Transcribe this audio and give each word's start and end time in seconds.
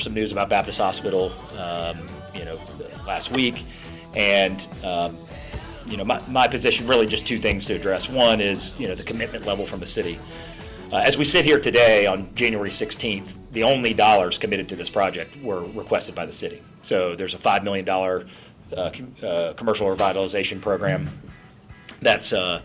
some 0.00 0.14
news 0.14 0.32
about 0.32 0.48
Baptist 0.48 0.78
Hospital, 0.78 1.32
um, 1.58 2.06
you 2.34 2.44
know, 2.44 2.60
last 3.06 3.30
week, 3.32 3.64
and 4.14 4.66
um, 4.82 5.18
you 5.86 5.96
know, 5.96 6.04
my, 6.04 6.20
my 6.28 6.48
position 6.48 6.86
really 6.86 7.06
just 7.06 7.26
two 7.26 7.38
things 7.38 7.64
to 7.66 7.74
address. 7.74 8.08
One 8.08 8.40
is 8.40 8.74
you 8.78 8.88
know 8.88 8.94
the 8.94 9.04
commitment 9.04 9.46
level 9.46 9.66
from 9.66 9.80
the 9.80 9.86
city. 9.86 10.18
Uh, 10.92 10.96
as 10.96 11.16
we 11.16 11.24
sit 11.24 11.44
here 11.44 11.60
today 11.60 12.06
on 12.06 12.34
January 12.34 12.70
16th, 12.70 13.28
the 13.52 13.62
only 13.62 13.94
dollars 13.94 14.38
committed 14.38 14.68
to 14.68 14.74
this 14.74 14.90
project 14.90 15.40
were 15.40 15.62
requested 15.62 16.16
by 16.16 16.26
the 16.26 16.32
city. 16.32 16.60
So 16.82 17.14
there's 17.14 17.34
a 17.34 17.38
$5 17.38 17.62
million 17.62 17.88
uh, 17.88 19.24
uh, 19.24 19.52
commercial 19.54 19.86
revitalization 19.86 20.60
program. 20.60 21.08
That's 22.02 22.32
uh, 22.32 22.62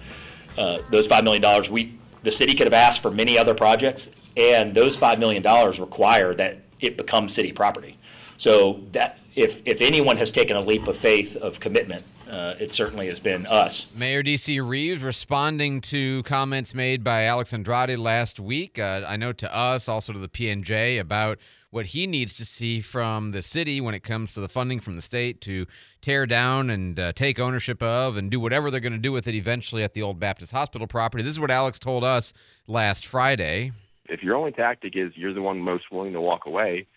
uh, 0.58 0.80
those 0.90 1.08
$5 1.08 1.24
million. 1.24 1.72
We, 1.72 2.00
the 2.24 2.32
city 2.32 2.56
could 2.56 2.66
have 2.66 2.74
asked 2.74 3.04
for 3.04 3.12
many 3.12 3.38
other 3.38 3.54
projects, 3.54 4.10
and 4.36 4.74
those 4.74 4.98
$5 4.98 5.20
million 5.20 5.44
require 5.80 6.34
that 6.34 6.65
it 6.80 6.98
becomes 6.98 7.34
city 7.34 7.52
property. 7.52 7.98
So 8.38 8.82
that 8.92 9.20
if, 9.36 9.62
if 9.66 9.82
anyone 9.82 10.18
has 10.18 10.32
taken 10.32 10.58
a 10.58 10.62
leap 10.62 10.88
of 10.88 10.98
faith 10.98 11.36
of 11.38 11.60
commitment 11.60 12.06
uh, 12.30 12.56
it 12.60 12.74
certainly 12.74 13.08
has 13.08 13.20
been 13.20 13.46
us. 13.46 13.88
Mayor 13.94 14.24
D.C. 14.24 14.60
Reeves 14.60 15.04
responding 15.04 15.80
to 15.82 16.24
comments 16.24 16.74
made 16.74 17.04
by 17.04 17.24
Alex 17.24 17.54
Andrade 17.54 18.00
last 18.00 18.40
week. 18.40 18.80
Uh, 18.80 19.04
I 19.08 19.16
know 19.16 19.32
to 19.34 19.56
us, 19.56 19.88
also 19.88 20.12
to 20.14 20.20
the 20.20 20.28
PNJ, 20.28 21.00
about 21.00 21.38
what 21.70 21.88
he 21.88 22.08
needs 22.08 22.38
to 22.38 22.46
see 22.46 22.80
from 22.80 23.32
the 23.32 23.44
city 23.44 23.82
when 23.82 23.94
it 23.94 24.02
comes 24.02 24.34
to 24.34 24.42
the 24.42 24.50
funding 24.50 24.80
from 24.80 24.96
the 24.96 25.02
state 25.02 25.42
to 25.42 25.68
tear 26.02 26.26
down 26.26 26.70
and 26.70 27.00
uh, 27.00 27.12
take 27.14 27.40
ownership 27.40 27.84
of 27.84 28.18
and 28.18 28.32
do 28.32 28.40
whatever 28.40 28.72
they're 28.72 28.80
going 28.80 28.94
to 28.94 29.00
do 29.00 29.12
with 29.12 29.28
it 29.28 29.36
eventually 29.36 29.84
at 29.84 29.94
the 29.94 30.02
old 30.02 30.20
Baptist 30.20 30.52
Hospital 30.52 30.88
property. 30.88 31.24
This 31.24 31.34
is 31.34 31.40
what 31.40 31.52
Alex 31.52 31.78
told 31.78 32.04
us 32.04 32.34
last 32.66 33.06
Friday. 33.06 33.72
If 34.08 34.24
your 34.24 34.36
only 34.36 34.52
tactic 34.52 34.96
is 34.96 35.12
you're 35.16 35.34
the 35.34 35.42
one 35.42 35.60
most 35.60 35.86
willing 35.92 36.14
to 36.14 36.22
walk 36.22 36.46
away, 36.46 36.88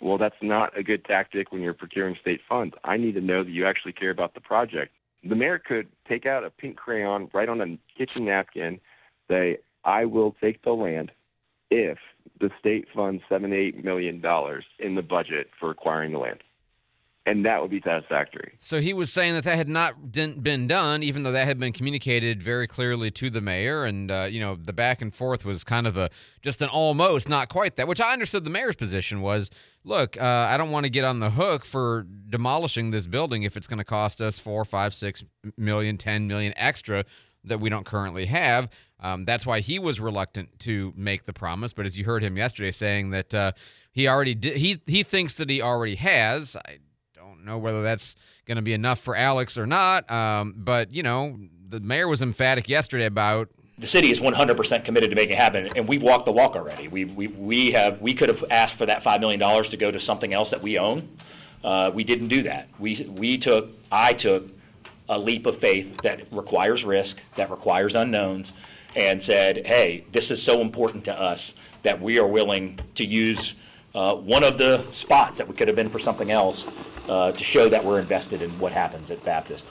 well, 0.00 0.18
that's 0.18 0.36
not 0.40 0.76
a 0.78 0.82
good 0.82 1.04
tactic 1.04 1.50
when 1.52 1.60
you're 1.60 1.74
procuring 1.74 2.16
state 2.20 2.40
funds. 2.48 2.74
I 2.84 2.96
need 2.96 3.14
to 3.14 3.20
know 3.20 3.42
that 3.42 3.50
you 3.50 3.66
actually 3.66 3.92
care 3.92 4.10
about 4.10 4.34
the 4.34 4.40
project. 4.40 4.92
The 5.24 5.34
mayor 5.34 5.58
could 5.58 5.88
take 6.08 6.24
out 6.24 6.44
a 6.44 6.50
pink 6.50 6.76
crayon, 6.76 7.28
write 7.34 7.48
on 7.48 7.60
a 7.60 7.78
kitchen 7.98 8.24
napkin, 8.24 8.80
say, 9.28 9.58
I 9.84 10.04
will 10.04 10.36
take 10.40 10.62
the 10.62 10.72
land 10.72 11.10
if 11.70 11.98
the 12.40 12.50
state 12.60 12.86
funds 12.94 13.22
seven, 13.28 13.52
eight 13.52 13.84
million 13.84 14.20
dollars 14.20 14.64
in 14.78 14.94
the 14.94 15.02
budget 15.02 15.48
for 15.58 15.70
acquiring 15.70 16.12
the 16.12 16.18
land 16.18 16.42
and 17.28 17.44
that 17.44 17.60
would 17.60 17.70
be 17.70 17.82
satisfactory. 17.84 18.54
So 18.58 18.80
he 18.80 18.94
was 18.94 19.12
saying 19.12 19.34
that 19.34 19.44
that 19.44 19.56
had 19.56 19.68
not 19.68 20.12
been 20.12 20.66
done, 20.66 21.02
even 21.02 21.22
though 21.22 21.32
that 21.32 21.46
had 21.46 21.58
been 21.60 21.72
communicated 21.74 22.42
very 22.42 22.66
clearly 22.66 23.10
to 23.12 23.28
the 23.28 23.42
mayor, 23.42 23.84
and 23.84 24.10
uh, 24.10 24.28
you 24.30 24.40
know 24.40 24.56
the 24.56 24.72
back 24.72 25.02
and 25.02 25.14
forth 25.14 25.44
was 25.44 25.62
kind 25.62 25.86
of 25.86 25.96
a 25.98 26.08
just 26.40 26.62
an 26.62 26.70
almost, 26.70 27.28
not 27.28 27.50
quite 27.50 27.76
that. 27.76 27.86
Which 27.86 28.00
I 28.00 28.12
understood 28.14 28.44
the 28.44 28.50
mayor's 28.50 28.76
position 28.76 29.20
was, 29.20 29.50
look, 29.84 30.20
uh, 30.20 30.24
I 30.24 30.56
don't 30.56 30.70
want 30.70 30.84
to 30.84 30.90
get 30.90 31.04
on 31.04 31.20
the 31.20 31.30
hook 31.30 31.66
for 31.66 32.06
demolishing 32.30 32.90
this 32.92 33.06
building 33.06 33.42
if 33.42 33.56
it's 33.56 33.66
going 33.66 33.78
to 33.78 33.84
cost 33.84 34.22
us 34.22 34.38
four, 34.38 34.64
five, 34.64 34.94
six 34.94 35.22
million, 35.58 35.98
ten 35.98 36.26
million 36.26 36.54
extra 36.56 37.04
that 37.44 37.60
we 37.60 37.68
don't 37.68 37.86
currently 37.86 38.26
have. 38.26 38.68
Um, 39.00 39.24
that's 39.24 39.46
why 39.46 39.60
he 39.60 39.78
was 39.78 40.00
reluctant 40.00 40.58
to 40.60 40.92
make 40.96 41.24
the 41.24 41.32
promise. 41.32 41.72
But 41.72 41.86
as 41.86 41.96
you 41.98 42.04
heard 42.04 42.22
him 42.22 42.36
yesterday 42.36 42.72
saying 42.72 43.10
that 43.10 43.34
uh, 43.34 43.52
he 43.92 44.08
already 44.08 44.34
did, 44.34 44.56
he 44.56 44.80
he 44.86 45.02
thinks 45.02 45.36
that 45.36 45.50
he 45.50 45.60
already 45.60 45.96
has. 45.96 46.56
I, 46.56 46.78
don't 47.28 47.44
know 47.44 47.58
whether 47.58 47.82
that's 47.82 48.16
going 48.46 48.56
to 48.56 48.62
be 48.62 48.72
enough 48.72 48.98
for 49.00 49.14
Alex 49.14 49.58
or 49.58 49.66
not. 49.66 50.10
Um, 50.10 50.54
but, 50.56 50.92
you 50.92 51.02
know, 51.02 51.38
the 51.68 51.80
mayor 51.80 52.08
was 52.08 52.22
emphatic 52.22 52.68
yesterday 52.68 53.06
about 53.06 53.48
the 53.78 53.86
city 53.86 54.10
is 54.10 54.18
100% 54.18 54.84
committed 54.84 55.10
to 55.10 55.14
making 55.14 55.34
it 55.34 55.38
happen, 55.38 55.68
and 55.76 55.86
we've 55.86 56.02
walked 56.02 56.26
the 56.26 56.32
walk 56.32 56.56
already. 56.56 56.88
We, 56.88 57.04
we, 57.04 57.28
we, 57.28 57.70
have, 57.70 58.00
we 58.00 58.12
could 58.12 58.28
have 58.28 58.44
asked 58.50 58.74
for 58.74 58.86
that 58.86 59.04
$5 59.04 59.20
million 59.20 59.38
to 59.38 59.76
go 59.76 59.92
to 59.92 60.00
something 60.00 60.34
else 60.34 60.50
that 60.50 60.60
we 60.60 60.78
own. 60.78 61.08
Uh, 61.62 61.92
we 61.94 62.02
didn't 62.02 62.26
do 62.26 62.42
that. 62.42 62.68
We, 62.80 63.08
we 63.08 63.38
took, 63.38 63.70
I 63.92 64.14
took 64.14 64.48
a 65.08 65.16
leap 65.16 65.46
of 65.46 65.58
faith 65.58 65.96
that 66.02 66.26
requires 66.32 66.84
risk, 66.84 67.18
that 67.36 67.52
requires 67.52 67.94
unknowns, 67.94 68.52
and 68.96 69.22
said, 69.22 69.64
hey, 69.64 70.04
this 70.10 70.32
is 70.32 70.42
so 70.42 70.60
important 70.60 71.04
to 71.04 71.20
us 71.20 71.54
that 71.84 72.00
we 72.00 72.18
are 72.18 72.26
willing 72.26 72.80
to 72.96 73.06
use 73.06 73.54
uh, 73.94 74.16
one 74.16 74.42
of 74.42 74.58
the 74.58 74.84
spots 74.90 75.38
that 75.38 75.46
we 75.46 75.54
could 75.54 75.68
have 75.68 75.76
been 75.76 75.88
for 75.88 76.00
something 76.00 76.32
else 76.32 76.66
uh, 77.08 77.32
to 77.32 77.44
show 77.44 77.68
that 77.68 77.84
we're 77.84 78.00
invested 78.00 78.42
in 78.42 78.50
what 78.58 78.72
happens 78.72 79.10
at 79.10 79.24
Baptist. 79.24 79.66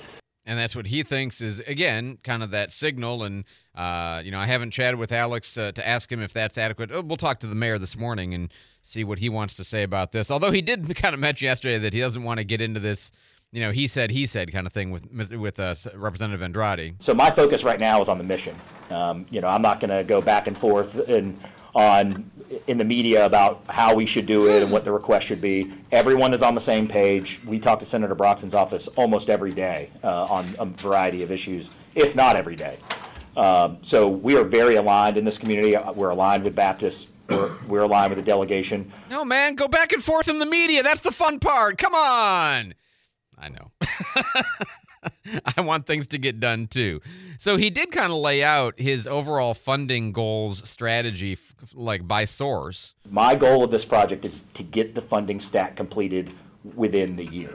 And 0.47 0.57
that's 0.57 0.75
what 0.75 0.87
he 0.87 1.03
thinks 1.03 1.41
is, 1.41 1.59
again, 1.67 2.19
kind 2.23 2.41
of 2.41 2.51
that 2.51 2.71
signal. 2.71 3.23
And, 3.23 3.43
uh, 3.75 4.21
you 4.23 4.31
know, 4.31 4.39
I 4.39 4.45
haven't 4.45 4.71
chatted 4.71 4.97
with 4.97 5.11
Alex 5.11 5.57
uh, 5.57 5.73
to 5.73 5.85
ask 5.85 6.09
him 6.09 6.21
if 6.21 6.31
that's 6.31 6.57
adequate. 6.57 6.89
Oh, 6.89 7.01
we'll 7.01 7.17
talk 7.17 7.41
to 7.41 7.47
the 7.47 7.55
mayor 7.55 7.77
this 7.77 7.97
morning 7.97 8.33
and 8.33 8.51
see 8.81 9.03
what 9.03 9.19
he 9.19 9.27
wants 9.27 9.57
to 9.57 9.65
say 9.65 9.83
about 9.83 10.13
this. 10.13 10.31
Although 10.31 10.51
he 10.51 10.61
did 10.61 10.95
kind 10.95 11.13
of 11.13 11.19
mention 11.19 11.47
yesterday 11.47 11.77
that 11.79 11.93
he 11.93 11.99
doesn't 11.99 12.23
want 12.23 12.37
to 12.37 12.45
get 12.45 12.61
into 12.61 12.79
this, 12.79 13.11
you 13.51 13.59
know, 13.59 13.71
he 13.71 13.87
said, 13.87 14.09
he 14.09 14.25
said 14.25 14.53
kind 14.53 14.65
of 14.65 14.71
thing 14.71 14.89
with 14.89 15.33
with 15.33 15.59
uh, 15.59 15.75
Representative 15.93 16.41
Andrade. 16.41 16.95
So 17.01 17.13
my 17.13 17.29
focus 17.29 17.65
right 17.65 17.79
now 17.79 18.01
is 18.01 18.07
on 18.07 18.17
the 18.17 18.23
mission. 18.23 18.55
Um, 18.89 19.25
you 19.29 19.41
know, 19.41 19.47
I'm 19.47 19.61
not 19.61 19.81
going 19.81 19.89
to 19.89 20.03
go 20.05 20.21
back 20.21 20.47
and 20.47 20.57
forth 20.57 20.95
and 21.09 21.37
on 21.77 22.29
in 22.65 22.77
the 22.77 22.85
media 22.85 23.25
about 23.25 23.63
how 23.69 23.93
we 23.93 24.05
should 24.05 24.25
do 24.25 24.47
it 24.49 24.63
and 24.63 24.71
what 24.71 24.83
the 24.83 24.91
request 24.91 25.27
should 25.27 25.41
be. 25.41 25.71
Everyone 25.91 26.33
is 26.33 26.41
on 26.41 26.55
the 26.55 26.61
same 26.61 26.88
page. 26.88 27.39
We 27.45 27.59
talk 27.59 27.79
to 27.79 27.85
Senator 27.85 28.15
Broxson's 28.15 28.55
office 28.55 28.88
almost 28.95 29.29
every 29.29 29.51
day 29.51 29.91
uh, 30.03 30.25
on 30.25 30.45
a 30.57 30.66
variety 30.66 31.23
of 31.23 31.31
issues, 31.31 31.69
if 31.93 32.16
not 32.16 32.35
every 32.35 32.55
day. 32.55 32.79
Um, 33.35 33.77
so 33.83 34.07
we 34.09 34.35
are 34.35 34.43
very 34.43 34.75
aligned 34.75 35.17
in 35.17 35.23
this 35.23 35.37
community. 35.37 35.75
Uh, 35.75 35.91
we're 35.91 36.09
aligned 36.09 36.43
with 36.43 36.55
Baptists. 36.55 37.07
We're, 37.29 37.51
we're 37.67 37.81
aligned 37.81 38.09
with 38.09 38.17
the 38.17 38.29
delegation. 38.29 38.91
No, 39.09 39.23
man, 39.23 39.53
go 39.53 39.67
back 39.67 39.93
and 39.93 40.03
forth 40.03 40.27
in 40.27 40.39
the 40.39 40.45
media. 40.45 40.81
That's 40.81 41.01
the 41.01 41.11
fun 41.11 41.39
part. 41.39 41.77
Come 41.77 41.93
on. 41.93 42.73
I 43.37 43.49
know. 43.49 43.71
I 45.58 45.62
want 45.62 45.85
things 45.85 46.08
to 46.08 46.18
get 46.18 46.40
done 46.40 46.68
too. 46.68 47.02
So 47.38 47.58
he 47.58 47.69
did 47.69 47.91
kind 47.91 48.12
of 48.12 48.18
lay 48.19 48.44
out 48.44 48.80
his 48.80 49.08
overall 49.08 49.53
funding 49.53 50.12
goals 50.12 50.67
strategy, 50.67 51.34
f- 51.34 51.55
like 51.73 52.08
by 52.08 52.26
source. 52.26 52.94
My 53.09 53.35
goal 53.35 53.64
of 53.64 53.72
this 53.72 53.85
project 53.85 54.26
is 54.26 54.44
to 54.55 54.64
get 54.64 54.96
the 54.96 55.02
funding 55.02 55.40
stack 55.40 55.76
completed 55.76 56.34
within 56.76 57.16
the 57.16 57.26
year. 57.26 57.52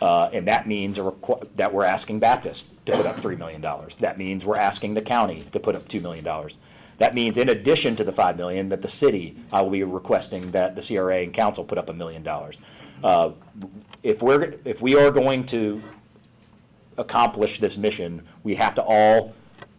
Uh, 0.00 0.28
and 0.32 0.46
that 0.46 0.66
means 0.66 0.98
requ- 0.98 1.48
that 1.54 1.72
we're 1.72 1.84
asking 1.84 2.18
Baptist 2.18 2.66
to 2.84 2.92
put 2.92 3.06
up 3.06 3.16
$3 3.16 3.38
million. 3.38 3.64
That 4.00 4.18
means 4.18 4.44
we're 4.44 4.56
asking 4.56 4.94
the 4.94 5.02
county 5.02 5.46
to 5.52 5.60
put 5.60 5.74
up 5.74 5.88
$2 5.88 6.02
million. 6.02 6.26
That 6.98 7.14
means, 7.14 7.36
in 7.36 7.48
addition 7.48 7.96
to 7.96 8.04
the 8.04 8.12
5 8.12 8.36
million, 8.36 8.68
that 8.70 8.82
the 8.82 8.88
city, 8.88 9.36
I 9.52 9.60
will 9.62 9.70
be 9.70 9.82
requesting 9.84 10.50
that 10.52 10.76
the 10.76 10.82
CRA 10.82 11.22
and 11.22 11.32
council 11.32 11.64
put 11.64 11.78
up 11.78 11.88
a 11.88 11.92
million 11.92 12.22
dollars. 12.22 12.58
Uh, 13.04 13.32
if 14.02 14.22
we're 14.22 14.54
if 14.64 14.80
we 14.80 14.96
are 14.96 15.10
going 15.10 15.44
to 15.46 15.82
accomplish 16.98 17.60
this 17.60 17.76
mission, 17.76 18.26
we 18.42 18.54
have 18.54 18.74
to 18.76 18.82
all 18.82 19.34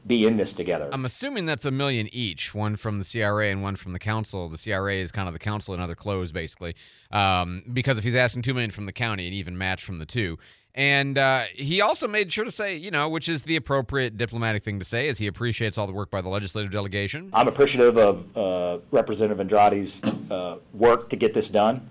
be 0.07 0.25
in 0.25 0.37
this 0.37 0.53
together. 0.53 0.89
I'm 0.91 1.05
assuming 1.05 1.45
that's 1.45 1.65
a 1.65 1.71
million 1.71 2.07
each, 2.13 2.55
one 2.55 2.75
from 2.77 2.99
the 2.99 3.05
CRA 3.05 3.47
and 3.47 3.61
one 3.61 3.75
from 3.75 3.93
the 3.93 3.99
council. 3.99 4.47
The 4.47 4.57
CRA 4.57 4.95
is 4.95 5.11
kind 5.11 5.27
of 5.27 5.33
the 5.33 5.39
council 5.39 5.73
and 5.73 5.83
other 5.83 5.95
clothes, 5.95 6.31
basically. 6.31 6.75
Um, 7.11 7.63
because 7.71 7.97
if 7.97 8.03
he's 8.03 8.15
asking 8.15 8.43
two 8.43 8.53
million 8.53 8.71
from 8.71 8.85
the 8.85 8.93
county, 8.93 9.25
and 9.25 9.35
even 9.35 9.57
match 9.57 9.83
from 9.83 9.99
the 9.99 10.05
two. 10.05 10.37
And 10.73 11.17
uh, 11.17 11.45
he 11.55 11.81
also 11.81 12.07
made 12.07 12.31
sure 12.31 12.45
to 12.45 12.51
say, 12.51 12.75
you 12.75 12.91
know, 12.91 13.09
which 13.09 13.27
is 13.27 13.41
the 13.41 13.55
appropriate 13.55 14.15
diplomatic 14.15 14.63
thing 14.63 14.77
to 14.77 14.85
say, 14.85 15.07
is 15.07 15.17
he 15.17 15.25
appreciates 15.25 15.75
all 15.75 15.87
the 15.87 15.93
work 15.93 16.11
by 16.11 16.21
the 16.21 16.29
legislative 16.29 16.71
delegation. 16.71 17.31
I'm 17.33 17.47
appreciative 17.47 17.97
of 17.97 18.37
uh, 18.37 18.77
Representative 18.91 19.39
Andrade's 19.39 20.03
uh, 20.29 20.57
work 20.73 21.09
to 21.09 21.15
get 21.15 21.33
this 21.33 21.49
done. 21.49 21.89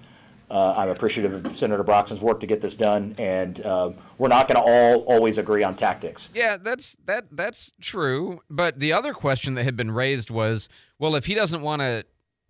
Uh, 0.51 0.75
I'm 0.77 0.89
appreciative 0.91 1.45
of 1.45 1.57
Senator 1.57 1.83
Broxson's 1.83 2.21
work 2.21 2.41
to 2.41 2.47
get 2.47 2.61
this 2.61 2.77
done, 2.77 3.15
and 3.19 3.61
uh, 3.65 3.91
we're 4.19 4.29
not 4.29 4.47
going 4.47 4.57
to 4.57 4.63
all 4.63 5.01
always 5.03 5.39
agree 5.39 5.65
on 5.65 5.75
tactics. 5.75 6.31
Yeah, 6.35 6.57
that's 6.57 6.97
that 7.07 7.25
that's 7.33 7.73
true. 7.81 8.43
But 8.49 8.79
the 8.79 8.93
other 8.93 9.13
question 9.13 9.55
that 9.55 9.65
had 9.65 9.77
been 9.77 9.91
raised 9.91 10.31
was, 10.31 10.69
well, 10.99 11.17
if 11.17 11.27
he 11.27 11.35
doesn't 11.35 11.63
want 11.63 11.83
to 11.83 12.05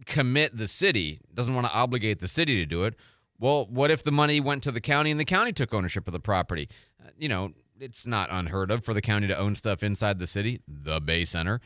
commit 0.04 0.56
the 0.56 0.68
city, 0.68 1.20
doesn't 1.32 1.54
want 1.54 1.66
to 1.66 1.72
obligate 1.72 2.20
the 2.20 2.28
city 2.28 2.56
to 2.56 2.66
do 2.66 2.84
it, 2.84 2.94
well, 3.38 3.66
what 3.66 3.90
if 3.90 4.02
the 4.02 4.12
money 4.12 4.40
went 4.40 4.62
to 4.64 4.72
the 4.72 4.80
county 4.80 5.10
and 5.10 5.18
the 5.18 5.24
county 5.24 5.52
took 5.52 5.72
ownership 5.72 6.06
of 6.06 6.12
the 6.12 6.20
property? 6.20 6.68
Uh, 7.02 7.10
you 7.18 7.28
know, 7.28 7.52
it's 7.80 8.06
not 8.06 8.28
unheard 8.30 8.70
of 8.70 8.84
for 8.84 8.94
the 8.94 9.02
county 9.02 9.26
to 9.26 9.36
own 9.36 9.54
stuff 9.54 9.82
inside 9.82 10.18
the 10.18 10.26
city, 10.26 10.60
the 10.66 11.00
Bay 11.00 11.24
Center. 11.24 11.60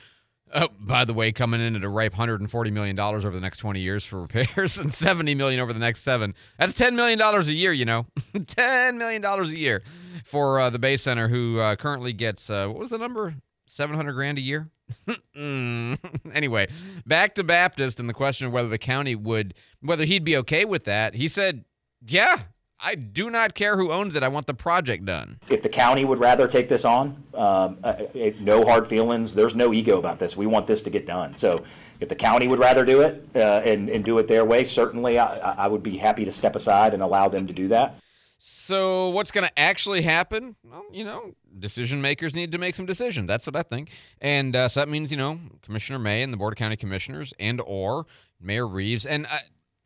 Oh, 0.53 0.69
by 0.81 1.05
the 1.05 1.15
way, 1.15 1.31
coming 1.31 1.61
in 1.61 1.77
at 1.77 1.85
a 1.85 1.89
ripe 1.89 2.13
140 2.13 2.71
million 2.73 2.97
dollars 2.97 3.25
over 3.25 3.35
the 3.35 3.41
next 3.41 3.59
20 3.59 3.81
years 3.81 4.05
for 4.05 4.23
repairs 4.23 4.79
and 4.81 4.93
70 4.93 5.35
million 5.37 5.61
over 5.61 5.73
the 5.73 5.79
next 5.79 6.03
seven. 6.03 6.35
That's 6.59 6.75
10 6.75 6.97
million 6.97 7.19
dollars 7.19 7.49
a 7.49 7.53
year. 7.55 7.73
You 7.73 7.85
know, 7.85 8.07
10 8.47 8.99
million 8.99 9.23
dollars 9.23 9.53
a 9.53 9.59
year 9.59 9.83
for 10.25 10.59
uh, 10.59 10.71
the 10.71 10.79
Bay 10.79 10.97
Center, 10.97 11.29
who 11.29 11.59
uh, 11.61 11.77
currently 11.77 12.13
gets 12.13 12.51
uh, 12.51 12.67
what 12.67 12.79
was 12.79 12.91
the 12.91 12.99
number? 12.99 13.35
700 13.67 14.13
grand 14.13 14.39
a 14.39 14.41
year. 14.41 14.69
anyway, 15.37 16.67
back 17.07 17.37
to 17.37 17.45
Baptist 17.45 18.01
and 18.01 18.09
the 18.09 18.15
question 18.15 18.49
of 18.49 18.53
whether 18.53 18.69
the 18.69 18.79
county 18.79 19.15
would, 19.15 19.55
whether 19.81 20.05
he'd 20.05 20.25
be 20.25 20.37
okay 20.39 20.65
with 20.65 20.83
that. 20.85 21.15
He 21.15 21.29
said, 21.29 21.65
"Yeah, 22.05 22.39
I 22.83 22.95
do 22.95 23.31
not 23.31 23.55
care 23.55 23.77
who 23.77 23.91
owns 23.91 24.15
it. 24.15 24.23
I 24.23 24.29
want 24.29 24.47
the 24.47 24.55
project 24.55 25.05
done. 25.05 25.39
If 25.49 25.63
the 25.63 25.69
county 25.69 26.05
would 26.05 26.19
rather 26.19 26.49
take 26.49 26.69
this 26.69 26.85
on, 26.85 27.23
um, 27.35 27.79
uh, 27.85 27.87
uh, 27.87 28.31
no 28.41 28.65
hard 28.65 28.89
feelings. 28.89 29.35
There's 29.35 29.55
no 29.55 29.73
ego 29.73 29.99
about 29.99 30.19
this. 30.19 30.37
We 30.37 30.47
want 30.47 30.67
this 30.67 30.83
to 30.85 30.91
get 30.91 31.07
done. 31.07 31.37
So 31.37 31.65
if 32.01 32.09
the 32.09 32.15
county 32.15 32.49
would 32.49 32.59
rather 32.59 32.85
do 32.85 33.03
it 33.03 33.25
uh, 33.35 33.61
and, 33.65 33.89
and 33.91 34.05
do 34.05 34.19
it 34.19 34.29
their 34.29 34.45
way, 34.45 34.65
certainly 34.65 35.19
I, 35.19 35.65
I 35.65 35.69
would 35.69 35.83
be 35.83 35.99
happy 35.99 36.25
to 36.25 36.33
step 36.33 36.57
aside 36.57 36.95
and 36.95 37.03
allow 37.03 37.29
them 37.29 37.47
to 37.47 37.53
do 37.53 37.69
that. 37.69 37.97
So 38.39 39.11
what's 39.11 39.31
going 39.31 39.47
to 39.47 39.59
actually 39.59 40.01
happen? 40.01 40.57
Well, 40.65 40.87
you 40.91 41.05
know, 41.05 41.35
decision 41.59 42.01
makers 42.01 42.35
need 42.35 42.53
to 42.53 42.59
make 42.59 42.75
some 42.75 42.87
decisions. 42.87 43.29
That's 43.29 43.47
what 43.47 43.55
I 43.55 43.63
think. 43.63 43.91
And 44.23 44.57
uh, 44.57 44.69
so 44.69 44.81
that 44.81 44.89
means, 44.89 45.11
you 45.11 45.19
know, 45.19 45.39
Commissioner 45.61 45.99
May 45.99 46.23
and 46.23 46.33
the 46.33 46.39
Board 46.39 46.55
of 46.55 46.57
County 46.57 46.77
Commissioners 46.77 47.35
and 47.39 47.61
or 47.67 48.07
Mayor 48.41 48.67
Reeves. 48.67 49.05
And 49.05 49.27
I, 49.27 49.41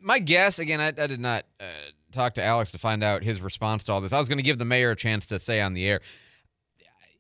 my 0.04 0.18
guess, 0.18 0.58
again, 0.58 0.80
I, 0.80 0.88
I 0.88 1.06
did 1.06 1.18
not 1.18 1.46
uh, 1.58 1.64
talk 2.12 2.34
to 2.34 2.42
Alex 2.42 2.70
to 2.72 2.78
find 2.78 3.02
out 3.02 3.24
his 3.24 3.40
response 3.40 3.84
to 3.84 3.92
all 3.92 4.00
this. 4.00 4.12
I 4.12 4.18
was 4.18 4.28
going 4.28 4.38
to 4.38 4.44
give 4.44 4.58
the 4.58 4.64
mayor 4.64 4.90
a 4.90 4.96
chance 4.96 5.26
to 5.28 5.38
say 5.38 5.60
on 5.60 5.72
the 5.72 5.86
air. 5.86 6.00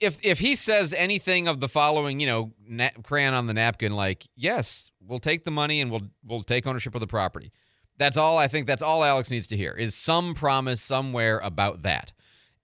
If 0.00 0.18
if 0.22 0.38
he 0.38 0.54
says 0.54 0.92
anything 0.92 1.48
of 1.48 1.60
the 1.60 1.68
following, 1.68 2.20
you 2.20 2.26
know, 2.26 2.52
na- 2.68 2.90
crayon 3.02 3.32
on 3.32 3.46
the 3.46 3.54
napkin, 3.54 3.92
like 3.92 4.26
yes, 4.36 4.90
we'll 5.00 5.18
take 5.18 5.44
the 5.44 5.50
money 5.50 5.80
and 5.80 5.90
we'll 5.90 6.02
we'll 6.24 6.42
take 6.42 6.66
ownership 6.66 6.94
of 6.94 7.00
the 7.00 7.06
property. 7.06 7.52
That's 7.96 8.16
all 8.16 8.36
I 8.36 8.48
think. 8.48 8.66
That's 8.66 8.82
all 8.82 9.02
Alex 9.02 9.30
needs 9.30 9.46
to 9.48 9.56
hear 9.56 9.72
is 9.72 9.94
some 9.94 10.34
promise 10.34 10.82
somewhere 10.82 11.38
about 11.42 11.82
that. 11.82 12.12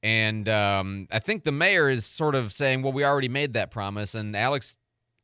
And 0.02 0.48
um, 0.48 1.08
I 1.10 1.20
think 1.20 1.44
the 1.44 1.52
mayor 1.52 1.88
is 1.88 2.04
sort 2.04 2.34
of 2.34 2.52
saying, 2.52 2.82
"Well, 2.82 2.92
we 2.92 3.04
already 3.04 3.28
made 3.28 3.54
that 3.54 3.70
promise." 3.70 4.14
And 4.14 4.36
Alex 4.36 4.76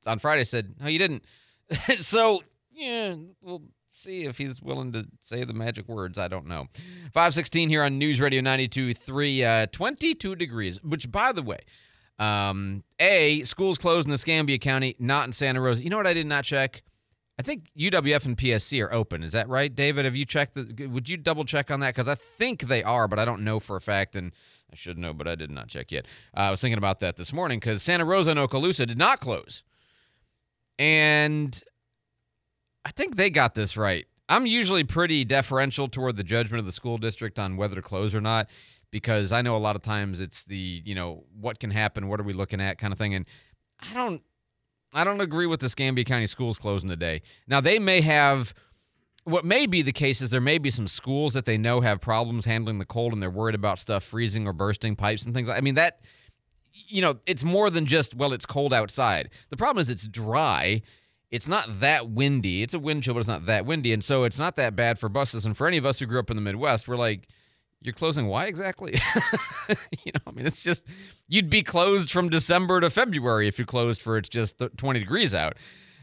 on 0.07 0.19
Friday 0.19 0.45
said, 0.45 0.77
"No, 0.81 0.87
you 0.87 0.99
didn't." 0.99 1.25
so 1.99 2.43
yeah, 2.73 3.17
we'll 3.43 3.63
see 3.97 4.25
if 4.25 4.39
he's 4.39 4.61
willing 4.61 4.93
to 4.93 5.07
say 5.21 5.45
the 5.45 5.55
magic 5.55 5.89
words. 5.89 6.19
I 6.19 6.29
don't 6.29 6.47
know. 6.47 6.69
516 7.13 7.69
here 7.69 7.83
on 7.83 7.99
News 7.99 8.21
Radio 8.21 8.41
92.3, 8.41 9.63
uh, 9.63 9.67
22 9.73 10.37
degrees, 10.37 10.83
which, 10.83 11.11
by 11.11 11.33
the 11.33 11.43
way, 11.43 11.61
um, 12.19 12.85
A, 13.01 13.43
schools 13.45 13.79
closed 13.79 14.07
in 14.09 14.15
Escambia 14.15 14.59
County, 14.59 14.97
not 14.99 15.27
in 15.27 15.33
Santa 15.33 15.61
Rosa. 15.61 15.83
You 15.83 15.91
know 15.91 15.97
what 15.97 16.07
I 16.07 16.15
did 16.15 16.27
not 16.27 16.45
check? 16.45 16.83
I 17.39 17.43
think 17.43 17.69
UWF 17.79 18.25
and 18.25 18.37
PSC 18.37 18.83
are 18.83 18.93
open. 18.93 19.23
Is 19.23 19.33
that 19.33 19.49
right, 19.49 19.75
David? 19.75 20.07
Have 20.07 20.17
you 20.17 20.25
checked? 20.25 20.55
The, 20.55 20.87
would 20.87 21.09
you 21.11 21.19
double 21.19 21.45
check 21.45 21.71
on 21.71 21.81
that? 21.81 21.95
Because 21.95 22.09
I 22.09 22.15
think 22.15 22.63
they 22.63 22.83
are, 22.83 23.09
but 23.09 23.19
I 23.19 23.27
don't 23.27 23.45
know 23.45 23.61
for 23.61 23.77
a 23.77 23.81
fact, 23.81 24.17
and 24.17 24.33
I 24.73 24.77
should 24.77 24.97
know, 24.97 25.13
but 25.13 25.29
I 25.29 25.35
did 25.35 25.51
not 25.51 25.69
check 25.69 25.93
yet. 25.93 26.07
Uh, 26.35 26.41
I 26.41 26.51
was 26.51 26.63
thinking 26.63 26.79
about 26.79 27.01
that 27.01 27.17
this 27.17 27.35
morning 27.35 27.61
because 27.61 27.83
Santa 27.83 28.07
Rosa 28.07 28.31
and 28.31 28.41
Okaloosa 28.41 28.87
did 28.87 28.97
not 28.97 29.21
close, 29.21 29.63
and 30.79 31.63
I 32.87 32.91
think 32.91 33.17
they 33.17 33.31
got 33.31 33.57
this 33.57 33.77
right. 33.77 34.07
I'm 34.29 34.47
usually 34.47 34.85
pretty 34.85 35.25
deferential 35.25 35.89
toward 35.89 36.17
the 36.17 36.23
judgment 36.23 36.61
of 36.61 36.67
the 36.67 36.73
school 36.73 36.99
district 36.99 37.37
on 37.37 37.57
whether 37.57 37.75
to 37.75 37.83
close 37.83 38.15
or 38.15 38.21
not 38.21 38.49
because 38.93 39.33
I 39.33 39.43
know 39.43 39.57
a 39.57 39.59
lot 39.59 39.75
of 39.75 39.83
times 39.83 40.21
it's 40.21 40.45
the, 40.45 40.83
you 40.85 40.95
know, 40.95 41.25
what 41.37 41.59
can 41.59 41.73
happen, 41.73 42.07
what 42.07 42.21
are 42.21 42.23
we 42.23 42.33
looking 42.33 42.61
at 42.61 42.79
kind 42.79 42.93
of 42.93 42.99
thing 42.99 43.13
and 43.13 43.27
I 43.81 43.93
don't 43.93 44.23
I 44.93 45.03
don't 45.03 45.21
agree 45.21 45.47
with 45.47 45.59
the 45.59 45.67
Escambia 45.67 46.05
County 46.05 46.29
schools 46.29 46.61
closing 46.61 46.89
today. 46.89 47.23
Now 47.49 47.61
they 47.61 47.81
may 47.81 48.03
have 48.03 48.55
what 49.25 49.45
may 49.45 49.67
be 49.67 49.83
the 49.83 49.93
case 49.93 50.21
is 50.21 50.31
there 50.31 50.41
may 50.41 50.59
be 50.59 50.71
some 50.71 50.87
schools 50.87 51.35
that 51.35 51.45
they 51.45 51.59
know 51.59 51.81
have 51.81 52.01
problems 52.01 52.45
handling 52.45 52.79
the 52.79 52.87
cold 52.87 53.13
and 53.13 53.21
they're 53.21 53.31
worried 53.31 53.57
about 53.57 53.81
stuff 53.81 54.05
freezing 54.05 54.47
or 54.47 54.53
bursting 54.53 54.95
pipes 54.95 55.25
and 55.25 55.35
things. 55.35 55.49
I 55.49 55.61
mean 55.61 55.75
that 55.75 56.03
you 56.71 57.03
know, 57.03 57.19
it's 57.27 57.43
more 57.43 57.69
than 57.69 57.85
just 57.85 58.15
well 58.15 58.33
it's 58.33 58.47
cold 58.47 58.73
outside. 58.73 59.31
The 59.51 59.57
problem 59.57 59.81
is 59.81 59.91
it's 59.91 60.07
dry 60.07 60.83
it's 61.37 61.49
not 61.49 61.81
that 61.81 62.11
windy. 62.11 62.63
It's 62.63 62.75
a 62.75 62.79
wind 62.79 63.03
chill, 63.03 63.15
but 63.15 63.21
it's 63.21 63.29
not 63.29 63.47
that 63.47 63.67
windy. 63.67 63.93
And 63.93 64.03
so 64.03 64.25
it's 64.25 64.39
not 64.39 64.57
that 64.57 64.75
bad 64.75 64.99
for 64.99 65.09
buses. 65.09 65.47
And 65.47 65.57
for 65.57 65.67
any 65.67 65.77
of 65.77 65.87
us 65.87 65.99
who 65.99 66.07
grew 66.07 66.19
up 66.19 66.31
in 66.31 66.37
the 66.37 66.43
Midwest, 66.43 66.89
we're 66.89 66.97
like, 66.97 67.29
you're 67.83 67.93
closing 67.93 68.27
why 68.27 68.47
exactly? 68.47 68.95
you 69.69 70.13
know, 70.15 70.21
I 70.27 70.31
mean, 70.33 70.47
it's 70.47 70.65
just, 70.65 70.87
you'd 71.29 71.51
be 71.51 71.63
closed 71.63 72.11
from 72.11 72.31
December 72.31 72.81
to 72.81 72.91
February 72.91 73.47
if 73.47 73.59
you 73.59 73.67
closed 73.67 74.01
for 74.01 74.17
it's 74.17 74.29
just 74.29 74.63
20 74.77 74.99
degrees 74.99 75.35
out. 75.35 75.57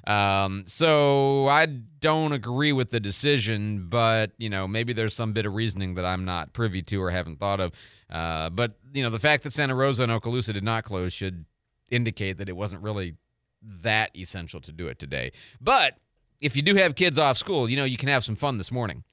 Um, 0.05 0.65
so 0.67 1.47
I 1.47 1.65
don't 1.65 2.33
agree 2.33 2.73
with 2.73 2.91
the 2.91 2.99
decision, 2.99 3.87
but 3.89 4.31
you 4.37 4.49
know, 4.49 4.67
maybe 4.67 4.93
there's 4.93 5.15
some 5.15 5.33
bit 5.33 5.45
of 5.45 5.53
reasoning 5.53 5.95
that 5.95 6.05
I'm 6.05 6.25
not 6.25 6.53
privy 6.53 6.81
to 6.83 7.01
or 7.01 7.09
haven't 7.09 7.39
thought 7.39 7.59
of. 7.59 7.71
Uh, 8.09 8.49
but 8.49 8.77
you 8.93 9.01
know, 9.01 9.09
the 9.09 9.19
fact 9.19 9.43
that 9.43 9.53
Santa 9.53 9.75
Rosa 9.75 10.03
and 10.03 10.11
Okaloosa 10.11 10.53
did 10.53 10.63
not 10.63 10.83
close 10.83 11.13
should 11.13 11.45
indicate 11.89 12.37
that 12.37 12.49
it 12.49 12.55
wasn't 12.55 12.81
really 12.83 13.15
that 13.63 14.15
essential 14.15 14.59
to 14.61 14.71
do 14.71 14.87
it 14.87 14.99
today. 14.99 15.31
But 15.61 15.97
if 16.39 16.55
you 16.55 16.61
do 16.61 16.75
have 16.75 16.95
kids 16.95 17.17
off 17.17 17.37
school, 17.37 17.69
you 17.69 17.77
know, 17.77 17.85
you 17.85 17.97
can 17.97 18.09
have 18.09 18.23
some 18.23 18.35
fun 18.35 18.57
this 18.57 18.71
morning. 18.71 19.03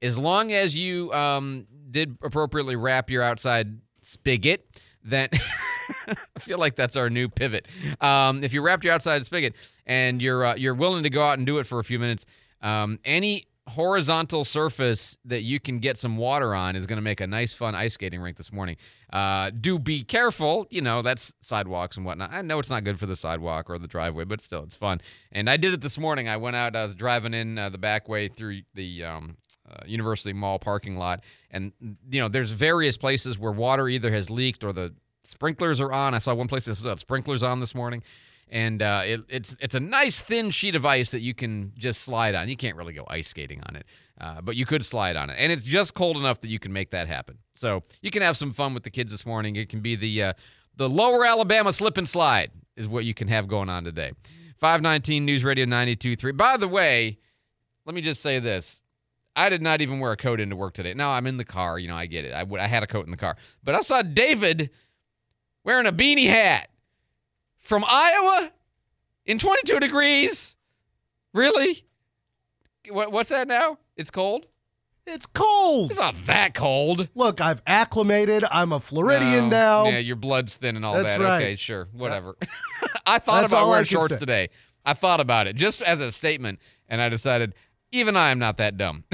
As 0.00 0.18
long 0.18 0.52
as 0.52 0.76
you 0.76 1.12
um, 1.12 1.66
did 1.90 2.16
appropriately 2.22 2.76
wrap 2.76 3.10
your 3.10 3.22
outside 3.22 3.80
spigot, 4.00 4.66
then 5.02 5.28
I 6.06 6.38
feel 6.38 6.58
like 6.58 6.76
that's 6.76 6.96
our 6.96 7.10
new 7.10 7.28
pivot. 7.28 7.66
Um, 8.00 8.44
if 8.44 8.52
you 8.52 8.62
wrapped 8.62 8.84
your 8.84 8.94
outside 8.94 9.24
spigot 9.24 9.54
and 9.86 10.22
you're 10.22 10.44
uh, 10.44 10.54
you're 10.54 10.74
willing 10.74 11.02
to 11.02 11.10
go 11.10 11.22
out 11.22 11.38
and 11.38 11.46
do 11.46 11.58
it 11.58 11.66
for 11.66 11.78
a 11.78 11.84
few 11.84 11.98
minutes, 11.98 12.24
um, 12.62 12.98
any 13.04 13.46
horizontal 13.68 14.44
surface 14.44 15.16
that 15.24 15.42
you 15.42 15.60
can 15.60 15.78
get 15.78 15.96
some 15.96 16.16
water 16.16 16.54
on 16.54 16.76
is 16.76 16.86
going 16.86 16.96
to 16.96 17.02
make 17.02 17.20
a 17.20 17.26
nice, 17.26 17.54
fun 17.54 17.74
ice 17.74 17.94
skating 17.94 18.20
rink 18.20 18.36
this 18.36 18.52
morning. 18.52 18.76
Uh, 19.12 19.50
do 19.50 19.78
be 19.78 20.02
careful. 20.02 20.66
You 20.70 20.80
know, 20.80 21.02
that's 21.02 21.32
sidewalks 21.40 21.96
and 21.96 22.04
whatnot. 22.04 22.32
I 22.32 22.42
know 22.42 22.58
it's 22.58 22.70
not 22.70 22.84
good 22.84 22.98
for 22.98 23.06
the 23.06 23.16
sidewalk 23.16 23.70
or 23.70 23.78
the 23.78 23.86
driveway, 23.86 24.24
but 24.24 24.40
still, 24.40 24.62
it's 24.62 24.76
fun. 24.76 25.00
And 25.32 25.48
I 25.48 25.56
did 25.56 25.74
it 25.74 25.80
this 25.80 25.98
morning. 25.98 26.28
I 26.28 26.36
went 26.36 26.56
out, 26.56 26.74
I 26.74 26.82
was 26.82 26.94
driving 26.94 27.34
in 27.34 27.58
uh, 27.58 27.68
the 27.68 27.78
back 27.78 28.08
way 28.08 28.28
through 28.28 28.62
the 28.74 29.04
um, 29.04 29.36
uh, 29.70 29.84
University 29.86 30.32
Mall 30.32 30.58
parking 30.58 30.96
lot. 30.96 31.22
And, 31.50 31.72
you 32.10 32.20
know, 32.20 32.28
there's 32.28 32.52
various 32.52 32.96
places 32.96 33.38
where 33.38 33.52
water 33.52 33.88
either 33.88 34.10
has 34.12 34.30
leaked 34.30 34.64
or 34.64 34.72
the 34.72 34.94
sprinklers 35.24 35.80
are 35.80 35.92
on. 35.92 36.14
I 36.14 36.18
saw 36.18 36.34
one 36.34 36.48
place 36.48 36.64
that 36.64 36.74
said 36.76 36.98
sprinklers 36.98 37.42
on 37.42 37.60
this 37.60 37.74
morning 37.74 38.02
and 38.50 38.82
uh, 38.82 39.02
it, 39.04 39.20
it's 39.28 39.56
it's 39.60 39.74
a 39.74 39.80
nice 39.80 40.20
thin 40.20 40.50
sheet 40.50 40.74
of 40.74 40.84
ice 40.84 41.10
that 41.10 41.20
you 41.20 41.34
can 41.34 41.72
just 41.76 42.02
slide 42.02 42.34
on. 42.34 42.48
You 42.48 42.56
can't 42.56 42.76
really 42.76 42.92
go 42.92 43.04
ice 43.08 43.28
skating 43.28 43.62
on 43.68 43.76
it, 43.76 43.84
uh, 44.20 44.40
but 44.40 44.56
you 44.56 44.66
could 44.66 44.84
slide 44.84 45.16
on 45.16 45.30
it, 45.30 45.36
and 45.38 45.52
it's 45.52 45.64
just 45.64 45.94
cold 45.94 46.16
enough 46.16 46.40
that 46.40 46.48
you 46.48 46.58
can 46.58 46.72
make 46.72 46.90
that 46.90 47.08
happen. 47.08 47.38
So 47.54 47.82
you 48.02 48.10
can 48.10 48.22
have 48.22 48.36
some 48.36 48.52
fun 48.52 48.74
with 48.74 48.82
the 48.82 48.90
kids 48.90 49.10
this 49.10 49.26
morning. 49.26 49.56
It 49.56 49.68
can 49.68 49.80
be 49.80 49.96
the 49.96 50.22
uh, 50.22 50.32
the 50.76 50.88
Lower 50.88 51.24
Alabama 51.24 51.72
slip 51.72 51.96
and 51.96 52.08
slide 52.08 52.50
is 52.76 52.88
what 52.88 53.04
you 53.04 53.14
can 53.14 53.28
have 53.28 53.48
going 53.48 53.68
on 53.68 53.84
today. 53.84 54.12
Five 54.56 54.82
nineteen 54.82 55.24
News 55.24 55.44
Radio 55.44 55.64
ninety 55.64 55.96
two 55.96 56.16
three. 56.16 56.32
By 56.32 56.56
the 56.56 56.68
way, 56.68 57.18
let 57.84 57.94
me 57.94 58.00
just 58.00 58.22
say 58.22 58.38
this. 58.38 58.80
I 59.36 59.50
did 59.50 59.62
not 59.62 59.80
even 59.80 60.00
wear 60.00 60.10
a 60.12 60.16
coat 60.16 60.40
into 60.40 60.56
work 60.56 60.74
today. 60.74 60.94
Now 60.94 61.10
I'm 61.10 61.26
in 61.26 61.36
the 61.36 61.44
car. 61.44 61.78
You 61.78 61.86
know, 61.86 61.94
I 61.94 62.06
get 62.06 62.24
it. 62.24 62.32
I, 62.32 62.44
I 62.56 62.66
had 62.66 62.82
a 62.82 62.88
coat 62.88 63.04
in 63.04 63.12
the 63.12 63.16
car, 63.16 63.36
but 63.62 63.74
I 63.74 63.80
saw 63.82 64.02
David 64.02 64.70
wearing 65.64 65.86
a 65.86 65.92
beanie 65.92 66.26
hat 66.28 66.70
from 67.68 67.84
Iowa 67.86 68.50
in 69.26 69.38
22 69.38 69.78
degrees? 69.78 70.56
Really? 71.34 71.84
What, 72.88 73.12
what's 73.12 73.28
that 73.28 73.46
now? 73.46 73.78
It's 73.94 74.10
cold? 74.10 74.46
It's 75.06 75.26
cold. 75.26 75.90
It's 75.90 76.00
not 76.00 76.14
that 76.26 76.54
cold. 76.54 77.08
Look, 77.14 77.42
I've 77.42 77.62
acclimated. 77.66 78.44
I'm 78.50 78.72
a 78.72 78.80
Floridian 78.80 79.50
no. 79.50 79.84
now. 79.84 79.88
Yeah, 79.88 79.98
your 79.98 80.16
blood's 80.16 80.56
thin 80.56 80.76
and 80.76 80.84
all 80.84 80.94
That's 80.94 81.16
that. 81.18 81.22
right. 81.22 81.42
Okay, 81.42 81.56
sure. 81.56 81.82
Uh, 81.82 81.98
whatever. 81.98 82.34
I 83.06 83.18
thought 83.18 83.42
That's 83.42 83.52
about 83.52 83.68
wearing 83.68 83.84
shorts 83.84 84.14
say. 84.14 84.20
today. 84.20 84.48
I 84.86 84.94
thought 84.94 85.20
about 85.20 85.46
it 85.46 85.54
just 85.54 85.82
as 85.82 86.00
a 86.00 86.10
statement, 86.10 86.60
and 86.88 87.02
I 87.02 87.10
decided 87.10 87.54
even 87.90 88.16
I 88.16 88.30
am 88.30 88.38
not 88.38 88.58
that 88.58 88.76
dumb. 88.76 89.04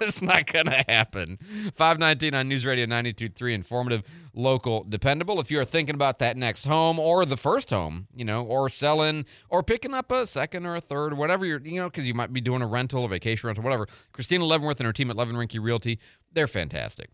it's 0.00 0.22
not 0.22 0.50
going 0.50 0.66
to 0.66 0.84
happen. 0.88 1.38
519 1.74 2.34
on 2.34 2.48
News 2.48 2.64
Radio 2.64 2.86
92.3, 2.86 3.52
informative, 3.52 4.02
local, 4.38 4.84
dependable. 4.88 5.40
If 5.40 5.50
you're 5.50 5.64
thinking 5.64 5.94
about 5.94 6.20
that 6.20 6.36
next 6.36 6.64
home 6.64 6.98
or 6.98 7.26
the 7.26 7.36
first 7.36 7.70
home, 7.70 8.06
you 8.14 8.24
know, 8.24 8.44
or 8.44 8.68
selling 8.68 9.26
or 9.50 9.62
picking 9.62 9.92
up 9.92 10.10
a 10.12 10.26
second 10.26 10.64
or 10.64 10.76
a 10.76 10.80
third, 10.80 11.16
whatever 11.16 11.44
you're, 11.44 11.60
you 11.60 11.80
know, 11.80 11.90
because 11.90 12.06
you 12.06 12.14
might 12.14 12.32
be 12.32 12.40
doing 12.40 12.62
a 12.62 12.66
rental, 12.66 13.04
a 13.04 13.08
vacation 13.08 13.48
rental, 13.48 13.64
whatever. 13.64 13.86
Christina 14.12 14.44
Leavenworth 14.44 14.80
and 14.80 14.86
her 14.86 14.92
team 14.92 15.10
at 15.10 15.16
Levin 15.16 15.36
Rinke 15.36 15.62
Realty, 15.62 15.98
they're 16.32 16.46
fantastic. 16.46 17.10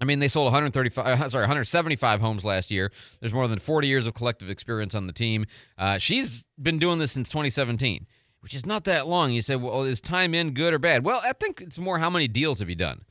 I 0.00 0.04
mean, 0.04 0.18
they 0.18 0.28
sold 0.28 0.44
135, 0.44 1.06
uh, 1.06 1.28
sorry, 1.28 1.42
175 1.42 2.20
homes 2.20 2.44
last 2.44 2.70
year. 2.70 2.92
There's 3.20 3.32
more 3.32 3.48
than 3.48 3.58
40 3.58 3.88
years 3.88 4.06
of 4.06 4.14
collective 4.14 4.50
experience 4.50 4.94
on 4.94 5.06
the 5.06 5.12
team. 5.12 5.46
Uh, 5.78 5.98
she's 5.98 6.46
been 6.60 6.78
doing 6.78 6.98
this 6.98 7.12
since 7.12 7.30
2017, 7.30 8.06
which 8.40 8.54
is 8.54 8.66
not 8.66 8.84
that 8.84 9.08
long. 9.08 9.32
You 9.32 9.40
say, 9.40 9.56
well, 9.56 9.84
is 9.84 10.02
time 10.02 10.34
in 10.34 10.52
good 10.52 10.74
or 10.74 10.78
bad? 10.78 11.04
Well, 11.04 11.20
I 11.24 11.32
think 11.32 11.62
it's 11.62 11.78
more 11.78 11.98
how 11.98 12.10
many 12.10 12.28
deals 12.28 12.58
have 12.58 12.68
you 12.68 12.76
done 12.76 13.04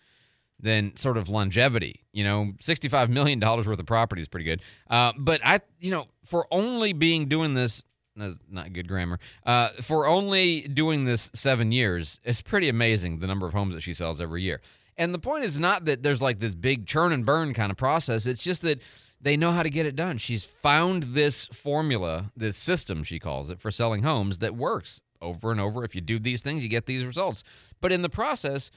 than 0.60 0.96
sort 0.96 1.18
of 1.18 1.30
longevity. 1.30 2.06
You 2.14 2.24
know, 2.24 2.54
$65 2.62 3.10
million 3.10 3.40
worth 3.40 3.68
of 3.68 3.86
property 3.86 4.22
is 4.22 4.28
pretty 4.28 4.46
good. 4.46 4.62
Uh, 4.90 5.14
but 5.18 5.42
I, 5.44 5.60
you 5.80 5.92
know, 5.92 6.08
for 6.26 6.48
only 6.52 6.94
being 6.94 7.28
doing 7.28 7.54
this, 7.54 7.84
that's 8.16 8.40
not 8.50 8.72
good 8.74 8.88
grammar, 8.88 9.20
uh, 9.46 9.70
for 9.82 10.08
only 10.08 10.62
doing 10.62 11.06
this 11.06 11.30
seven 11.34 11.72
years, 11.72 12.20
it's 12.24 12.42
pretty 12.42 12.70
amazing 12.70 13.20
the 13.20 13.28
number 13.28 13.46
of 13.46 13.54
homes 13.54 13.76
that 13.76 13.82
she 13.82 13.94
sells 13.94 14.22
every 14.22 14.42
year. 14.42 14.62
And 14.98 15.14
the 15.14 15.20
point 15.20 15.44
is 15.44 15.60
not 15.60 15.86
that 15.86 16.04
there's 16.04 16.22
like 16.22 16.40
this 16.40 16.56
big 16.56 16.86
churn 16.88 17.12
and 17.12 17.26
burn 17.26 17.54
kind 17.54 17.72
of 17.72 17.78
process. 17.78 18.26
It's 18.26 18.44
just 18.44 18.62
that 18.62 18.82
they 19.20 19.36
know 19.36 19.52
how 19.52 19.64
to 19.64 19.70
get 19.70 19.86
it 19.86 19.96
done. 19.96 20.18
She's 20.18 20.46
found 20.46 21.04
this 21.04 21.48
formula, 21.48 22.32
this 22.38 22.58
system, 22.58 23.04
she 23.04 23.20
calls 23.20 23.50
it, 23.50 23.60
for 23.60 23.72
selling 23.72 24.04
homes 24.04 24.38
that 24.38 24.56
works 24.56 25.02
over 25.22 25.52
and 25.52 25.60
over. 25.60 25.84
If 25.84 25.96
you 25.96 26.02
do 26.02 26.20
these 26.20 26.42
things, 26.42 26.64
you 26.64 26.70
get 26.70 26.86
these 26.86 27.06
results. 27.06 27.44
But 27.82 27.92
in 27.92 28.02
the 28.02 28.10
process, 28.10 28.72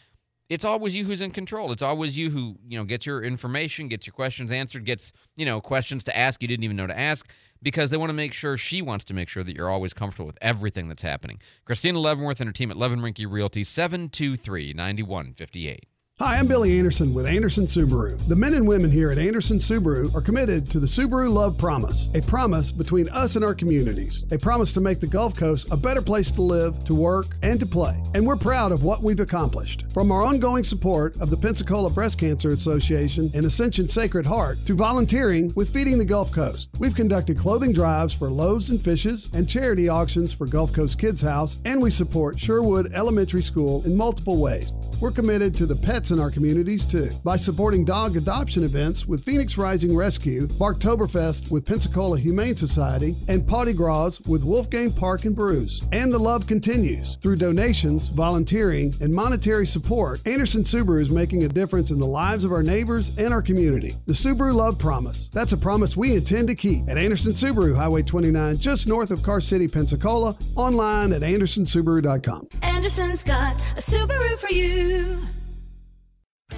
it's 0.48 0.64
always 0.64 0.96
you 0.96 1.04
who's 1.04 1.20
in 1.20 1.30
control. 1.30 1.72
It's 1.72 1.82
always 1.82 2.16
you 2.16 2.30
who, 2.30 2.56
you 2.66 2.78
know, 2.78 2.84
gets 2.84 3.04
your 3.04 3.22
information, 3.22 3.88
gets 3.88 4.06
your 4.06 4.14
questions 4.14 4.50
answered, 4.50 4.84
gets, 4.84 5.12
you 5.36 5.44
know, 5.44 5.60
questions 5.60 6.04
to 6.04 6.16
ask 6.16 6.40
you 6.40 6.48
didn't 6.48 6.64
even 6.64 6.76
know 6.76 6.86
to 6.86 6.98
ask 6.98 7.30
because 7.62 7.90
they 7.90 7.96
want 7.96 8.10
to 8.10 8.14
make 8.14 8.32
sure 8.32 8.56
she 8.56 8.80
wants 8.80 9.04
to 9.06 9.14
make 9.14 9.28
sure 9.28 9.42
that 9.42 9.54
you're 9.54 9.68
always 9.68 9.92
comfortable 9.92 10.26
with 10.26 10.38
everything 10.40 10.88
that's 10.88 11.02
happening. 11.02 11.40
Christina 11.64 11.98
Leavenworth 11.98 12.40
and 12.40 12.48
her 12.48 12.52
team 12.52 12.70
at 12.70 12.76
Levin 12.76 13.00
Rinke 13.00 13.30
Realty, 13.30 13.64
723 13.64 14.72
9158. 14.72 15.86
Hi, 16.20 16.36
I'm 16.36 16.48
Billy 16.48 16.76
Anderson 16.76 17.14
with 17.14 17.26
Anderson 17.26 17.66
Subaru. 17.66 18.18
The 18.26 18.34
men 18.34 18.54
and 18.54 18.66
women 18.66 18.90
here 18.90 19.12
at 19.12 19.18
Anderson 19.18 19.58
Subaru 19.58 20.12
are 20.16 20.20
committed 20.20 20.68
to 20.72 20.80
the 20.80 20.86
Subaru 20.86 21.32
Love 21.32 21.56
Promise, 21.56 22.08
a 22.12 22.20
promise 22.20 22.72
between 22.72 23.08
us 23.10 23.36
and 23.36 23.44
our 23.44 23.54
communities, 23.54 24.24
a 24.32 24.36
promise 24.36 24.72
to 24.72 24.80
make 24.80 24.98
the 24.98 25.06
Gulf 25.06 25.36
Coast 25.36 25.70
a 25.70 25.76
better 25.76 26.02
place 26.02 26.28
to 26.32 26.42
live, 26.42 26.84
to 26.86 26.94
work, 26.96 27.26
and 27.42 27.60
to 27.60 27.66
play. 27.66 28.02
And 28.14 28.26
we're 28.26 28.34
proud 28.34 28.72
of 28.72 28.82
what 28.82 29.00
we've 29.00 29.20
accomplished. 29.20 29.84
From 29.94 30.10
our 30.10 30.24
ongoing 30.24 30.64
support 30.64 31.16
of 31.20 31.30
the 31.30 31.36
Pensacola 31.36 31.88
Breast 31.88 32.18
Cancer 32.18 32.48
Association 32.48 33.30
and 33.32 33.46
Ascension 33.46 33.88
Sacred 33.88 34.26
Heart 34.26 34.66
to 34.66 34.74
volunteering 34.74 35.52
with 35.54 35.72
Feeding 35.72 35.98
the 35.98 36.04
Gulf 36.04 36.32
Coast, 36.32 36.68
we've 36.80 36.96
conducted 36.96 37.38
clothing 37.38 37.72
drives 37.72 38.12
for 38.12 38.28
loaves 38.28 38.70
and 38.70 38.80
fishes 38.80 39.32
and 39.34 39.48
charity 39.48 39.88
auctions 39.88 40.32
for 40.32 40.48
Gulf 40.48 40.72
Coast 40.72 40.98
Kids 40.98 41.20
House, 41.20 41.60
and 41.64 41.80
we 41.80 41.92
support 41.92 42.40
Sherwood 42.40 42.92
Elementary 42.92 43.44
School 43.44 43.84
in 43.84 43.96
multiple 43.96 44.38
ways. 44.38 44.72
We're 45.00 45.12
committed 45.12 45.54
to 45.56 45.66
the 45.66 45.76
pets 45.76 46.10
in 46.10 46.18
our 46.18 46.30
communities 46.30 46.84
too 46.84 47.10
by 47.22 47.36
supporting 47.36 47.84
dog 47.84 48.16
adoption 48.16 48.64
events 48.64 49.06
with 49.06 49.24
Phoenix 49.24 49.56
Rising 49.56 49.94
Rescue, 49.94 50.48
Barktoberfest 50.48 51.52
with 51.52 51.64
Pensacola 51.64 52.18
Humane 52.18 52.56
Society, 52.56 53.14
and 53.28 53.46
Potty 53.46 53.72
Gras 53.72 54.18
with 54.26 54.42
Wolfgang 54.42 54.92
Park 54.92 55.24
and 55.24 55.36
Brews. 55.36 55.86
And 55.92 56.12
the 56.12 56.18
love 56.18 56.48
continues 56.48 57.14
through 57.22 57.36
donations, 57.36 58.08
volunteering, 58.08 58.92
and 59.00 59.14
monetary 59.14 59.68
support. 59.68 60.20
Anderson 60.26 60.64
Subaru 60.64 61.00
is 61.00 61.10
making 61.10 61.44
a 61.44 61.48
difference 61.48 61.92
in 61.92 62.00
the 62.00 62.06
lives 62.06 62.42
of 62.42 62.50
our 62.50 62.64
neighbors 62.64 63.16
and 63.18 63.32
our 63.32 63.42
community. 63.42 63.94
The 64.06 64.14
Subaru 64.14 64.52
Love 64.52 64.80
Promise. 64.80 65.28
That's 65.28 65.52
a 65.52 65.56
promise 65.56 65.96
we 65.96 66.16
intend 66.16 66.48
to 66.48 66.56
keep 66.56 66.88
at 66.88 66.98
Anderson 66.98 67.30
Subaru, 67.30 67.76
Highway 67.76 68.02
29, 68.02 68.58
just 68.58 68.88
north 68.88 69.12
of 69.12 69.22
Car 69.22 69.40
City, 69.40 69.68
Pensacola. 69.68 70.36
Online 70.56 71.12
at 71.12 71.22
andersonsubaru.com. 71.22 72.48
Anderson's 72.62 73.22
got 73.22 73.54
a 73.76 73.80
Subaru 73.80 74.36
for 74.38 74.50
you 74.50 74.87
you. 74.88 75.37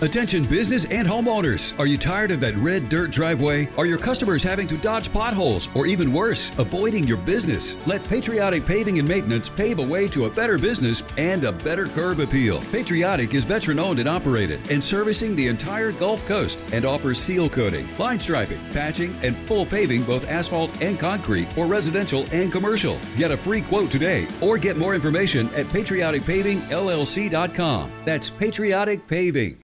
Attention 0.02 0.46
business 0.46 0.86
and 0.86 1.06
homeowners. 1.06 1.78
Are 1.78 1.84
you 1.84 1.98
tired 1.98 2.30
of 2.30 2.40
that 2.40 2.56
red 2.56 2.88
dirt 2.88 3.10
driveway? 3.10 3.68
Are 3.76 3.84
your 3.84 3.98
customers 3.98 4.42
having 4.42 4.66
to 4.68 4.78
dodge 4.78 5.12
potholes 5.12 5.68
or 5.74 5.86
even 5.86 6.10
worse, 6.10 6.50
avoiding 6.58 7.06
your 7.06 7.18
business? 7.18 7.76
Let 7.86 8.02
Patriotic 8.04 8.64
Paving 8.64 8.98
and 8.98 9.06
Maintenance 9.06 9.50
pave 9.50 9.78
a 9.78 9.86
way 9.86 10.08
to 10.08 10.24
a 10.24 10.30
better 10.30 10.58
business 10.58 11.02
and 11.18 11.44
a 11.44 11.52
better 11.52 11.84
curb 11.84 12.20
appeal. 12.20 12.62
Patriotic 12.72 13.34
is 13.34 13.44
veteran 13.44 13.78
owned 13.78 13.98
and 13.98 14.08
operated 14.08 14.58
and 14.70 14.82
servicing 14.82 15.36
the 15.36 15.48
entire 15.48 15.92
Gulf 15.92 16.26
Coast 16.26 16.58
and 16.72 16.86
offers 16.86 17.20
seal 17.20 17.50
coating, 17.50 17.86
line 17.98 18.18
striping, 18.18 18.58
patching, 18.70 19.14
and 19.22 19.36
full 19.36 19.66
paving 19.66 20.04
both 20.04 20.26
asphalt 20.30 20.70
and 20.82 20.98
concrete 20.98 21.52
for 21.52 21.66
residential 21.66 22.24
and 22.32 22.50
commercial. 22.50 22.98
Get 23.18 23.32
a 23.32 23.36
free 23.36 23.60
quote 23.60 23.90
today 23.90 24.26
or 24.40 24.56
get 24.56 24.78
more 24.78 24.94
information 24.94 25.50
at 25.54 25.66
patrioticpavingllc.com. 25.66 27.92
That's 28.06 28.30
Patriotic 28.30 29.06
Paving. 29.06 29.60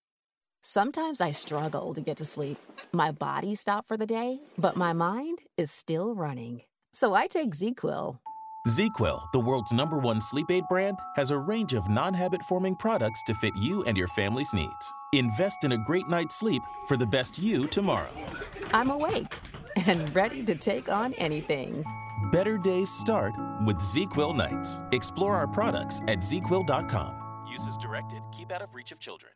Sometimes 0.68 1.20
I 1.20 1.30
struggle 1.30 1.94
to 1.94 2.00
get 2.00 2.16
to 2.16 2.24
sleep. 2.24 2.58
My 2.92 3.12
body 3.12 3.54
stopped 3.54 3.86
for 3.86 3.96
the 3.96 4.04
day, 4.04 4.40
but 4.58 4.76
my 4.76 4.92
mind 4.92 5.42
is 5.56 5.70
still 5.70 6.12
running. 6.12 6.62
So 6.92 7.14
I 7.14 7.28
take 7.28 7.52
ZQuil. 7.52 8.18
ZQuil, 8.66 9.30
the 9.32 9.38
world's 9.38 9.72
number 9.72 9.96
one 9.96 10.20
sleep 10.20 10.50
aid 10.50 10.64
brand, 10.68 10.98
has 11.14 11.30
a 11.30 11.38
range 11.38 11.72
of 11.72 11.88
non 11.88 12.12
habit 12.12 12.42
forming 12.48 12.74
products 12.74 13.22
to 13.28 13.34
fit 13.34 13.54
you 13.54 13.84
and 13.84 13.96
your 13.96 14.08
family's 14.08 14.52
needs. 14.52 14.92
Invest 15.12 15.62
in 15.62 15.70
a 15.70 15.78
great 15.78 16.08
night's 16.08 16.34
sleep 16.34 16.62
for 16.88 16.96
the 16.96 17.06
best 17.06 17.38
you 17.38 17.68
tomorrow. 17.68 18.10
I'm 18.72 18.90
awake 18.90 19.38
and 19.86 20.12
ready 20.16 20.42
to 20.42 20.56
take 20.56 20.90
on 20.90 21.14
anything. 21.14 21.84
Better 22.32 22.58
days 22.58 22.90
start 22.90 23.34
with 23.64 23.76
ZQuil 23.76 24.34
nights. 24.34 24.80
Explore 24.90 25.36
our 25.36 25.46
products 25.46 26.00
at 26.08 26.18
ZQuil.com. 26.18 27.46
Use 27.48 27.68
as 27.68 27.76
directed, 27.76 28.20
keep 28.32 28.50
out 28.50 28.62
of 28.62 28.74
reach 28.74 28.90
of 28.90 28.98
children. 28.98 29.35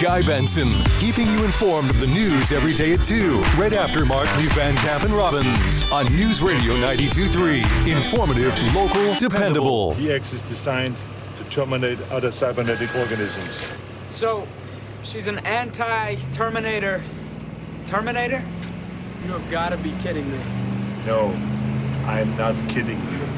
Guy 0.00 0.22
Benson, 0.22 0.82
keeping 0.98 1.24
you 1.28 1.44
informed 1.44 1.88
of 1.88 2.00
the 2.00 2.08
news 2.08 2.50
every 2.50 2.74
day 2.74 2.94
at 2.94 3.04
2, 3.04 3.36
right 3.56 3.72
after 3.72 4.04
Mark 4.04 4.26
Lee 4.36 4.48
Van 4.48 4.74
Camp 4.78 5.04
and 5.04 5.14
Robbins 5.14 5.88
on 5.92 6.06
News 6.06 6.42
Radio 6.42 6.74
92.3. 6.74 7.96
Informative, 7.96 8.74
local, 8.74 9.14
dependable. 9.14 9.94
EX 9.96 10.32
is 10.32 10.42
designed 10.42 10.96
to 11.38 11.44
terminate 11.48 12.00
other 12.10 12.32
cybernetic 12.32 12.92
organisms. 12.96 13.72
So, 14.10 14.48
she's 15.04 15.28
an 15.28 15.38
anti 15.46 16.16
Terminator. 16.32 17.00
Terminator? 17.86 18.42
You 19.24 19.32
have 19.32 19.48
got 19.48 19.68
to 19.68 19.76
be 19.76 19.94
kidding 20.02 20.28
me. 20.28 20.40
No, 21.06 21.28
I'm 22.06 22.36
not 22.36 22.56
kidding 22.68 22.98
you. 22.98 23.33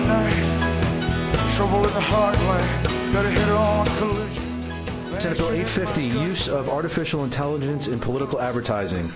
Tonight. 0.00 1.54
Trouble 1.56 1.86
in 1.86 1.94
the. 1.94 3.12
Better 3.12 3.30
hit 3.30 3.48
on 3.48 3.86
collision. 3.98 4.42
Senate 5.20 5.38
Bill 5.38 5.50
850, 5.50 6.02
use 6.02 6.48
of 6.48 6.68
artificial 6.68 7.24
intelligence 7.24 7.88
in 7.88 7.98
political 7.98 8.40
advertising. 8.40 9.12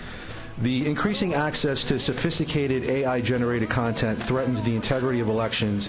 The 0.59 0.87
increasing 0.87 1.35
access 1.35 1.85
to 1.85 1.99
sophisticated 1.99 2.85
AI-generated 2.85 3.71
content 3.71 4.23
threatens 4.25 4.65
the 4.65 4.75
integrity 4.75 5.21
of 5.21 5.29
elections 5.29 5.89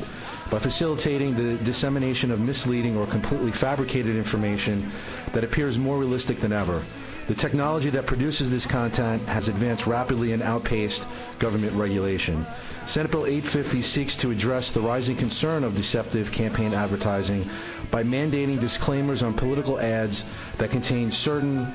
by 0.51 0.59
facilitating 0.59 1.33
the 1.35 1.57
dissemination 1.63 2.31
of 2.31 2.39
misleading 2.39 2.95
or 2.95 3.07
completely 3.07 3.51
fabricated 3.51 4.15
information 4.15 4.91
that 5.33 5.43
appears 5.43 5.77
more 5.77 5.97
realistic 5.97 6.39
than 6.39 6.53
ever. 6.53 6.83
The 7.27 7.35
technology 7.35 7.89
that 7.91 8.05
produces 8.05 8.51
this 8.51 8.65
content 8.65 9.21
has 9.23 9.47
advanced 9.47 9.87
rapidly 9.87 10.33
and 10.33 10.43
outpaced 10.43 11.01
government 11.39 11.73
regulation. 11.73 12.45
Senate 12.87 13.11
Bill 13.11 13.25
850 13.25 13.81
seeks 13.81 14.15
to 14.17 14.31
address 14.31 14.71
the 14.73 14.81
rising 14.81 15.15
concern 15.15 15.63
of 15.63 15.73
deceptive 15.73 16.31
campaign 16.31 16.73
advertising 16.73 17.43
by 17.91 18.03
mandating 18.03 18.59
disclaimers 18.59 19.23
on 19.23 19.33
political 19.33 19.79
ads 19.79 20.23
that 20.59 20.69
contain 20.69 21.09
certain 21.09 21.73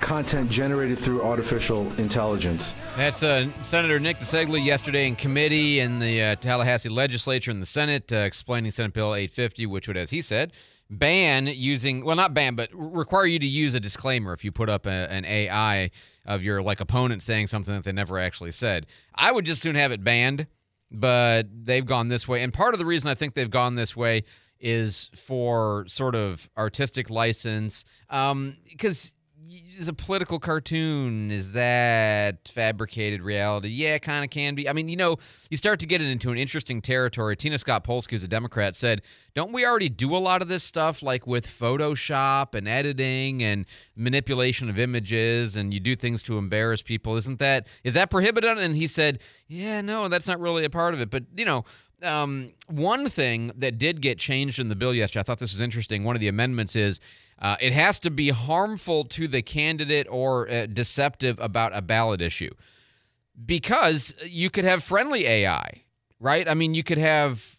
content 0.00 0.50
generated 0.50 0.98
through 0.98 1.22
artificial 1.22 1.92
intelligence. 1.98 2.62
That's 2.96 3.22
uh, 3.22 3.48
Senator 3.62 4.00
Nick 4.00 4.18
DiCeglie 4.18 4.64
yesterday 4.64 5.06
in 5.06 5.14
committee 5.14 5.80
in 5.80 5.98
the 5.98 6.22
uh, 6.22 6.36
Tallahassee 6.36 6.88
legislature 6.88 7.50
in 7.50 7.60
the 7.60 7.66
Senate, 7.66 8.10
uh, 8.12 8.16
explaining 8.16 8.70
Senate 8.72 8.92
Bill 8.92 9.14
850, 9.14 9.66
which 9.66 9.88
would, 9.88 9.96
as 9.96 10.10
he 10.10 10.20
said, 10.20 10.52
ban 10.90 11.46
using 11.46 12.04
well, 12.04 12.16
not 12.16 12.34
ban, 12.34 12.54
but 12.54 12.68
require 12.72 13.26
you 13.26 13.38
to 13.38 13.46
use 13.46 13.74
a 13.74 13.80
disclaimer 13.80 14.32
if 14.32 14.44
you 14.44 14.50
put 14.50 14.68
up 14.68 14.86
a, 14.86 15.10
an 15.12 15.24
AI 15.24 15.90
of 16.24 16.44
your 16.44 16.62
like 16.62 16.80
opponent 16.80 17.22
saying 17.22 17.46
something 17.46 17.74
that 17.74 17.84
they 17.84 17.92
never 17.92 18.18
actually 18.18 18.52
said. 18.52 18.86
I 19.14 19.32
would 19.32 19.46
just 19.46 19.62
soon 19.62 19.74
have 19.74 19.92
it 19.92 20.04
banned, 20.04 20.46
but 20.90 21.46
they've 21.52 21.86
gone 21.86 22.08
this 22.08 22.26
way, 22.26 22.42
and 22.42 22.52
part 22.52 22.74
of 22.74 22.78
the 22.78 22.86
reason 22.86 23.08
I 23.08 23.14
think 23.14 23.34
they've 23.34 23.50
gone 23.50 23.74
this 23.74 23.96
way 23.96 24.24
is 24.58 25.10
for 25.14 25.84
sort 25.88 26.14
of 26.14 26.48
artistic 26.56 27.10
license, 27.10 27.84
because. 28.08 29.12
Um, 29.12 29.16
is 29.78 29.88
a 29.88 29.92
political 29.92 30.38
cartoon 30.38 31.30
is 31.30 31.52
that 31.52 32.48
fabricated 32.48 33.20
reality? 33.20 33.68
Yeah 33.68 33.94
it 33.94 34.00
kind 34.00 34.24
of 34.24 34.30
can 34.30 34.54
be. 34.54 34.68
I 34.68 34.72
mean 34.72 34.88
you 34.88 34.96
know 34.96 35.16
you 35.50 35.56
start 35.56 35.80
to 35.80 35.86
get 35.86 36.00
it 36.00 36.08
into 36.08 36.30
an 36.30 36.38
interesting 36.38 36.80
territory. 36.80 37.36
Tina 37.36 37.58
scott 37.58 37.82
polsky 37.84 38.12
who's 38.12 38.22
a 38.22 38.28
democrat 38.28 38.74
said 38.74 39.02
don't 39.34 39.52
we 39.52 39.66
already 39.66 39.88
do 39.88 40.14
a 40.14 40.18
lot 40.18 40.42
of 40.42 40.48
this 40.48 40.62
stuff 40.62 41.02
like 41.02 41.26
with 41.26 41.46
photoshop 41.46 42.54
and 42.54 42.68
editing 42.68 43.42
and 43.42 43.66
manipulation 43.96 44.68
of 44.70 44.78
images 44.78 45.56
and 45.56 45.74
you 45.74 45.80
do 45.80 45.96
things 45.96 46.22
to 46.24 46.38
embarrass 46.38 46.82
people? 46.82 47.16
Isn't 47.16 47.38
that 47.40 47.66
is 47.82 47.94
that 47.94 48.10
prohibited? 48.10 48.58
And 48.58 48.76
he 48.76 48.86
said 48.86 49.20
yeah 49.48 49.80
no 49.80 50.08
that's 50.08 50.28
not 50.28 50.38
really 50.38 50.64
a 50.64 50.70
part 50.70 50.94
of 50.94 51.00
it. 51.00 51.10
But 51.10 51.24
you 51.36 51.44
know 51.44 51.64
um, 52.02 52.52
one 52.68 53.08
thing 53.08 53.52
that 53.56 53.78
did 53.78 54.00
get 54.00 54.18
changed 54.18 54.58
in 54.58 54.68
the 54.68 54.76
bill 54.76 54.94
yesterday, 54.94 55.20
I 55.20 55.22
thought 55.24 55.38
this 55.38 55.52
was 55.52 55.60
interesting. 55.60 56.04
One 56.04 56.16
of 56.16 56.20
the 56.20 56.28
amendments 56.28 56.76
is 56.76 57.00
uh, 57.38 57.56
it 57.60 57.72
has 57.72 57.98
to 58.00 58.10
be 58.10 58.30
harmful 58.30 59.04
to 59.04 59.26
the 59.28 59.42
candidate 59.42 60.06
or 60.10 60.48
uh, 60.50 60.66
deceptive 60.66 61.38
about 61.40 61.76
a 61.76 61.82
ballot 61.82 62.20
issue 62.20 62.50
because 63.46 64.14
you 64.24 64.50
could 64.50 64.64
have 64.64 64.82
friendly 64.82 65.26
AI, 65.26 65.84
right? 66.18 66.48
I 66.48 66.54
mean, 66.54 66.74
you 66.74 66.82
could 66.82 66.98
have 66.98 67.58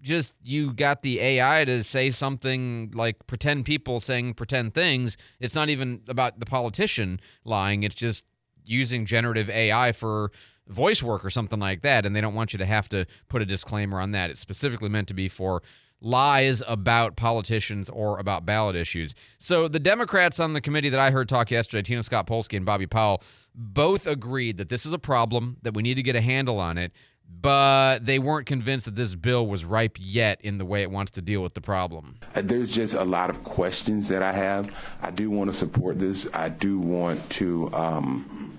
just 0.00 0.34
you 0.42 0.72
got 0.72 1.02
the 1.02 1.18
AI 1.18 1.64
to 1.64 1.82
say 1.82 2.10
something 2.10 2.92
like 2.94 3.26
pretend 3.26 3.64
people 3.64 3.98
saying 4.00 4.34
pretend 4.34 4.74
things. 4.74 5.16
It's 5.40 5.54
not 5.54 5.70
even 5.70 6.02
about 6.08 6.38
the 6.40 6.46
politician 6.46 7.20
lying. 7.44 7.82
It's 7.82 7.94
just 7.94 8.24
using 8.64 9.06
generative 9.06 9.48
AI 9.50 9.92
for 9.92 10.30
voice 10.68 11.02
work 11.02 11.24
or 11.24 11.30
something 11.30 11.60
like 11.60 11.82
that. 11.82 12.06
And 12.06 12.14
they 12.14 12.20
don't 12.20 12.34
want 12.34 12.52
you 12.52 12.58
to 12.58 12.66
have 12.66 12.88
to 12.90 13.06
put 13.28 13.42
a 13.42 13.46
disclaimer 13.46 14.00
on 14.00 14.12
that. 14.12 14.30
It's 14.30 14.40
specifically 14.40 14.88
meant 14.88 15.08
to 15.08 15.14
be 15.14 15.28
for 15.28 15.62
lies 16.00 16.62
about 16.66 17.16
politicians 17.16 17.88
or 17.88 18.18
about 18.18 18.44
ballot 18.44 18.76
issues. 18.76 19.14
So 19.38 19.68
the 19.68 19.78
Democrats 19.78 20.38
on 20.38 20.52
the 20.52 20.60
committee 20.60 20.90
that 20.90 21.00
I 21.00 21.10
heard 21.10 21.28
talk 21.28 21.50
yesterday, 21.50 21.82
Tina 21.82 22.02
Scott 22.02 22.26
Polsky 22.26 22.56
and 22.56 22.66
Bobby 22.66 22.86
Powell, 22.86 23.22
both 23.54 24.06
agreed 24.06 24.58
that 24.58 24.68
this 24.68 24.84
is 24.84 24.92
a 24.92 24.98
problem, 24.98 25.56
that 25.62 25.74
we 25.74 25.82
need 25.82 25.94
to 25.94 26.02
get 26.02 26.16
a 26.16 26.20
handle 26.20 26.58
on 26.58 26.76
it 26.76 26.92
but 27.40 28.04
they 28.04 28.18
weren't 28.18 28.46
convinced 28.46 28.84
that 28.86 28.96
this 28.96 29.14
bill 29.14 29.46
was 29.46 29.64
ripe 29.64 29.96
yet 29.98 30.40
in 30.42 30.58
the 30.58 30.64
way 30.64 30.82
it 30.82 30.90
wants 30.90 31.10
to 31.12 31.22
deal 31.22 31.42
with 31.42 31.54
the 31.54 31.60
problem. 31.60 32.16
Uh, 32.34 32.42
There's 32.42 32.70
just 32.70 32.94
a 32.94 33.04
lot 33.04 33.30
of 33.30 33.42
questions 33.44 34.08
that 34.08 34.22
I 34.22 34.32
have. 34.32 34.66
I 35.00 35.10
do 35.10 35.30
want 35.30 35.50
to 35.50 35.56
support 35.56 35.98
this. 35.98 36.26
I 36.32 36.48
do 36.48 36.78
want 36.78 37.20
to. 37.38 37.70
Um, 37.72 38.58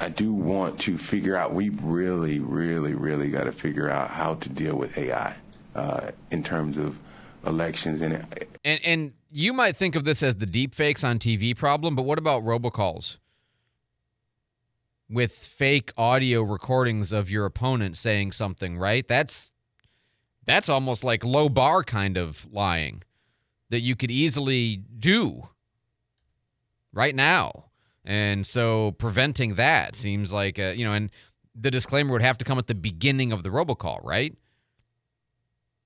I 0.00 0.08
do 0.08 0.32
want 0.32 0.80
to 0.82 0.98
figure 0.98 1.36
out. 1.36 1.54
We 1.54 1.70
really, 1.70 2.40
really, 2.40 2.94
really 2.94 3.30
got 3.30 3.44
to 3.44 3.52
figure 3.52 3.88
out 3.88 4.10
how 4.10 4.34
to 4.34 4.48
deal 4.48 4.76
with 4.76 4.96
AI 4.98 5.36
uh, 5.74 6.10
in 6.30 6.42
terms 6.42 6.76
of 6.76 6.96
elections 7.46 8.02
and. 8.02 8.14
And 8.64 8.80
and 8.84 9.12
you 9.30 9.52
might 9.52 9.76
think 9.76 9.96
of 9.96 10.04
this 10.04 10.22
as 10.22 10.36
the 10.36 10.46
deep 10.46 10.74
fakes 10.74 11.04
on 11.04 11.18
TV 11.18 11.56
problem, 11.56 11.94
but 11.94 12.02
what 12.02 12.18
about 12.18 12.42
robocalls? 12.42 13.18
With 15.08 15.32
fake 15.32 15.92
audio 15.96 16.42
recordings 16.42 17.12
of 17.12 17.30
your 17.30 17.44
opponent 17.44 17.96
saying 17.96 18.32
something, 18.32 18.78
right? 18.78 19.06
That's 19.06 19.52
that's 20.44 20.68
almost 20.68 21.04
like 21.04 21.24
low 21.24 21.48
bar 21.48 21.82
kind 21.82 22.16
of 22.16 22.46
lying 22.50 23.02
that 23.70 23.80
you 23.80 23.96
could 23.96 24.10
easily 24.10 24.76
do 24.98 25.48
right 26.92 27.14
now. 27.14 27.64
And 28.04 28.46
so 28.46 28.92
preventing 28.92 29.54
that 29.54 29.96
seems 29.96 30.32
like 30.32 30.58
a, 30.58 30.74
you 30.76 30.84
know, 30.84 30.92
and 30.92 31.10
the 31.54 31.70
disclaimer 31.70 32.12
would 32.12 32.22
have 32.22 32.36
to 32.38 32.44
come 32.44 32.58
at 32.58 32.66
the 32.66 32.74
beginning 32.74 33.32
of 33.32 33.42
the 33.42 33.48
robocall, 33.48 34.04
right? 34.04 34.36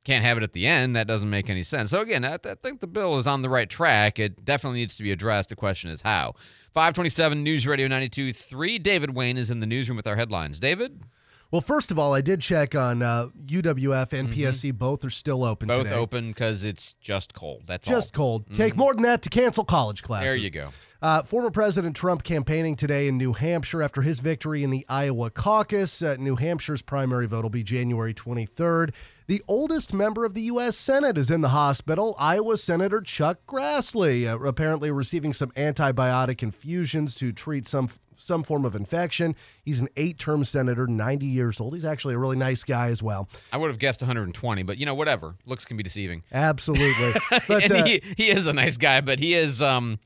Can't 0.04 0.24
have 0.24 0.38
it 0.38 0.42
at 0.42 0.52
the 0.54 0.66
end. 0.66 0.96
That 0.96 1.06
doesn't 1.06 1.28
make 1.28 1.50
any 1.50 1.62
sense. 1.62 1.90
So 1.90 2.00
again, 2.00 2.24
I, 2.24 2.34
I 2.34 2.54
think 2.62 2.80
the 2.80 2.86
bill 2.86 3.18
is 3.18 3.26
on 3.26 3.42
the 3.42 3.50
right 3.50 3.68
track. 3.68 4.18
It 4.18 4.44
definitely 4.44 4.78
needs 4.80 4.94
to 4.96 5.02
be 5.02 5.12
addressed. 5.12 5.50
The 5.50 5.56
question 5.56 5.90
is 5.90 6.00
how. 6.00 6.34
527 6.72 7.42
News 7.42 7.66
Radio 7.66 7.88
92.3. 7.88 8.82
David 8.82 9.14
Wayne 9.14 9.36
is 9.36 9.50
in 9.50 9.60
the 9.60 9.66
newsroom 9.66 9.96
with 9.96 10.06
our 10.06 10.16
headlines. 10.16 10.60
David? 10.60 11.02
Well, 11.50 11.60
first 11.60 11.90
of 11.90 11.98
all, 11.98 12.14
I 12.14 12.20
did 12.20 12.40
check 12.40 12.74
on 12.74 13.02
uh, 13.02 13.28
UWF 13.46 14.12
and 14.12 14.28
PSC. 14.30 14.72
Both 14.72 15.04
are 15.04 15.10
still 15.10 15.44
open 15.44 15.68
Mm-hmm. 15.68 15.78
Both 15.78 15.86
today. 15.88 15.96
open 15.96 16.28
because 16.28 16.64
it's 16.64 16.94
just 16.94 17.34
cold. 17.34 17.64
That's 17.66 17.86
all. 17.86 17.94
Just 17.94 18.14
all. 18.16 18.40
cold. 18.40 18.54
Take 18.54 18.76
more 18.76 18.94
than 18.94 19.02
that 19.02 19.22
to 19.22 19.28
cancel 19.30 19.64
college 19.64 20.02
classes. 20.02 20.28
There 20.30 20.38
you 20.38 20.50
go. 20.50 20.70
Uh, 21.00 21.22
former 21.22 21.50
President 21.50 21.94
Trump 21.94 22.24
campaigning 22.24 22.74
today 22.74 23.06
in 23.06 23.16
New 23.16 23.32
Hampshire 23.32 23.82
after 23.82 24.02
his 24.02 24.18
victory 24.18 24.64
in 24.64 24.70
the 24.70 24.84
Iowa 24.88 25.30
caucus. 25.30 26.02
Uh, 26.02 26.16
New 26.18 26.34
Hampshire's 26.34 26.82
primary 26.82 27.26
vote 27.26 27.44
will 27.44 27.50
be 27.50 27.62
January 27.62 28.12
23rd. 28.12 28.90
The 29.28 29.40
oldest 29.46 29.94
member 29.94 30.24
of 30.24 30.34
the 30.34 30.40
U.S. 30.42 30.76
Senate 30.76 31.16
is 31.16 31.30
in 31.30 31.40
the 31.40 31.50
hospital. 31.50 32.16
Iowa 32.18 32.58
Senator 32.58 33.00
Chuck 33.00 33.38
Grassley, 33.46 34.26
uh, 34.26 34.44
apparently 34.44 34.90
receiving 34.90 35.32
some 35.32 35.52
antibiotic 35.52 36.42
infusions 36.42 37.14
to 37.16 37.30
treat 37.30 37.66
some 37.66 37.90
some 38.20 38.42
form 38.42 38.64
of 38.64 38.74
infection. 38.74 39.36
He's 39.62 39.78
an 39.78 39.88
eight-term 39.96 40.42
senator, 40.42 40.88
90 40.88 41.24
years 41.24 41.60
old. 41.60 41.74
He's 41.74 41.84
actually 41.84 42.14
a 42.14 42.18
really 42.18 42.36
nice 42.36 42.64
guy 42.64 42.88
as 42.88 43.00
well. 43.00 43.28
I 43.52 43.58
would 43.58 43.70
have 43.70 43.78
guessed 43.78 44.02
120, 44.02 44.64
but 44.64 44.76
you 44.76 44.86
know, 44.86 44.94
whatever. 44.96 45.36
Looks 45.46 45.64
can 45.64 45.76
be 45.76 45.84
deceiving. 45.84 46.24
Absolutely. 46.32 47.12
But, 47.46 47.62
and 47.62 47.72
uh, 47.72 47.84
he, 47.84 48.02
he 48.16 48.28
is 48.30 48.48
a 48.48 48.52
nice 48.52 48.76
guy, 48.76 49.00
but 49.00 49.20
he 49.20 49.34
is 49.34 49.62
um 49.62 50.00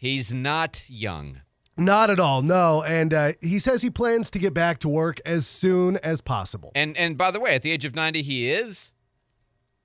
he's 0.00 0.32
not 0.32 0.82
young. 0.88 1.42
Not 1.76 2.10
at 2.10 2.18
all, 2.18 2.42
no. 2.42 2.82
And 2.82 3.14
uh, 3.14 3.32
he 3.40 3.58
says 3.58 3.82
he 3.82 3.90
plans 3.90 4.30
to 4.32 4.38
get 4.38 4.52
back 4.52 4.80
to 4.80 4.88
work 4.88 5.20
as 5.24 5.46
soon 5.46 5.96
as 5.98 6.20
possible. 6.20 6.72
And 6.74 6.96
and 6.96 7.16
by 7.16 7.30
the 7.30 7.38
way, 7.38 7.54
at 7.54 7.62
the 7.62 7.70
age 7.70 7.84
of 7.84 7.94
90, 7.94 8.22
he 8.22 8.50
is 8.50 8.92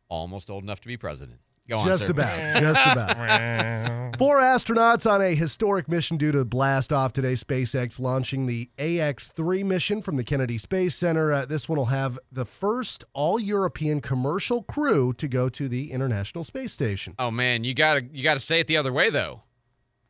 almost 0.09 0.49
old 0.49 0.63
enough 0.63 0.81
to 0.81 0.87
be 0.87 0.97
president. 0.97 1.39
Go 1.67 1.79
on, 1.79 1.87
just 1.87 2.03
sir. 2.03 2.11
about. 2.11 2.61
Just 2.61 2.81
about. 2.85 4.17
Four 4.17 4.37
astronauts 4.39 5.09
on 5.09 5.19
a 5.19 5.33
historic 5.33 5.89
mission 5.89 6.15
due 6.15 6.31
to 6.31 6.45
blast 6.45 6.93
off 6.93 7.11
today. 7.11 7.33
SpaceX 7.33 7.99
launching 7.99 8.45
the 8.45 8.69
AX-3 8.77 9.65
mission 9.65 10.03
from 10.03 10.15
the 10.15 10.23
Kennedy 10.23 10.59
Space 10.59 10.93
Center. 10.95 11.31
Uh, 11.33 11.45
this 11.45 11.67
one 11.67 11.79
will 11.79 11.85
have 11.85 12.19
the 12.31 12.45
first 12.45 13.03
all-European 13.13 13.99
commercial 13.99 14.61
crew 14.61 15.11
to 15.13 15.27
go 15.27 15.49
to 15.49 15.67
the 15.67 15.91
International 15.91 16.43
Space 16.43 16.71
Station. 16.71 17.15
Oh 17.17 17.31
man, 17.31 17.63
you 17.63 17.73
gotta 17.73 18.05
you 18.11 18.21
gotta 18.21 18.39
say 18.39 18.59
it 18.59 18.67
the 18.67 18.77
other 18.77 18.93
way 18.93 19.09
though. 19.09 19.41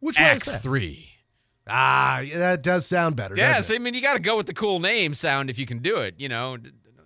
Which 0.06 0.20
is 0.20 0.26
X 0.26 0.58
three. 0.58 1.10
Ah, 1.68 2.20
yeah, 2.20 2.38
that 2.38 2.62
does 2.62 2.86
sound 2.86 3.16
better. 3.16 3.36
Yes, 3.36 3.72
I 3.72 3.80
mean 3.80 3.96
you 3.96 4.02
gotta 4.02 4.20
go 4.20 4.38
with 4.38 4.46
the 4.46 4.54
cool 4.54 4.80
name 4.80 5.16
sound 5.16 5.50
if 5.50 5.58
you 5.58 5.66
can 5.66 5.80
do 5.80 5.98
it. 5.98 6.14
You 6.20 6.30
know, 6.30 6.58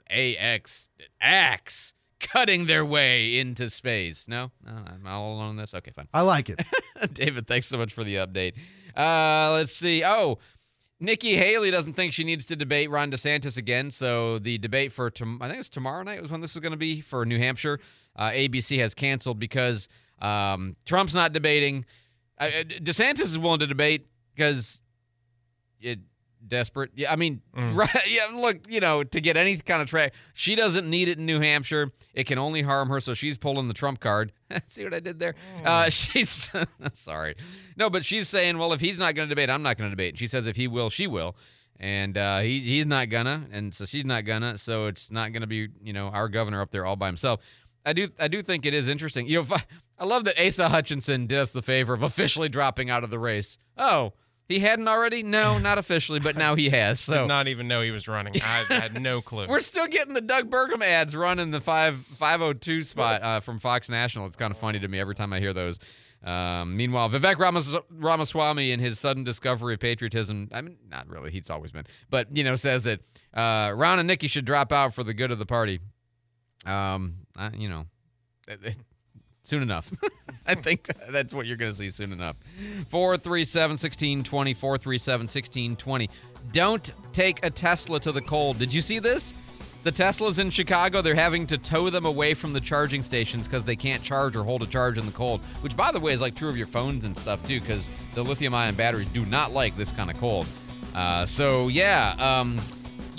AX 0.09 0.89
X 1.21 1.93
cutting 2.19 2.65
their 2.65 2.83
way 2.83 3.39
into 3.39 3.69
space. 3.69 4.27
No, 4.27 4.51
no, 4.65 4.73
I'm 4.73 5.07
all 5.07 5.35
alone 5.35 5.51
on 5.51 5.55
this. 5.55 5.73
Okay, 5.73 5.91
fine. 5.91 6.09
I 6.13 6.23
like 6.23 6.49
it. 6.49 6.61
David, 7.13 7.47
thanks 7.47 7.67
so 7.67 7.77
much 7.77 7.93
for 7.93 8.03
the 8.03 8.15
update. 8.15 8.55
Uh, 8.97 9.53
let's 9.53 9.73
see. 9.73 10.03
Oh, 10.03 10.39
Nikki 10.99 11.37
Haley 11.37 11.71
doesn't 11.71 11.93
think 11.93 12.11
she 12.11 12.25
needs 12.25 12.43
to 12.47 12.57
debate 12.57 12.89
Ron 12.89 13.11
DeSantis 13.11 13.55
again. 13.57 13.91
So 13.91 14.39
the 14.39 14.57
debate 14.57 14.91
for 14.91 15.09
tom- 15.09 15.39
I 15.41 15.47
think 15.47 15.61
it's 15.61 15.69
tomorrow 15.69 16.03
night 16.03 16.21
was 16.21 16.31
when 16.31 16.41
this 16.41 16.53
is 16.53 16.59
going 16.59 16.73
to 16.73 16.77
be 16.77 16.99
for 16.99 17.25
New 17.25 17.37
Hampshire. 17.37 17.79
Uh, 18.13 18.31
ABC 18.31 18.77
has 18.79 18.93
canceled 18.93 19.39
because 19.39 19.87
um, 20.21 20.75
Trump's 20.85 21.15
not 21.15 21.31
debating. 21.31 21.85
DeSantis 22.39 23.21
is 23.21 23.39
willing 23.39 23.59
to 23.59 23.67
debate 23.67 24.07
because 24.35 24.81
it 25.81 25.99
desperate. 26.45 26.91
Yeah, 26.95 27.11
I 27.11 27.15
mean, 27.15 27.41
right? 27.53 27.89
Yeah, 28.07 28.27
look, 28.33 28.57
you 28.69 28.79
know, 28.79 29.03
to 29.03 29.21
get 29.21 29.37
any 29.37 29.57
kind 29.57 29.81
of 29.81 29.89
track, 29.89 30.13
she 30.33 30.55
doesn't 30.55 30.89
need 30.89 31.07
it 31.07 31.17
in 31.17 31.25
New 31.25 31.39
Hampshire. 31.39 31.91
It 32.13 32.25
can 32.25 32.37
only 32.37 32.61
harm 32.61 32.89
her, 32.89 32.99
so 32.99 33.13
she's 33.13 33.37
pulling 33.37 33.67
the 33.67 33.73
Trump 33.73 33.99
card. 33.99 34.31
See 34.67 34.83
what 34.83 34.93
I 34.93 34.99
did 34.99 35.19
there? 35.19 35.35
Uh, 35.63 35.89
she's 35.89 36.49
sorry, 36.93 37.35
no, 37.77 37.89
but 37.89 38.05
she's 38.05 38.27
saying, 38.27 38.57
well, 38.57 38.73
if 38.73 38.81
he's 38.81 38.97
not 38.97 39.15
going 39.15 39.27
to 39.27 39.33
debate, 39.33 39.49
I'm 39.49 39.63
not 39.63 39.77
going 39.77 39.89
to 39.89 39.95
debate. 39.95 40.13
And 40.13 40.19
she 40.19 40.27
says, 40.27 40.47
if 40.47 40.55
he 40.55 40.67
will, 40.67 40.89
she 40.89 41.07
will. 41.07 41.35
And 41.81 42.17
uh, 42.17 42.39
he 42.39 42.59
he's 42.59 42.85
not 42.85 43.07
gonna, 43.07 43.47
and 43.53 43.73
so 43.73 43.85
she's 43.85 44.03
not 44.03 44.25
gonna. 44.25 44.57
So 44.57 44.87
it's 44.87 45.11
not 45.11 45.31
gonna 45.31 45.47
be, 45.47 45.69
you 45.81 45.93
know, 45.93 46.07
our 46.07 46.27
governor 46.27 46.61
up 46.61 46.71
there 46.71 46.85
all 46.85 46.97
by 46.97 47.07
himself. 47.07 47.39
I 47.85 47.93
do 47.93 48.09
I 48.19 48.27
do 48.27 48.41
think 48.41 48.65
it 48.65 48.73
is 48.73 48.87
interesting. 48.87 49.27
You 49.27 49.41
know, 49.43 49.47
I, 49.55 49.63
I 49.99 50.05
love 50.05 50.23
that 50.25 50.39
Asa 50.43 50.69
Hutchinson 50.69 51.27
did 51.27 51.37
us 51.39 51.51
the 51.51 51.61
favor 51.61 51.93
of 51.93 52.03
officially 52.03 52.49
dropping 52.49 52.89
out 52.89 53.03
of 53.03 53.09
the 53.09 53.19
race. 53.19 53.57
Oh, 53.77 54.13
he 54.47 54.59
hadn't 54.59 54.87
already? 54.87 55.21
No, 55.21 55.59
not 55.59 55.77
officially, 55.77 56.19
but 56.19 56.35
now 56.35 56.55
he 56.55 56.69
has. 56.71 56.99
So 56.99 57.21
Did 57.21 57.27
not 57.27 57.47
even 57.47 57.67
know 57.67 57.81
he 57.81 57.91
was 57.91 58.07
running. 58.07 58.33
I 58.41 58.63
had 58.67 58.99
no 59.01 59.21
clue. 59.29 59.47
we're 59.47 59.59
still 59.59 59.87
getting 59.87 60.13
the 60.13 60.21
Doug 60.21 60.49
Burgum 60.49 60.81
ads 60.83 61.15
running 61.15 61.51
the 61.51 61.61
five 61.61 61.95
five 61.95 62.41
oh 62.41 62.53
two 62.53 62.83
spot 62.83 63.21
uh, 63.23 63.39
from 63.41 63.59
Fox 63.59 63.89
National. 63.89 64.25
It's 64.25 64.35
kind 64.35 64.51
of 64.51 64.57
funny 64.57 64.79
to 64.79 64.87
me 64.87 64.99
every 64.99 65.15
time 65.15 65.33
I 65.33 65.39
hear 65.39 65.53
those. 65.53 65.79
Um, 66.21 66.75
meanwhile, 66.75 67.09
Vivek 67.09 67.37
Ramas- 67.37 67.73
Ramaswamy, 67.89 68.71
in 68.71 68.81
his 68.81 68.99
sudden 68.99 69.23
discovery 69.23 69.75
of 69.75 69.79
patriotism, 69.79 70.49
I 70.51 70.59
mean, 70.59 70.75
not 70.89 71.07
really, 71.07 71.31
he's 71.31 71.49
always 71.49 71.71
been, 71.71 71.85
but 72.09 72.35
you 72.35 72.43
know, 72.43 72.55
says 72.55 72.83
that 72.83 72.99
uh, 73.33 73.71
Ron 73.73 73.99
and 73.99 74.07
Nikki 74.07 74.27
should 74.27 74.43
drop 74.43 74.73
out 74.73 74.93
for 74.93 75.03
the 75.05 75.13
good 75.13 75.31
of 75.31 75.39
the 75.39 75.45
party. 75.45 75.79
Um, 76.65 77.18
You 77.55 77.69
know, 77.69 77.85
soon 79.43 79.63
enough. 79.63 79.91
I 80.45 80.55
think 80.55 80.87
that's 81.09 81.33
what 81.33 81.45
you're 81.45 81.57
going 81.57 81.71
to 81.71 81.77
see 81.77 81.89
soon 81.89 82.11
enough. 82.11 82.37
437 82.89 83.71
1620, 83.71 84.53
437 84.53 85.23
1620. 85.23 86.09
Don't 86.51 86.91
take 87.13 87.45
a 87.45 87.49
Tesla 87.49 87.99
to 87.99 88.11
the 88.11 88.21
cold. 88.21 88.57
Did 88.59 88.73
you 88.73 88.81
see 88.81 88.99
this? 88.99 89.33
The 89.83 89.91
Teslas 89.93 90.39
in 90.39 90.49
Chicago, 90.49 91.01
they're 91.01 91.15
having 91.15 91.47
to 91.47 91.57
tow 91.57 91.89
them 91.89 92.05
away 92.05 92.33
from 92.33 92.51
the 92.51 92.59
charging 92.59 93.01
stations 93.01 93.47
because 93.47 93.63
they 93.63 93.77
can't 93.77 94.03
charge 94.03 94.35
or 94.35 94.43
hold 94.43 94.61
a 94.61 94.67
charge 94.67 94.97
in 94.97 95.05
the 95.05 95.11
cold, 95.13 95.39
which, 95.61 95.77
by 95.77 95.91
the 95.91 95.99
way, 95.99 96.11
is 96.11 96.19
like 96.19 96.35
true 96.35 96.49
of 96.49 96.57
your 96.57 96.67
phones 96.67 97.05
and 97.05 97.17
stuff, 97.17 97.45
too, 97.45 97.61
because 97.61 97.87
the 98.13 98.21
lithium 98.21 98.53
ion 98.53 98.75
batteries 98.75 99.07
do 99.13 99.25
not 99.25 99.53
like 99.53 99.77
this 99.77 99.91
kind 99.91 100.11
of 100.11 100.17
cold. 100.17 100.47
Uh, 100.93 101.25
so, 101.25 101.69
yeah, 101.69 102.13
um, 102.19 102.59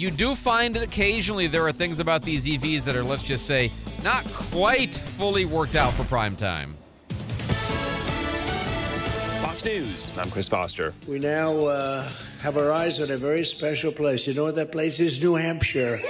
you 0.00 0.10
do 0.10 0.34
find 0.34 0.74
that 0.74 0.82
occasionally 0.82 1.46
there 1.46 1.66
are 1.66 1.72
things 1.72 2.00
about 2.00 2.22
these 2.22 2.46
EVs 2.46 2.84
that 2.84 2.96
are, 2.96 3.04
let's 3.04 3.22
just 3.22 3.44
say, 3.46 3.70
not 4.02 4.24
quite 4.32 4.94
fully 5.18 5.44
worked 5.44 5.74
out 5.74 5.92
for 5.92 6.04
prime 6.04 6.34
time. 6.34 6.74
Fox 9.42 9.62
News. 9.62 10.16
I'm 10.16 10.30
Chris 10.30 10.48
Foster. 10.48 10.94
We 11.06 11.18
now 11.18 11.52
uh, 11.66 12.08
have 12.40 12.56
our 12.56 12.72
eyes 12.72 12.98
on 13.00 13.10
a 13.10 13.18
very 13.18 13.44
special 13.44 13.92
place. 13.92 14.26
You 14.26 14.32
know 14.32 14.44
what 14.44 14.54
that 14.54 14.72
place 14.72 15.00
is? 15.00 15.22
New 15.22 15.34
Hampshire. 15.34 16.00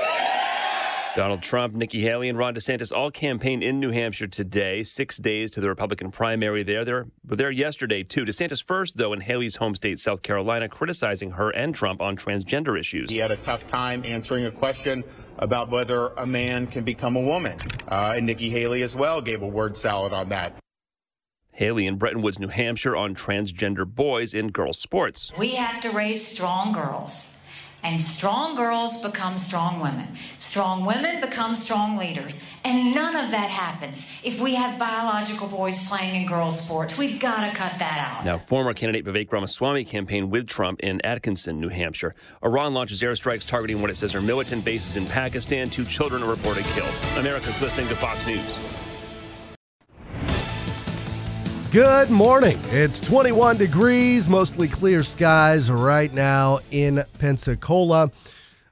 Donald 1.21 1.43
Trump, 1.43 1.75
Nikki 1.75 2.01
Haley, 2.01 2.31
and 2.31 2.39
Ron 2.39 2.55
DeSantis 2.55 2.97
all 2.97 3.11
campaigned 3.11 3.63
in 3.63 3.79
New 3.79 3.91
Hampshire 3.91 4.27
today, 4.27 4.83
six 4.83 5.19
days 5.19 5.51
to 5.51 5.61
the 5.61 5.69
Republican 5.69 6.11
primary 6.11 6.63
there. 6.63 6.83
They 6.83 6.93
were 6.95 7.07
there 7.37 7.51
yesterday, 7.51 8.05
too. 8.05 8.25
DeSantis 8.25 8.65
first, 8.65 8.97
though, 8.97 9.13
in 9.13 9.21
Haley's 9.21 9.57
home 9.57 9.75
state, 9.75 10.01
South 10.01 10.23
Carolina, 10.23 10.67
criticizing 10.67 11.33
her 11.33 11.51
and 11.51 11.75
Trump 11.75 12.01
on 12.01 12.17
transgender 12.17 12.81
issues. 12.81 13.11
He 13.11 13.19
had 13.19 13.33
a 13.33 13.37
tough 13.37 13.69
time 13.69 14.03
answering 14.07 14.47
a 14.47 14.51
question 14.51 15.05
about 15.37 15.69
whether 15.69 16.07
a 16.17 16.25
man 16.25 16.67
can 16.67 16.85
become 16.85 17.17
a 17.17 17.21
woman. 17.21 17.59
Uh, 17.87 18.15
and 18.17 18.25
Nikki 18.25 18.49
Haley 18.49 18.81
as 18.81 18.97
well 18.97 19.21
gave 19.21 19.43
a 19.43 19.47
word 19.47 19.77
salad 19.77 20.15
on 20.15 20.31
that. 20.31 20.57
Haley 21.53 21.87
in 21.87 21.97
Bretton 21.97 22.23
Woods, 22.23 22.39
New 22.39 22.49
Hampshire, 22.49 22.97
on 22.97 23.15
transgender 23.15 23.85
boys 23.85 24.33
in 24.33 24.53
girls' 24.53 24.79
sports. 24.79 25.33
We 25.37 25.57
have 25.57 25.83
to 25.83 25.91
raise 25.91 26.27
strong 26.27 26.73
girls. 26.73 27.31
And 27.83 28.01
strong 28.01 28.57
girls 28.57 29.03
become 29.03 29.37
strong 29.37 29.81
women. 29.81 30.07
Strong 30.39 30.85
women 30.85 31.21
become 31.21 31.55
strong 31.55 31.97
leaders. 31.97 32.47
And 32.65 32.95
none 32.95 33.17
of 33.17 33.31
that 33.31 33.51
happens 33.51 34.11
if 34.23 34.41
we 34.41 34.55
have 34.55 34.79
biological 34.79 35.49
boys 35.49 35.89
playing 35.89 36.15
in 36.15 36.27
girls' 36.29 36.61
sports. 36.61 36.99
We've 36.99 37.19
got 37.19 37.49
to 37.49 37.57
cut 37.57 37.79
that 37.79 38.17
out. 38.19 38.25
Now, 38.25 38.39
former 38.39 38.75
candidate 38.75 39.05
Vivek 39.05 39.33
Ramaswamy 39.33 39.85
campaigned 39.85 40.31
with 40.31 40.47
Trump 40.47 40.81
in 40.81 41.01
Atkinson, 41.03 41.61
New 41.61 41.69
Hampshire. 41.69 42.15
Iran 42.45 42.75
launches 42.75 43.01
airstrikes 43.01 43.47
targeting 43.47 43.81
what 43.81 43.91
it 43.91 43.97
says 43.97 44.15
are 44.15 44.21
militant 44.21 44.65
bases 44.65 44.97
in 44.97 45.07
Pakistan. 45.07 45.69
Two 45.69 45.85
children 45.85 46.23
are 46.23 46.31
reported 46.31 46.65
killed. 46.65 46.95
America's 47.17 47.61
listening 47.63 47.89
to 47.89 47.97
Fox 47.97 48.27
News. 48.27 48.80
Good 51.73 52.11
morning. 52.11 52.59
It's 52.71 52.99
21 52.99 53.57
degrees, 53.57 54.29
mostly 54.29 54.67
clear 54.67 55.05
skies 55.05 55.71
right 55.71 56.13
now 56.13 56.59
in 56.73 57.05
Pensacola. 57.21 58.11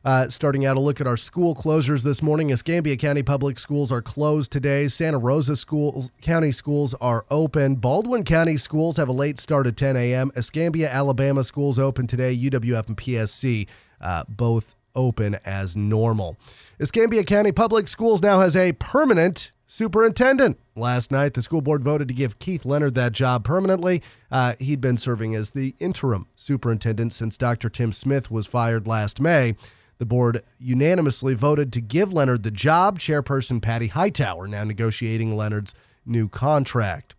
Uh, 0.04 0.28
starting 0.28 0.66
out 0.66 0.76
a 0.76 0.80
look 0.80 1.00
at 1.00 1.06
our 1.06 1.16
school 1.16 1.54
closures 1.54 2.02
this 2.02 2.22
morning. 2.22 2.50
Escambia 2.50 2.96
County 2.96 3.22
Public 3.22 3.61
Schools 3.61 3.92
are 3.92 4.02
closed 4.02 4.50
today. 4.50 4.88
Santa 4.88 5.16
Rosa 5.16 5.54
schools, 5.54 6.11
County 6.22 6.50
schools 6.50 6.92
are 6.94 7.24
open. 7.30 7.76
Baldwin 7.76 8.24
County 8.24 8.56
schools 8.56 8.96
have 8.96 9.08
a 9.08 9.12
late 9.12 9.38
start 9.38 9.68
at 9.68 9.76
10 9.76 9.96
a.m. 9.96 10.32
Escambia, 10.34 10.90
Alabama 10.90 11.44
schools 11.44 11.78
open 11.78 12.08
today. 12.08 12.37
UWF 12.37 12.88
and 12.88 12.96
PSC 12.96 13.68
uh, 14.00 14.24
both 14.28 14.74
open 14.96 15.37
as 15.44 15.76
normal. 15.76 16.37
Escambia 16.80 17.22
County 17.22 17.52
Public 17.52 17.87
Schools 17.87 18.22
now 18.22 18.40
has 18.40 18.56
a 18.56 18.72
permanent 18.72 19.52
superintendent. 19.68 20.59
Last 20.74 21.12
night, 21.12 21.35
the 21.35 21.42
school 21.42 21.61
board 21.61 21.85
voted 21.85 22.09
to 22.09 22.14
give 22.14 22.40
Keith 22.40 22.64
Leonard 22.64 22.96
that 22.96 23.12
job 23.12 23.44
permanently. 23.44 24.02
Uh, 24.31 24.54
he'd 24.59 24.81
been 24.81 24.96
serving 24.96 25.35
as 25.37 25.50
the 25.50 25.76
interim 25.78 26.26
superintendent 26.35 27.12
since 27.12 27.37
Dr. 27.37 27.68
Tim 27.68 27.92
Smith 27.92 28.31
was 28.31 28.46
fired 28.46 28.87
last 28.88 29.20
May. 29.20 29.54
The 29.98 30.07
board 30.07 30.42
unanimously 30.59 31.35
voted 31.35 31.72
to 31.74 31.81
give 31.81 32.12
Leonard 32.12 32.42
the 32.42 32.50
job. 32.50 32.98
Chairperson 32.98 33.61
Patty 33.61 33.88
Hightower 33.88 34.48
now 34.48 34.64
negotiating 34.64 35.37
Leonard's 35.37 35.74
new 36.07 36.28
contract. 36.28 37.14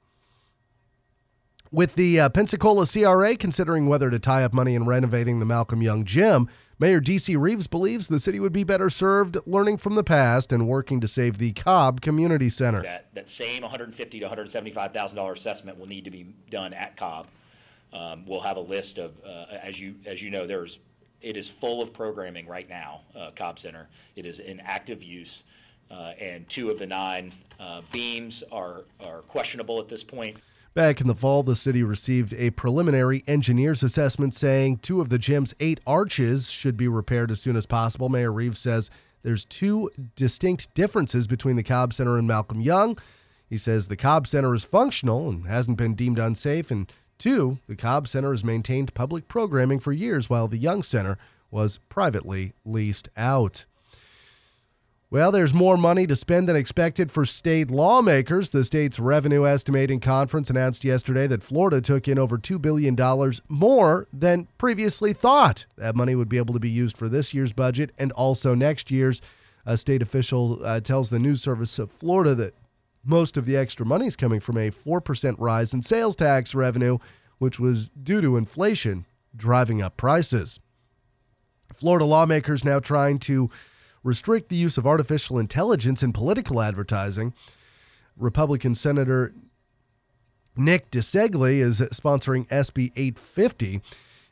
With 1.71 1.93
the 1.95 2.19
uh, 2.19 2.29
Pensacola 2.29 2.88
CRA 2.88 3.35
considering 3.35 3.88
whether 3.88 4.09
to 4.09 4.17
tie 4.17 4.43
up 4.43 4.53
money 4.53 4.73
in 4.73 4.88
renovating 4.88 5.39
the 5.39 5.45
Malcolm 5.45 5.83
Yonge 5.83 6.05
Gym, 6.05 6.49
Mayor 6.81 7.01
D.C. 7.01 7.35
Reeves 7.35 7.67
believes 7.67 8.07
the 8.07 8.19
city 8.19 8.39
would 8.39 8.53
be 8.53 8.63
better 8.63 8.89
served 8.89 9.37
learning 9.45 9.77
from 9.77 9.95
the 9.95 10.03
past 10.03 10.53
and 10.53 10.65
working 10.65 11.01
to 11.01 11.09
save 11.09 11.37
the 11.37 11.51
Cobb 11.51 11.99
Community 11.99 12.49
Center. 12.49 12.81
That, 12.81 13.13
that 13.13 13.29
same 13.29 13.63
150 13.63 14.19
to 14.19 14.25
175 14.25 14.93
thousand 14.93 15.17
dollar 15.17 15.33
assessment 15.33 15.77
will 15.77 15.87
need 15.87 16.05
to 16.05 16.11
be 16.11 16.33
done 16.49 16.73
at 16.73 16.95
Cobb. 16.95 17.27
Um, 17.91 18.25
we'll 18.25 18.39
have 18.39 18.55
a 18.55 18.61
list 18.61 18.97
of, 18.97 19.11
uh, 19.25 19.45
as 19.61 19.77
you 19.77 19.95
as 20.05 20.21
you 20.21 20.29
know, 20.29 20.47
there's 20.47 20.79
it 21.21 21.35
is 21.35 21.49
full 21.49 21.81
of 21.81 21.91
programming 21.91 22.47
right 22.47 22.69
now. 22.69 23.01
Uh, 23.13 23.31
Cobb 23.35 23.59
Center, 23.59 23.89
it 24.15 24.25
is 24.25 24.39
in 24.39 24.61
active 24.61 25.03
use, 25.03 25.43
uh, 25.91 26.13
and 26.17 26.47
two 26.49 26.69
of 26.69 26.79
the 26.79 26.87
nine 26.87 27.33
uh, 27.59 27.81
beams 27.91 28.41
are 28.53 28.83
are 29.01 29.19
questionable 29.23 29.81
at 29.81 29.89
this 29.89 30.03
point. 30.03 30.37
Back 30.79 31.01
in 31.01 31.07
the 31.07 31.13
fall, 31.13 31.43
the 31.43 31.57
city 31.57 31.83
received 31.83 32.33
a 32.35 32.51
preliminary 32.51 33.21
engineer's 33.27 33.83
assessment 33.83 34.33
saying 34.33 34.77
two 34.77 35.01
of 35.01 35.09
the 35.09 35.19
gym's 35.19 35.53
eight 35.59 35.81
arches 35.85 36.49
should 36.49 36.77
be 36.77 36.87
repaired 36.87 37.31
as 37.31 37.41
soon 37.41 37.57
as 37.57 37.65
possible. 37.65 38.07
Mayor 38.07 38.31
Reeves 38.31 38.61
says 38.61 38.89
there's 39.21 39.43
two 39.43 39.89
distinct 40.15 40.73
differences 40.75 41.27
between 41.27 41.57
the 41.57 41.63
Cobb 41.63 41.93
Center 41.93 42.17
and 42.17 42.29
Malcolm 42.29 42.61
Yonge. 42.61 42.97
He 43.49 43.57
says 43.57 43.89
the 43.89 43.97
Cobb 43.97 44.25
Center 44.25 44.55
is 44.55 44.63
functional 44.63 45.27
and 45.27 45.47
hasn't 45.47 45.77
been 45.77 45.95
deemed 45.95 46.17
unsafe, 46.17 46.71
and 46.71 46.89
two, 47.17 47.59
the 47.67 47.75
Cobb 47.75 48.07
Center 48.07 48.31
has 48.31 48.45
maintained 48.45 48.93
public 48.93 49.27
programming 49.27 49.81
for 49.81 49.91
years 49.91 50.29
while 50.29 50.47
the 50.47 50.57
Yonge 50.57 50.85
Center 50.85 51.17
was 51.51 51.79
privately 51.89 52.53
leased 52.63 53.09
out. 53.17 53.65
Well, 55.12 55.32
there's 55.32 55.56
more 55.56 55.76
money 55.76 56.06
to 56.06 56.15
spend 56.15 56.48
than 56.48 56.56
expected 56.56 57.12
for 57.12 57.26
state 57.26 57.72
lawmakers. 57.72 58.52
The 58.52 58.63
state's 58.63 59.00
revenue 59.00 59.48
estimating 59.48 60.02
conference 60.02 60.52
announced 60.52 60.84
yesterday 60.84 61.26
that 61.26 61.41
Florida 61.41 61.82
took 61.82 62.08
in 62.08 62.19
over 62.19 62.38
$2 62.38 62.62
billion 62.62 62.95
more 63.50 64.06
than 64.13 64.48
previously 64.60 65.13
thought. 65.13 65.65
That 65.78 65.95
money 65.95 66.13
would 66.13 66.30
be 66.30 66.38
able 66.38 66.54
to 66.54 66.60
be 66.60 66.69
used 66.69 66.95
for 66.95 67.10
this 67.10 67.34
year's 67.34 67.54
budget 67.54 67.89
and 67.98 68.12
also 68.12 68.54
next 68.54 68.91
year's. 68.91 69.19
A 69.65 69.78
state 69.78 70.04
official 70.04 70.63
uh, 70.63 70.80
tells 70.80 71.10
the 71.10 71.17
news 71.17 71.41
service 71.41 71.80
of 71.80 71.91
Florida 71.91 72.36
that 72.36 72.54
most 73.04 73.36
of 73.36 73.48
the 73.48 73.58
extra 73.58 73.88
money 73.88 74.06
is 74.06 74.15
coming 74.15 74.39
from 74.39 74.58
a 74.58 74.69
4% 74.69 75.36
rise 75.39 75.74
in 75.74 75.82
sales 75.82 76.15
tax 76.15 76.54
revenue, 76.54 77.00
which 77.39 77.60
was 77.60 77.89
due 77.89 78.22
to 78.22 78.38
inflation 78.38 79.08
driving 79.36 79.82
up 79.82 79.98
prices. 79.98 80.60
Florida 81.74 82.06
lawmakers 82.06 82.63
now 82.63 82.80
trying 82.80 83.17
to 83.17 83.50
restrict 84.03 84.49
the 84.49 84.55
use 84.55 84.77
of 84.77 84.88
artificial 84.88 85.38
intelligence 85.38 86.03
in 86.03 86.13
political 86.13 86.62
advertising. 86.62 87.33
Republican 88.17 88.75
Senator 88.75 89.33
Nick 90.55 90.91
DiCeglie 90.91 91.59
is 91.59 91.79
sponsoring 91.79 92.47
SB 92.47 92.91
850. 92.95 93.81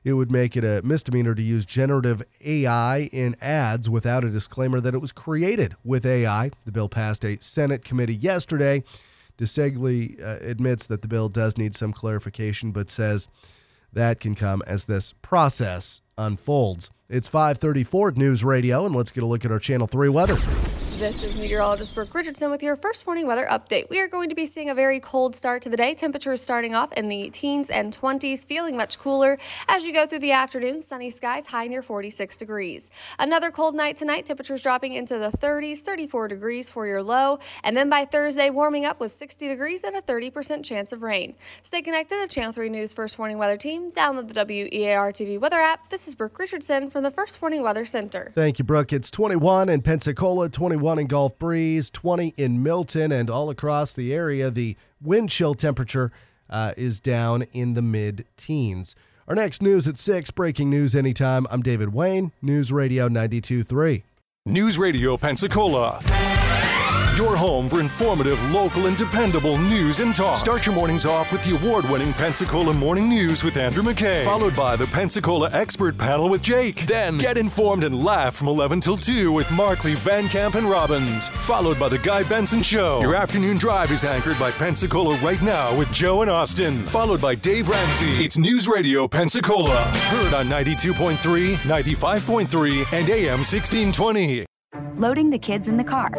It 0.04 0.14
would 0.14 0.32
make 0.32 0.56
it 0.56 0.64
a 0.64 0.82
misdemeanor 0.84 1.36
to 1.36 1.42
use 1.42 1.66
generative 1.66 2.22
AI 2.44 3.10
in 3.12 3.36
ads 3.42 3.90
without 3.90 4.24
a 4.24 4.30
disclaimer 4.30 4.80
that 4.80 4.94
it 4.94 5.02
was 5.02 5.12
created 5.12 5.76
with 5.84 6.06
AI. 6.06 6.52
The 6.66 6.72
bill 6.72 6.90
passed 6.90 7.26
a 7.26 7.38
Senate 7.42 7.84
committee 7.84 8.16
yesterday. 8.16 8.84
DiCeglie 9.38 10.22
uh, 10.22 10.38
admits 10.42 10.88
that 10.88 11.02
the 11.02 11.08
bill 11.08 11.30
does 11.30 11.58
need 11.58 11.76
some 11.76 11.94
clarification, 11.94 12.72
but 12.72 12.90
says 12.90 13.28
that 13.94 14.20
can 14.20 14.36
come 14.36 14.64
as 14.66 14.86
this 14.86 15.14
process 15.22 16.02
unfolds. 16.18 16.90
It's 17.10 17.28
534 17.28 18.12
News 18.12 18.44
Radio, 18.44 18.86
and 18.86 18.96
let's 18.96 19.12
get 19.12 19.24
a 19.24 19.28
look 19.28 19.46
at 19.46 19.52
our 19.52 19.60
Channel 19.60 19.88
3 19.88 20.10
weather. 20.10 20.38
This 20.98 21.22
is 21.22 21.38
meteorologist 21.38 21.94
Brooke 21.94 22.16
Richardson 22.16 22.50
with 22.50 22.64
your 22.64 22.76
first 22.76 23.06
morning 23.06 23.28
weather 23.28 23.46
update. 23.46 23.88
We 23.92 24.00
are 24.00 24.08
going 24.08 24.30
to 24.30 24.36
be 24.36 24.48
seeing 24.48 24.72
a 24.72 24.74
very 24.74 25.00
cold 25.00 25.36
start 25.36 25.62
to 25.62 25.70
the 25.70 25.78
day. 25.78 25.94
Temperatures 25.94 26.42
starting 26.42 26.74
off 26.74 26.92
in 26.94 27.08
the 27.08 27.30
teens 27.30 27.70
and 27.70 27.96
20s, 27.96 28.48
feeling 28.48 28.76
much 28.76 28.98
cooler 28.98 29.38
as 29.68 29.86
you 29.86 29.94
go 29.94 30.08
through 30.08 30.20
the 30.20 30.32
afternoon. 30.32 30.82
Sunny 30.82 31.12
skies, 31.12 31.46
high 31.46 31.68
near 31.68 31.84
46 31.84 32.38
degrees. 32.38 32.90
Another 33.20 33.52
cold 33.52 33.76
night 33.76 33.98
tonight, 33.98 34.26
temperatures 34.26 34.64
dropping 34.64 34.94
into 34.94 35.20
the 35.20 35.30
30s, 35.30 35.78
34 35.82 36.30
degrees 36.30 36.72
for 36.72 36.88
your 36.88 37.04
low. 37.04 37.38
And 37.64 37.78
then 37.78 37.92
by 37.92 38.06
Thursday, 38.06 38.50
warming 38.50 38.86
up 38.86 39.00
with 39.00 39.14
60 39.14 39.50
degrees 39.50 39.84
and 39.84 39.96
a 39.96 40.02
30% 40.02 40.64
chance 40.64 40.94
of 40.94 41.04
rain. 41.04 41.36
Stay 41.62 41.84
connected 41.84 42.16
to 42.16 42.22
the 42.22 42.28
Channel 42.28 42.54
3 42.54 42.70
News 42.70 42.94
First 42.94 43.20
Morning 43.20 43.38
Weather 43.38 43.58
Team. 43.58 43.92
Download 43.92 44.28
the 44.28 44.34
WEAR 44.34 45.12
TV 45.12 45.40
weather 45.40 45.60
app. 45.60 45.90
This 45.90 46.08
is 46.08 46.16
Brooke 46.16 46.40
Richardson 46.40 46.90
from 46.90 47.04
the 47.04 47.12
First 47.12 47.40
Morning 47.40 47.62
Weather 47.62 47.86
Center. 47.86 48.32
Thank 48.34 48.58
you, 48.58 48.66
Brooke. 48.66 48.92
It's 48.94 49.12
21 49.12 49.70
in 49.70 49.84
Pensacola, 49.84 50.50
21 50.50 50.87
in 50.96 51.08
Gulf 51.08 51.38
Breeze, 51.38 51.90
20 51.90 52.34
in 52.38 52.64
Milton, 52.64 53.12
and 53.12 53.30
all 53.30 53.50
across 53.50 53.94
the 53.94 54.14
area. 54.14 54.50
The 54.50 54.78
wind 55.02 55.30
chill 55.30 55.54
temperature 55.54 56.12
uh, 56.50 56.74
is 56.78 57.00
down 57.00 57.44
in 57.52 57.74
the 57.74 57.82
mid 57.82 58.26
teens. 58.38 58.96
Our 59.28 59.36
next 59.36 59.62
news 59.62 59.88
at 59.88 59.98
6, 59.98 60.32
breaking 60.32 60.70
news 60.70 60.96
anytime. 60.96 61.46
I'm 61.52 61.62
David 61.62 61.94
Wayne, 61.94 62.32
News 62.42 62.72
Radio 62.72 63.10
92.3. 63.10 64.04
News 64.46 64.80
Radio 64.80 65.18
Pensacola. 65.18 66.00
Your 67.18 67.36
home 67.36 67.68
for 67.68 67.80
informative, 67.80 68.40
local, 68.52 68.86
and 68.86 68.96
dependable 68.96 69.58
news 69.58 70.02
and 70.02 70.14
talk. 70.16 70.38
Start 70.38 70.68
your 70.68 70.76
mornings 70.76 71.04
off 71.04 71.32
with 71.32 71.44
the 71.44 71.56
award 71.56 71.84
winning 71.90 72.14
Pensacola 72.14 72.76
Morning 72.76 73.10
News 73.10 73.44
with 73.44 73.58
Andrew 73.58 73.82
McKay, 73.82 74.24
followed 74.24 74.56
by 74.56 74.76
the 74.76 74.86
Pensacola 74.86 75.50
Expert 75.52 75.98
Panel 75.98 76.30
with 76.30 76.44
Jake. 76.44 76.86
Then 76.86 77.18
get 77.18 77.36
informed 77.36 77.84
and 77.84 78.04
laugh 78.04 78.36
from 78.36 78.48
11 78.48 78.82
till 78.82 78.98
2 78.98 79.32
with 79.32 79.52
Markley, 79.52 79.96
Van 79.96 80.28
Camp, 80.28 80.54
and 80.54 80.70
Robbins, 80.70 81.28
followed 81.30 81.80
by 81.80 81.90
the 81.90 81.98
Guy 81.98 82.22
Benson 82.22 82.62
Show. 82.62 83.02
Your 83.02 83.16
afternoon 83.16 83.58
drive 83.58 83.90
is 83.90 84.04
anchored 84.04 84.38
by 84.38 84.52
Pensacola 84.52 85.18
Right 85.18 85.42
Now 85.42 85.76
with 85.76 85.92
Joe 85.92 86.22
and 86.22 86.30
Austin, 86.30 86.86
followed 86.86 87.20
by 87.20 87.34
Dave 87.34 87.68
Ramsey. 87.68 88.24
It's 88.24 88.38
News 88.38 88.68
Radio 88.68 89.08
Pensacola, 89.08 89.76
heard 89.76 90.36
on 90.36 90.48
92.3, 90.50 91.56
95.3, 91.56 92.94
and 92.94 93.10
AM 93.10 93.40
1620. 93.40 94.46
Loading 94.98 95.32
the 95.32 95.40
kids 95.40 95.68
in 95.68 95.78
the 95.78 95.84
car, 95.84 96.12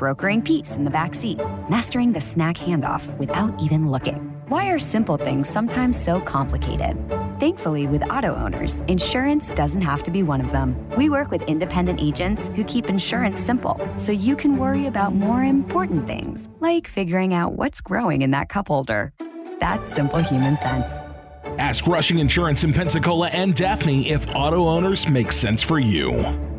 brokering 0.00 0.40
peace 0.40 0.70
in 0.70 0.84
the 0.84 0.90
back 0.90 1.14
seat, 1.14 1.38
mastering 1.68 2.10
the 2.10 2.20
snack 2.22 2.56
handoff 2.56 3.04
without 3.18 3.52
even 3.60 3.90
looking. 3.90 4.16
Why 4.48 4.68
are 4.68 4.78
simple 4.78 5.18
things 5.18 5.46
sometimes 5.46 6.02
so 6.02 6.22
complicated? 6.22 6.96
Thankfully, 7.38 7.86
with 7.86 8.10
auto 8.10 8.34
owners, 8.34 8.80
insurance 8.88 9.52
doesn't 9.52 9.82
have 9.82 10.02
to 10.04 10.10
be 10.10 10.22
one 10.22 10.40
of 10.40 10.52
them. 10.52 10.74
We 10.96 11.10
work 11.10 11.30
with 11.30 11.42
independent 11.42 12.00
agents 12.00 12.48
who 12.56 12.64
keep 12.64 12.88
insurance 12.88 13.38
simple 13.38 13.78
so 13.98 14.10
you 14.10 14.36
can 14.36 14.56
worry 14.56 14.86
about 14.86 15.12
more 15.12 15.44
important 15.44 16.06
things, 16.06 16.48
like 16.60 16.88
figuring 16.88 17.34
out 17.34 17.52
what's 17.52 17.82
growing 17.82 18.22
in 18.22 18.30
that 18.30 18.48
cup 18.48 18.68
holder. 18.68 19.12
That's 19.60 19.92
simple 19.94 20.20
human 20.20 20.56
sense. 20.56 20.86
Ask 21.58 21.86
Rushing 21.86 22.20
Insurance 22.20 22.64
in 22.64 22.72
Pensacola 22.72 23.28
and 23.28 23.54
Daphne 23.54 24.08
if 24.08 24.26
auto 24.34 24.66
owners 24.66 25.06
make 25.10 25.30
sense 25.30 25.62
for 25.62 25.78
you. 25.78 26.49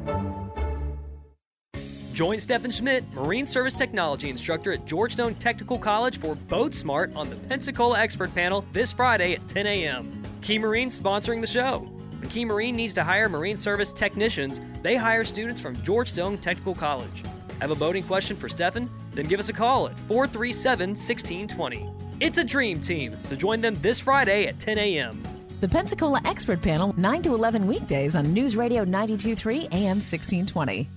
Join 2.13 2.39
Stephen 2.41 2.71
Schmidt, 2.71 3.11
Marine 3.13 3.45
Service 3.45 3.73
Technology 3.73 4.29
instructor 4.29 4.73
at 4.73 4.85
George 4.85 5.13
Stone 5.13 5.35
Technical 5.35 5.79
College 5.79 6.19
for 6.19 6.35
Boat 6.35 6.73
Smart 6.73 7.15
on 7.15 7.29
the 7.29 7.37
Pensacola 7.37 7.99
Expert 7.99 8.35
Panel 8.35 8.65
this 8.73 8.91
Friday 8.91 9.33
at 9.33 9.47
10 9.47 9.65
a.m. 9.65 10.23
Key 10.41 10.59
Marine 10.59 10.89
sponsoring 10.89 11.39
the 11.39 11.47
show. 11.47 11.79
When 12.19 12.29
Key 12.29 12.43
Marine 12.43 12.75
needs 12.75 12.93
to 12.95 13.03
hire 13.03 13.29
Marine 13.29 13.55
Service 13.55 13.93
technicians, 13.93 14.59
they 14.83 14.97
hire 14.97 15.23
students 15.23 15.61
from 15.61 15.81
George 15.83 16.09
Stone 16.09 16.39
Technical 16.39 16.75
College. 16.75 17.23
Have 17.61 17.71
a 17.71 17.75
boating 17.75 18.03
question 18.03 18.35
for 18.35 18.49
Stephen? 18.49 18.89
Then 19.11 19.27
give 19.27 19.39
us 19.39 19.49
a 19.49 19.53
call 19.53 19.87
at 19.87 19.97
437 20.01 20.89
1620. 20.89 21.89
It's 22.19 22.37
a 22.37 22.43
dream 22.43 22.81
team, 22.81 23.17
so 23.23 23.35
join 23.35 23.61
them 23.61 23.75
this 23.75 24.01
Friday 24.01 24.47
at 24.47 24.59
10 24.59 24.77
a.m. 24.77 25.23
The 25.61 25.67
Pensacola 25.67 26.21
Expert 26.25 26.61
Panel, 26.61 26.93
9 26.97 27.21
to 27.21 27.33
11 27.33 27.65
weekdays 27.67 28.15
on 28.15 28.33
News 28.33 28.57
Radio 28.57 28.83
923 28.83 29.69
AM 29.71 29.97
1620. 30.01 30.89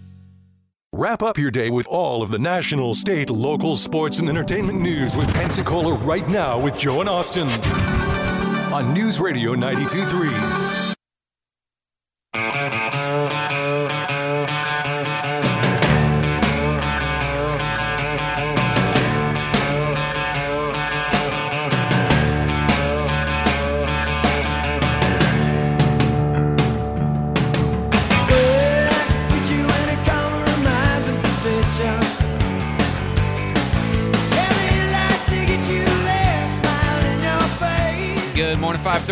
Wrap 0.96 1.24
up 1.24 1.36
your 1.38 1.50
day 1.50 1.70
with 1.70 1.88
all 1.88 2.22
of 2.22 2.30
the 2.30 2.38
national, 2.38 2.94
state, 2.94 3.28
local, 3.28 3.74
sports, 3.74 4.20
and 4.20 4.28
entertainment 4.28 4.80
news 4.80 5.16
with 5.16 5.26
Pensacola 5.34 5.94
right 5.94 6.28
now 6.28 6.56
with 6.56 6.78
Joe 6.78 7.00
and 7.00 7.08
Austin 7.08 7.48
on 8.72 8.94
News 8.94 9.18
Radio 9.18 9.56
923. 9.56 10.73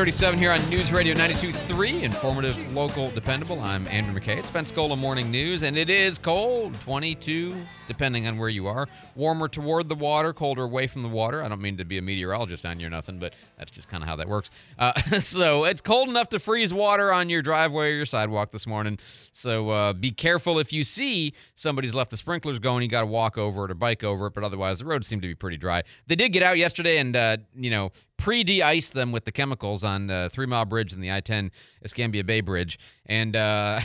Thirty-seven 0.03 0.37
here 0.37 0.51
on 0.51 0.69
News 0.69 0.91
Radio 0.91 1.15
92.3, 1.15 2.03
informative, 2.03 2.75
local, 2.75 3.11
dependable. 3.11 3.61
I'm 3.61 3.87
Andrew 3.87 4.21
McKay. 4.21 4.37
It's 4.37 4.51
Pensacola 4.51 4.97
Morning 4.97 5.31
News, 5.31 5.63
and 5.63 5.79
it 5.79 5.89
is 5.89 6.19
cold, 6.19 6.75
22, 6.81 7.55
depending 7.87 8.27
on 8.27 8.37
where 8.37 8.49
you 8.49 8.67
are. 8.67 8.89
Warmer 9.15 9.47
toward 9.47 9.89
the 9.89 9.95
water, 9.95 10.33
colder 10.33 10.65
away 10.65 10.89
from 10.89 11.05
the 11.05 11.09
water. 11.09 11.41
I 11.41 11.47
don't 11.47 11.63
mean 11.63 11.77
to 11.77 11.85
be 11.85 11.99
a 11.99 12.03
meteorologist 12.03 12.67
on 12.67 12.81
you 12.81 12.89
or 12.89 12.91
nothing, 12.91 13.21
but 13.21 13.37
that's 13.57 13.71
just 13.71 13.89
kind 13.89 14.03
of 14.03 14.09
how 14.09 14.17
that 14.17 14.27
works. 14.27 14.51
Uh, 14.77 14.93
so 15.21 15.67
it's 15.67 15.81
cold 15.81 16.09
enough 16.09 16.31
to 16.31 16.41
freeze 16.41 16.75
water 16.75 17.13
on 17.13 17.31
your 17.31 17.41
driveway 17.41 17.93
or 17.93 17.95
your 17.95 18.07
sidewalk 18.07 18.51
this 18.51 18.67
morning. 18.67 18.99
So 19.31 19.71
uh, 19.71 19.93
be 19.93 20.11
careful 20.11 20.59
if 20.59 20.73
you 20.73 20.83
see 20.83 21.33
somebody's 21.55 21.95
left 21.95 22.11
the 22.11 22.17
sprinklers 22.17 22.59
going. 22.59 22.83
You 22.83 22.89
got 22.89 23.03
to 23.03 23.07
walk 23.07 23.39
over 23.39 23.67
it 23.67 23.71
or 23.71 23.75
bike 23.75 24.03
over 24.03 24.27
it, 24.27 24.35
but 24.35 24.43
otherwise 24.43 24.81
the 24.81 24.85
roads 24.85 25.07
seem 25.07 25.21
to 25.21 25.29
be 25.29 25.37
pretty 25.37 25.59
dry. 25.59 25.85
They 26.09 26.17
did 26.17 26.31
get 26.33 26.43
out 26.43 26.59
yesterday 26.59 26.99
and, 26.99 27.15
uh, 27.15 27.37
you 27.55 27.71
know, 27.71 27.93
pre 28.23 28.45
de 28.45 28.63
ice 28.63 28.91
them 28.91 29.11
with 29.11 29.25
the 29.25 29.33
chemicals 29.33 29.83
on 29.83 30.09
uh, 30.09 30.29
Three 30.31 30.47
Mile 30.47 30.65
Bridge 30.65 30.93
and 30.93 31.03
the 31.03 31.11
I 31.11 31.21
10 31.21 31.51
Escambia 31.85 32.23
Bay 32.23 32.41
Bridge. 32.41 32.79
And 33.05 33.35
uh, 33.35 33.81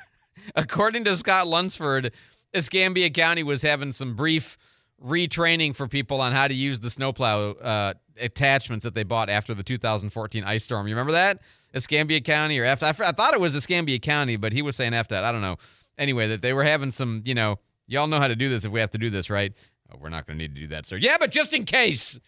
according 0.56 1.04
to 1.04 1.14
Scott 1.16 1.46
Lunsford, 1.46 2.12
Escambia 2.54 3.10
County 3.10 3.42
was 3.42 3.60
having 3.60 3.92
some 3.92 4.16
brief 4.16 4.56
retraining 5.04 5.76
for 5.76 5.86
people 5.86 6.22
on 6.22 6.32
how 6.32 6.48
to 6.48 6.54
use 6.54 6.80
the 6.80 6.88
snowplow 6.88 7.52
uh, 7.52 7.92
attachments 8.18 8.84
that 8.84 8.94
they 8.94 9.02
bought 9.02 9.28
after 9.28 9.52
the 9.52 9.62
2014 9.62 10.44
ice 10.44 10.64
storm. 10.64 10.88
You 10.88 10.94
remember 10.94 11.12
that? 11.12 11.40
Escambia 11.74 12.22
County 12.22 12.58
or 12.58 12.64
after? 12.64 12.86
I 12.86 12.92
thought 13.12 13.34
it 13.34 13.40
was 13.40 13.54
Escambia 13.54 13.98
County, 13.98 14.36
but 14.36 14.54
he 14.54 14.62
was 14.62 14.76
saying 14.76 14.94
after 14.94 15.14
that. 15.14 15.24
I 15.24 15.32
don't 15.32 15.42
know. 15.42 15.56
Anyway, 15.98 16.28
that 16.28 16.40
they 16.40 16.54
were 16.54 16.64
having 16.64 16.90
some, 16.90 17.20
you 17.26 17.34
know, 17.34 17.58
y'all 17.86 18.06
know 18.06 18.18
how 18.18 18.28
to 18.28 18.36
do 18.36 18.48
this 18.48 18.64
if 18.64 18.72
we 18.72 18.80
have 18.80 18.92
to 18.92 18.98
do 18.98 19.10
this, 19.10 19.28
right? 19.28 19.52
Oh, 19.92 19.98
we're 20.00 20.08
not 20.08 20.26
going 20.26 20.38
to 20.38 20.42
need 20.42 20.54
to 20.54 20.60
do 20.62 20.68
that, 20.68 20.86
sir. 20.86 20.96
Yeah, 20.96 21.18
but 21.20 21.30
just 21.30 21.52
in 21.52 21.66
case. 21.66 22.18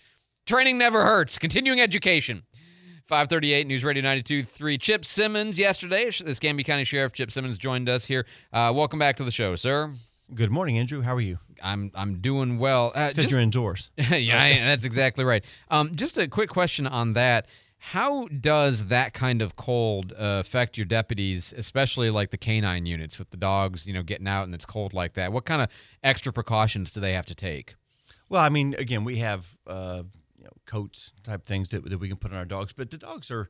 Training 0.47 0.79
never 0.79 1.05
hurts. 1.05 1.39
Continuing 1.39 1.81
education. 1.81 2.45
538 3.09 3.67
News 3.67 3.83
Radio 3.83 4.05
92.3. 4.05 4.81
Chip 4.81 5.05
Simmons 5.05 5.59
yesterday. 5.59 6.05
The 6.05 6.31
Escambia 6.31 6.63
County 6.63 6.85
Sheriff 6.85 7.13
Chip 7.13 7.33
Simmons 7.33 7.59
joined 7.59 7.89
us 7.89 8.05
here. 8.05 8.27
Uh, 8.53 8.73
welcome 8.73 9.01
back 9.01 9.17
to 9.17 9.25
the 9.25 9.33
show, 9.33 9.57
sir. 9.57 9.93
Good 10.33 10.53
morning, 10.53 10.79
Andrew. 10.79 11.03
How 11.03 11.17
are 11.17 11.21
you? 11.21 11.41
I'm 11.61 11.91
I'm 11.97 12.21
doing 12.21 12.59
well. 12.59 12.93
Uh, 12.95 13.09
because 13.09 13.33
you're 13.33 13.41
indoors. 13.41 13.91
yeah, 13.99 14.41
I, 14.41 14.59
that's 14.59 14.85
exactly 14.85 15.25
right. 15.25 15.45
Um, 15.69 15.97
just 15.97 16.17
a 16.17 16.29
quick 16.29 16.51
question 16.51 16.87
on 16.87 17.15
that. 17.15 17.49
How 17.79 18.29
does 18.29 18.87
that 18.87 19.15
kind 19.15 19.43
of 19.43 19.57
cold 19.57 20.13
uh, 20.13 20.39
affect 20.41 20.77
your 20.77 20.87
deputies, 20.87 21.55
especially 21.57 22.11
like 22.11 22.31
the 22.31 22.39
canine 22.39 22.87
units 22.87 23.19
with 23.19 23.31
the 23.31 23.37
dogs, 23.37 23.85
you 23.89 23.95
know, 23.95 24.05
getting 24.05 24.29
out 24.29 24.45
and 24.45 24.55
it's 24.55 24.67
cold 24.67 24.95
like 24.95 25.15
that? 25.15 25.33
What 25.33 25.45
kind 25.45 25.61
of 25.61 25.71
extra 26.05 26.33
precautions 26.33 26.93
do 26.93 27.01
they 27.01 27.15
have 27.15 27.27
to 27.27 27.35
take? 27.35 27.75
Well, 28.29 28.43
I 28.43 28.49
mean, 28.49 28.75
again, 28.75 29.03
we 29.03 29.17
have 29.17 29.47
uh, 29.67 30.03
know, 30.47 30.53
coats 30.67 31.13
type 31.23 31.45
things 31.47 31.69
that, 31.69 31.89
that 31.89 31.99
we 31.99 32.09
can 32.09 32.17
put 32.17 32.33
on 32.33 32.39
our 32.39 32.45
dogs, 32.45 32.73
but 32.73 32.91
the 32.91 32.99
dogs 32.99 33.31
are 33.31 33.49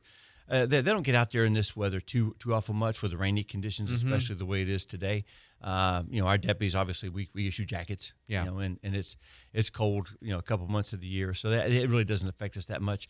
uh, 0.49 0.65
they, 0.65 0.79
they 0.81 0.91
don't 0.91 1.03
get 1.03 1.13
out 1.15 1.31
there 1.31 1.43
in 1.43 1.53
this 1.53 1.75
weather 1.75 1.99
too 1.99 2.33
too 2.39 2.53
awful 2.53 2.73
much 2.73 3.01
with 3.01 3.11
the 3.11 3.17
rainy 3.17 3.43
conditions, 3.43 3.91
Mhm. 3.91 3.95
especially 4.05 4.35
the 4.35 4.45
way 4.45 4.61
it 4.61 4.69
is 4.69 4.85
today. 4.85 5.25
Uh, 5.61 6.03
you 6.09 6.21
know, 6.21 6.27
our 6.27 6.37
deputies 6.37 6.73
obviously 6.75 7.09
we, 7.09 7.29
we 7.33 7.47
issue 7.47 7.65
jackets. 7.65 8.13
Yeah. 8.27 8.45
You 8.45 8.51
know, 8.51 8.57
and, 8.59 8.79
and 8.83 8.95
it's 8.95 9.17
it's 9.53 9.69
cold. 9.69 10.15
You 10.21 10.31
know, 10.31 10.39
a 10.39 10.43
couple 10.43 10.67
months 10.67 10.93
of 10.93 11.01
the 11.01 11.07
year, 11.07 11.33
so 11.33 11.49
that 11.49 11.69
it 11.71 11.89
really 11.89 12.05
doesn't 12.05 12.29
affect 12.29 12.55
us 12.57 12.65
that 12.67 12.81
much. 12.81 13.09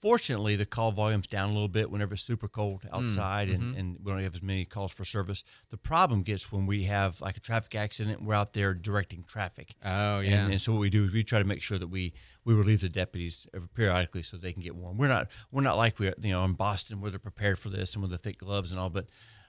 Fortunately, 0.00 0.56
the 0.56 0.66
call 0.66 0.92
volume's 0.92 1.26
down 1.26 1.48
a 1.50 1.52
little 1.52 1.68
bit 1.68 1.90
whenever 1.90 2.14
it's 2.14 2.22
super 2.22 2.48
cold 2.48 2.82
outside, 2.92 3.48
mhm. 3.48 3.54
and, 3.54 3.76
and 3.76 3.96
we 4.02 4.12
don't 4.12 4.20
have 4.20 4.34
as 4.34 4.42
many 4.42 4.64
calls 4.66 4.92
for 4.92 5.04
service. 5.06 5.42
The 5.70 5.78
problem 5.78 6.22
gets 6.22 6.52
when 6.52 6.66
we 6.66 6.84
have 6.84 7.20
like 7.20 7.36
a 7.38 7.40
traffic 7.40 7.74
accident. 7.74 8.22
We're 8.22 8.34
out 8.34 8.52
there 8.52 8.74
directing 8.74 9.24
traffic. 9.24 9.74
Oh, 9.84 10.18
And- 10.18 10.28
yeah. 10.28 10.46
and 10.48 10.60
so 10.60 10.72
what 10.72 10.80
we 10.80 10.90
do 10.90 11.04
is 11.04 11.12
we 11.12 11.24
try 11.24 11.38
to 11.38 11.44
make 11.46 11.62
sure 11.62 11.78
that 11.78 11.88
we 11.88 12.12
we 12.44 12.52
relieve 12.54 12.82
the 12.82 12.88
deputies 12.88 13.46
periodically 13.74 14.22
so 14.22 14.36
they 14.36 14.52
can 14.52 14.62
get 14.62 14.76
warm. 14.76 14.98
We're 14.98 15.08
not 15.08 15.28
we're 15.50 15.62
not 15.62 15.76
like 15.76 15.98
we 15.98 16.08
are, 16.08 16.14
you 16.20 16.30
know 16.30 16.44
in 16.44 16.52
Boston 16.52 17.00
where 17.00 17.10
they're 17.10 17.18
prepared 17.18 17.58
for 17.58 17.70
this 17.70 17.94
and 17.94 18.02
with 18.02 18.10
the 18.10 18.18
thick 18.18 18.38
gloves 18.38 18.72
and 18.72 18.78
all, 18.80 18.90
but 18.90 19.06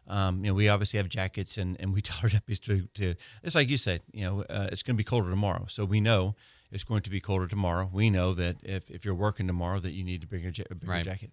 um, 0.07 0.45
you 0.45 0.49
know 0.51 0.55
we 0.55 0.69
obviously 0.69 0.97
have 0.97 1.09
jackets 1.09 1.57
and, 1.57 1.75
and 1.81 1.93
we 1.93 2.01
tell 2.07 2.17
our 2.23 2.29
deputies 2.29 2.59
to, 2.61 2.87
to 2.93 3.15
it's 3.43 3.53
like 3.55 3.69
you 3.69 3.77
said 3.77 4.01
you 4.13 4.23
know 4.23 4.43
uh, 4.49 4.69
it's 4.71 4.81
going 4.81 4.95
to 4.95 4.97
be 4.97 5.03
colder 5.03 5.29
tomorrow, 5.29 5.65
so 5.67 5.83
we 5.83 5.99
know 5.99 6.35
it's 6.71 6.83
going 6.83 7.01
to 7.03 7.09
be 7.09 7.19
colder 7.19 7.47
tomorrow. 7.47 7.89
We 7.91 8.09
know 8.09 8.33
that 8.33 8.57
if, 8.63 8.89
if 8.91 9.05
you're 9.05 9.15
working 9.15 9.47
tomorrow 9.47 9.79
that 9.79 9.91
you 9.91 10.03
need 10.03 10.21
to 10.21 10.27
bring 10.27 10.45
a, 10.45 10.49
ja- 10.49 10.65
a 10.69 10.75
bigger 10.75 10.91
Right. 10.91 11.05
jacket. 11.05 11.31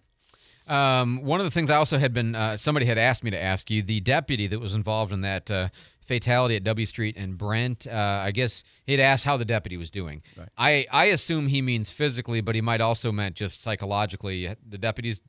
Um, 0.67 1.23
one 1.23 1.41
of 1.41 1.45
the 1.45 1.51
things 1.51 1.69
I 1.69 1.77
also 1.77 1.99
had 1.99 2.15
been 2.15 2.35
uh, 2.35 2.57
somebody 2.57 2.87
had 2.87 2.97
asked 2.97 3.23
me 3.23 3.31
to 3.31 3.43
ask 3.43 3.71
you 3.71 3.83
the 3.83 4.01
deputy 4.01 4.47
that 4.47 4.59
was 4.61 4.75
involved 4.75 5.13
in 5.13 5.21
that 5.21 5.51
uh, 5.51 5.69
fatality 6.01 6.57
at 6.57 6.65
W 6.65 6.87
Street 6.87 7.17
and 7.19 7.37
Brent. 7.37 7.87
Uh, 7.87 8.23
I 8.25 8.31
guess 8.31 8.65
he'd 8.87 8.99
asked 9.01 9.25
how 9.27 9.37
the 9.37 9.45
deputy 9.45 9.77
was 9.77 9.91
doing. 9.91 10.23
Right. 10.37 10.49
I 10.57 10.87
I 10.91 11.05
assume 11.07 11.49
he 11.49 11.61
means 11.61 11.91
physically, 11.91 12.41
but 12.41 12.55
he 12.55 12.63
might 12.63 12.81
also 12.81 13.13
meant 13.13 13.35
just 13.37 13.61
psychologically. 13.61 14.49
The 14.67 14.79
deputy's 14.79 15.21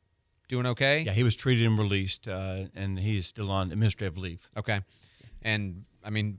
doing 0.48 0.66
okay. 0.68 1.02
Yeah, 1.02 1.12
he 1.12 1.24
was 1.24 1.36
treated 1.36 1.66
and 1.66 1.78
released, 1.78 2.30
uh, 2.30 2.66
and 2.74 2.98
he 2.98 3.18
is 3.18 3.26
still 3.28 3.52
on 3.52 3.74
administrative 3.74 4.18
leave. 4.18 4.40
Okay. 4.56 4.80
And 5.42 5.84
I 6.02 6.12
mean, 6.12 6.38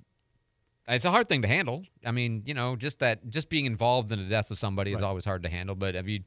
it's 0.89 1.05
a 1.05 1.11
hard 1.11 1.29
thing 1.29 1.43
to 1.43 1.49
handle. 1.49 1.85
I 2.05 2.11
mean, 2.13 2.43
you 2.47 2.55
know, 2.55 2.77
just 2.77 3.01
that, 3.01 3.29
just 3.29 3.49
being 3.49 3.65
involved 3.67 4.13
in 4.13 4.19
the 4.19 4.29
death 4.29 4.51
of 4.51 4.59
somebody 4.59 4.93
is 4.93 5.03
always 5.03 5.25
hard 5.25 5.43
to 5.43 5.49
handle. 5.49 5.75
But 5.75 5.95
have 5.95 6.09
you, 6.09 6.21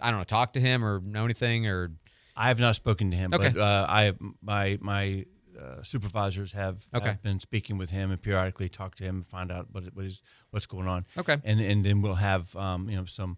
I 0.00 0.10
don't 0.10 0.18
know, 0.20 0.24
talked 0.24 0.54
to 0.54 0.60
him 0.60 0.84
or 0.84 1.00
know 1.00 1.24
anything 1.24 1.66
or? 1.66 1.90
I 2.36 2.48
have 2.48 2.58
not 2.58 2.74
spoken 2.74 3.10
to 3.10 3.16
him, 3.16 3.32
Okay. 3.34 3.50
but 3.50 3.60
uh, 3.60 3.86
I 3.88 4.12
my 4.40 4.78
my 4.80 5.26
uh, 5.60 5.82
supervisors 5.82 6.52
have, 6.52 6.86
Okay. 6.94 7.08
have 7.08 7.22
been 7.22 7.38
speaking 7.40 7.76
with 7.76 7.90
him 7.90 8.10
and 8.10 8.20
periodically 8.20 8.68
talk 8.70 8.94
to 8.96 9.04
him, 9.04 9.16
and 9.16 9.26
find 9.26 9.52
out 9.52 9.68
what 9.70 9.84
what 9.94 10.04
is 10.06 10.22
what's 10.50 10.66
going 10.66 10.88
on. 10.88 11.04
Okay. 11.18 11.36
and 11.44 11.60
and 11.60 11.84
then 11.84 12.00
we'll 12.02 12.14
have 12.14 12.56
um, 12.56 12.88
you 12.88 12.96
know 12.96 13.04
some 13.04 13.36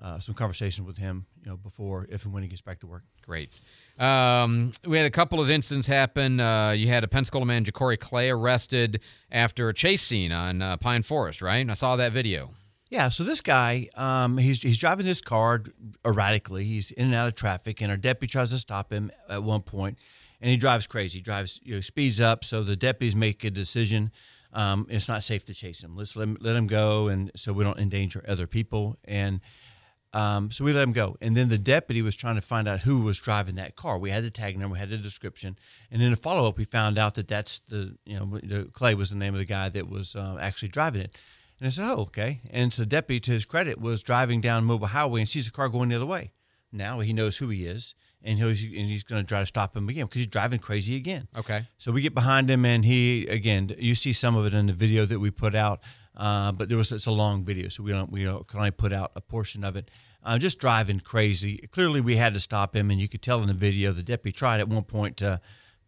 uh, 0.00 0.18
some 0.18 0.34
conversations 0.34 0.86
with 0.86 0.96
him, 0.96 1.26
you 1.42 1.50
know, 1.50 1.56
before 1.56 2.06
if 2.10 2.24
and 2.24 2.32
when 2.32 2.42
he 2.42 2.48
gets 2.48 2.62
back 2.62 2.80
to 2.80 2.86
work. 2.86 3.02
Great. 3.22 3.50
Um, 3.98 4.72
we 4.86 4.96
had 4.96 5.06
a 5.06 5.10
couple 5.10 5.40
of 5.40 5.50
incidents 5.50 5.86
happen. 5.86 6.40
Uh, 6.40 6.70
you 6.70 6.88
had 6.88 7.04
a 7.04 7.08
Pensacola 7.08 7.44
man, 7.44 7.64
Ja'Cory 7.64 7.98
Clay, 7.98 8.30
arrested 8.30 9.00
after 9.30 9.68
a 9.68 9.74
chase 9.74 10.02
scene 10.02 10.32
on 10.32 10.62
uh, 10.62 10.76
Pine 10.78 11.02
Forest, 11.02 11.42
right? 11.42 11.68
I 11.68 11.74
saw 11.74 11.96
that 11.96 12.12
video. 12.12 12.50
Yeah, 12.88 13.08
so 13.08 13.22
this 13.22 13.40
guy, 13.40 13.88
um, 13.94 14.36
he's 14.36 14.60
he's 14.62 14.78
driving 14.78 15.06
this 15.06 15.20
car 15.20 15.62
erratically. 16.04 16.64
He's 16.64 16.90
in 16.90 17.06
and 17.06 17.14
out 17.14 17.28
of 17.28 17.36
traffic, 17.36 17.80
and 17.80 17.88
our 17.88 17.96
deputy 17.96 18.32
tries 18.32 18.50
to 18.50 18.58
stop 18.58 18.92
him 18.92 19.12
at 19.28 19.44
one 19.44 19.62
point, 19.62 19.98
and 20.40 20.50
he 20.50 20.56
drives 20.56 20.88
crazy. 20.88 21.18
He 21.18 21.22
drives, 21.22 21.60
you 21.62 21.76
know, 21.76 21.80
speeds 21.82 22.20
up. 22.20 22.44
So 22.44 22.64
the 22.64 22.74
deputies 22.74 23.14
make 23.14 23.44
a 23.44 23.50
decision. 23.50 24.10
Um, 24.52 24.88
it's 24.90 25.08
not 25.08 25.22
safe 25.22 25.44
to 25.44 25.54
chase 25.54 25.84
him. 25.84 25.96
Let's 25.96 26.16
let 26.16 26.24
him, 26.24 26.36
let 26.40 26.56
him 26.56 26.66
go, 26.66 27.06
and 27.06 27.30
so 27.36 27.52
we 27.52 27.62
don't 27.62 27.78
endanger 27.78 28.24
other 28.26 28.48
people. 28.48 28.98
And 29.04 29.40
Um, 30.12 30.50
so 30.50 30.64
we 30.64 30.72
let 30.72 30.82
him 30.82 30.92
go, 30.92 31.16
and 31.20 31.36
then 31.36 31.50
the 31.50 31.58
deputy 31.58 32.02
was 32.02 32.16
trying 32.16 32.34
to 32.34 32.40
find 32.40 32.66
out 32.66 32.80
who 32.80 33.02
was 33.02 33.18
driving 33.18 33.54
that 33.56 33.76
car. 33.76 33.96
We 33.96 34.10
had 34.10 34.24
the 34.24 34.30
tag 34.30 34.58
number, 34.58 34.72
we 34.72 34.80
had 34.80 34.90
the 34.90 34.98
description, 34.98 35.56
and 35.88 36.02
in 36.02 36.12
a 36.12 36.16
follow 36.16 36.48
up, 36.48 36.58
we 36.58 36.64
found 36.64 36.98
out 36.98 37.14
that 37.14 37.28
that's 37.28 37.60
the 37.68 37.96
you 38.04 38.18
know 38.18 38.40
the, 38.42 38.64
Clay 38.72 38.94
was 38.94 39.10
the 39.10 39.16
name 39.16 39.34
of 39.34 39.38
the 39.38 39.44
guy 39.44 39.68
that 39.68 39.88
was 39.88 40.16
uh, 40.16 40.36
actually 40.40 40.68
driving 40.68 41.02
it. 41.02 41.16
And 41.60 41.66
I 41.68 41.70
said, 41.70 41.84
"Oh, 41.84 42.00
okay." 42.02 42.40
And 42.50 42.72
so 42.72 42.82
the 42.82 42.86
deputy, 42.86 43.20
to 43.20 43.30
his 43.30 43.44
credit, 43.44 43.80
was 43.80 44.02
driving 44.02 44.40
down 44.40 44.64
Mobile 44.64 44.88
Highway 44.88 45.20
and 45.20 45.28
sees 45.28 45.46
a 45.46 45.52
car 45.52 45.68
going 45.68 45.90
the 45.90 45.96
other 45.96 46.06
way. 46.06 46.32
Now 46.72 47.00
he 47.00 47.12
knows 47.12 47.36
who 47.38 47.48
he 47.48 47.66
is, 47.66 47.94
and 48.22 48.38
he's 48.38 48.64
and 48.64 48.88
he's 48.88 49.02
going 49.02 49.22
to 49.22 49.28
try 49.28 49.40
to 49.40 49.46
stop 49.46 49.76
him 49.76 49.88
again 49.88 50.06
because 50.06 50.18
he's 50.20 50.26
driving 50.26 50.58
crazy 50.58 50.96
again. 50.96 51.28
Okay. 51.36 51.68
So 51.78 51.92
we 51.92 52.00
get 52.00 52.14
behind 52.14 52.50
him, 52.50 52.64
and 52.64 52.84
he 52.84 53.26
again. 53.28 53.74
You 53.78 53.94
see 53.94 54.12
some 54.12 54.36
of 54.36 54.46
it 54.46 54.54
in 54.54 54.66
the 54.66 54.72
video 54.72 55.06
that 55.06 55.20
we 55.20 55.30
put 55.30 55.54
out, 55.54 55.80
uh, 56.16 56.52
but 56.52 56.68
there 56.68 56.78
was 56.78 56.92
it's 56.92 57.06
a 57.06 57.10
long 57.10 57.44
video, 57.44 57.68
so 57.68 57.82
we 57.82 57.92
don't 57.92 58.10
we 58.10 58.24
don't, 58.24 58.46
can 58.46 58.58
only 58.58 58.70
put 58.70 58.92
out 58.92 59.12
a 59.16 59.20
portion 59.20 59.64
of 59.64 59.76
it. 59.76 59.90
Uh, 60.22 60.38
just 60.38 60.58
driving 60.58 61.00
crazy. 61.00 61.68
Clearly, 61.72 62.00
we 62.00 62.16
had 62.16 62.34
to 62.34 62.40
stop 62.40 62.76
him, 62.76 62.90
and 62.90 63.00
you 63.00 63.08
could 63.08 63.22
tell 63.22 63.40
in 63.40 63.48
the 63.48 63.54
video 63.54 63.92
the 63.92 64.02
deputy 64.02 64.36
tried 64.36 64.60
at 64.60 64.68
one 64.68 64.84
point 64.84 65.16
to 65.18 65.40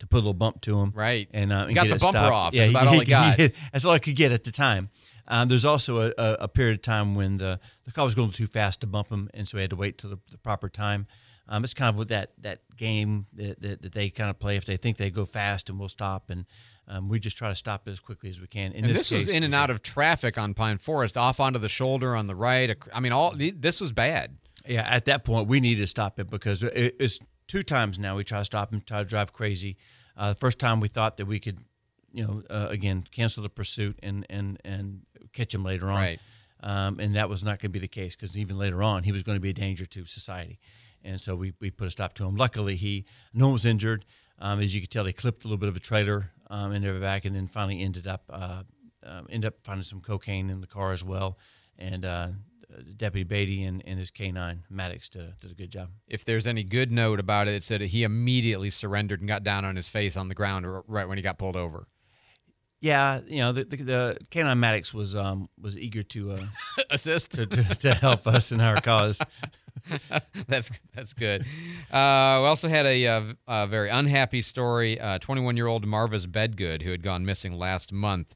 to 0.02 0.06
put 0.08 0.16
a 0.16 0.18
little 0.18 0.34
bump 0.34 0.60
to 0.62 0.80
him. 0.80 0.92
Right. 0.94 1.28
And, 1.32 1.52
uh, 1.52 1.66
and 1.66 1.76
got 1.76 1.84
the 1.84 1.90
bumper 1.90 2.18
stopped. 2.18 2.34
off. 2.34 2.52
That's 2.52 2.70
about 2.70 2.88
all 2.88 2.98
he 2.98 3.04
got. 3.04 3.38
that's 3.72 3.84
all 3.84 3.92
I 3.92 4.00
could 4.00 4.16
get 4.16 4.32
at 4.32 4.42
the 4.42 4.50
time. 4.50 4.90
Um, 5.28 5.48
there's 5.48 5.64
also 5.64 6.00
a, 6.00 6.12
a, 6.18 6.36
a, 6.40 6.48
period 6.48 6.74
of 6.74 6.82
time 6.82 7.14
when 7.14 7.36
the, 7.36 7.60
the 7.84 7.92
car 7.92 8.04
was 8.04 8.16
going 8.16 8.32
too 8.32 8.48
fast 8.48 8.80
to 8.80 8.88
bump 8.88 9.10
him, 9.10 9.30
and 9.32 9.48
so 9.48 9.56
we 9.56 9.62
had 9.62 9.70
to 9.70 9.76
wait 9.76 9.98
till 9.98 10.10
the, 10.10 10.18
the 10.32 10.38
proper 10.38 10.68
time. 10.68 11.06
Um, 11.48 11.62
it's 11.62 11.74
kind 11.74 11.88
of 11.88 11.96
with 11.96 12.08
that 12.08 12.32
that 12.38 12.60
game 12.76 13.26
that, 13.34 13.60
that, 13.62 13.82
that, 13.82 13.92
they 13.92 14.10
kind 14.10 14.30
of 14.30 14.40
play. 14.40 14.56
If 14.56 14.64
they 14.64 14.76
think 14.76 14.96
they 14.96 15.10
go 15.10 15.24
fast, 15.24 15.70
and 15.70 15.78
we'll 15.78 15.88
stop, 15.88 16.28
and 16.28 16.44
um, 16.88 17.08
we 17.08 17.20
just 17.20 17.36
try 17.36 17.48
to 17.48 17.54
stop 17.54 17.86
it 17.86 17.90
as 17.90 18.00
quickly 18.00 18.28
as 18.28 18.40
we 18.40 18.46
can. 18.46 18.72
In 18.72 18.84
and 18.84 18.94
this, 18.94 19.08
this 19.08 19.26
was 19.26 19.28
in 19.28 19.42
and 19.44 19.54
out 19.54 19.70
of 19.70 19.82
traffic 19.82 20.36
on 20.36 20.54
Pine 20.54 20.78
Forest, 20.78 21.16
off 21.16 21.40
onto 21.40 21.58
the 21.58 21.68
shoulder 21.68 22.14
on 22.16 22.26
the 22.26 22.34
right. 22.34 22.76
I 22.92 23.00
mean, 23.00 23.12
all 23.12 23.34
this 23.36 23.80
was 23.80 23.92
bad. 23.92 24.36
Yeah, 24.66 24.86
at 24.88 25.06
that 25.06 25.24
point, 25.24 25.48
we 25.48 25.60
needed 25.60 25.82
to 25.82 25.86
stop 25.86 26.18
it 26.20 26.30
because 26.30 26.62
it, 26.62 26.96
it's 27.00 27.18
two 27.46 27.62
times 27.62 27.98
now 27.98 28.16
we 28.16 28.24
try 28.24 28.38
to 28.40 28.44
stop 28.44 28.72
him, 28.72 28.80
try 28.80 29.02
to 29.02 29.08
drive 29.08 29.32
crazy. 29.32 29.76
Uh, 30.16 30.30
the 30.30 30.38
first 30.38 30.58
time 30.58 30.80
we 30.80 30.88
thought 30.88 31.16
that 31.16 31.26
we 31.26 31.40
could, 31.40 31.58
you 32.12 32.24
know, 32.24 32.42
uh, 32.50 32.68
again 32.68 33.04
cancel 33.10 33.42
the 33.42 33.48
pursuit 33.48 33.98
and 34.02 34.26
and 34.28 34.58
and 34.64 35.02
catch 35.32 35.54
him 35.54 35.64
later 35.64 35.86
on. 35.88 35.96
Right. 35.96 36.20
Um, 36.62 37.00
and 37.00 37.16
that 37.16 37.28
was 37.28 37.42
not 37.42 37.58
going 37.58 37.58
to 37.58 37.68
be 37.70 37.80
the 37.80 37.88
case 37.88 38.14
because 38.14 38.36
even 38.38 38.56
later 38.56 38.82
on, 38.82 39.02
he 39.02 39.10
was 39.10 39.22
going 39.24 39.36
to 39.36 39.40
be 39.40 39.50
a 39.50 39.54
danger 39.54 39.84
to 39.86 40.04
society. 40.04 40.60
And 41.04 41.20
so 41.20 41.34
we, 41.34 41.52
we 41.60 41.70
put 41.70 41.88
a 41.88 41.90
stop 41.90 42.14
to 42.14 42.24
him. 42.24 42.36
Luckily, 42.36 42.76
he 42.76 43.04
no 43.34 43.46
one 43.46 43.54
was 43.54 43.66
injured. 43.66 44.04
Um, 44.38 44.60
as 44.60 44.74
you 44.74 44.80
could 44.80 44.90
tell, 44.90 45.04
they 45.04 45.12
clipped 45.12 45.44
a 45.44 45.48
little 45.48 45.58
bit 45.58 45.68
of 45.68 45.76
a 45.76 45.80
trailer 45.80 46.30
um, 46.52 46.72
in 46.72 46.82
their 46.82 47.00
back, 47.00 47.24
and 47.24 47.34
then 47.34 47.48
finally 47.48 47.82
ended 47.82 48.06
up 48.06 48.22
uh, 48.30 48.62
um, 49.04 49.26
ended 49.30 49.48
up 49.48 49.54
finding 49.64 49.82
some 49.82 50.00
cocaine 50.00 50.50
in 50.50 50.60
the 50.60 50.66
car 50.66 50.92
as 50.92 51.02
well. 51.02 51.38
And 51.78 52.04
uh, 52.04 52.28
Deputy 52.96 53.24
Beatty 53.24 53.64
and, 53.64 53.82
and 53.86 53.98
his 53.98 54.10
canine 54.10 54.62
Maddox 54.70 55.08
did, 55.08 55.38
did 55.40 55.50
a 55.50 55.54
good 55.54 55.70
job. 55.70 55.88
If 56.06 56.24
there's 56.24 56.46
any 56.46 56.62
good 56.62 56.92
note 56.92 57.18
about 57.18 57.48
it, 57.48 57.54
it 57.54 57.62
said 57.62 57.80
he 57.80 58.04
immediately 58.04 58.70
surrendered 58.70 59.20
and 59.20 59.28
got 59.28 59.42
down 59.42 59.64
on 59.64 59.76
his 59.76 59.88
face 59.88 60.16
on 60.16 60.28
the 60.28 60.34
ground 60.34 60.66
right 60.86 61.08
when 61.08 61.18
he 61.18 61.22
got 61.22 61.38
pulled 61.38 61.56
over. 61.56 61.88
Yeah, 62.82 63.20
you 63.28 63.38
know 63.38 63.52
the 63.52 63.62
the, 63.62 63.76
the 63.76 64.18
canine 64.30 64.58
Maddox 64.58 64.92
was 64.92 65.14
um 65.14 65.48
was 65.58 65.78
eager 65.78 66.02
to 66.02 66.32
uh, 66.32 66.44
assist 66.90 67.30
to, 67.34 67.46
to, 67.46 67.62
to, 67.76 67.94
help 67.94 68.26
us 68.26 68.50
in 68.50 68.60
our 68.60 68.80
cause. 68.80 69.20
that's 70.48 70.80
that's 70.92 71.12
good. 71.12 71.42
Uh, 71.92 72.42
we 72.42 72.46
also 72.48 72.68
had 72.68 72.84
a, 72.84 73.04
a, 73.04 73.36
a 73.46 73.66
very 73.68 73.88
unhappy 73.88 74.42
story. 74.42 74.98
21 75.20 75.54
uh, 75.54 75.56
year 75.56 75.68
old 75.68 75.86
Marvis 75.86 76.26
Bedgood, 76.26 76.82
who 76.82 76.90
had 76.90 77.04
gone 77.04 77.24
missing 77.24 77.52
last 77.52 77.92
month, 77.92 78.34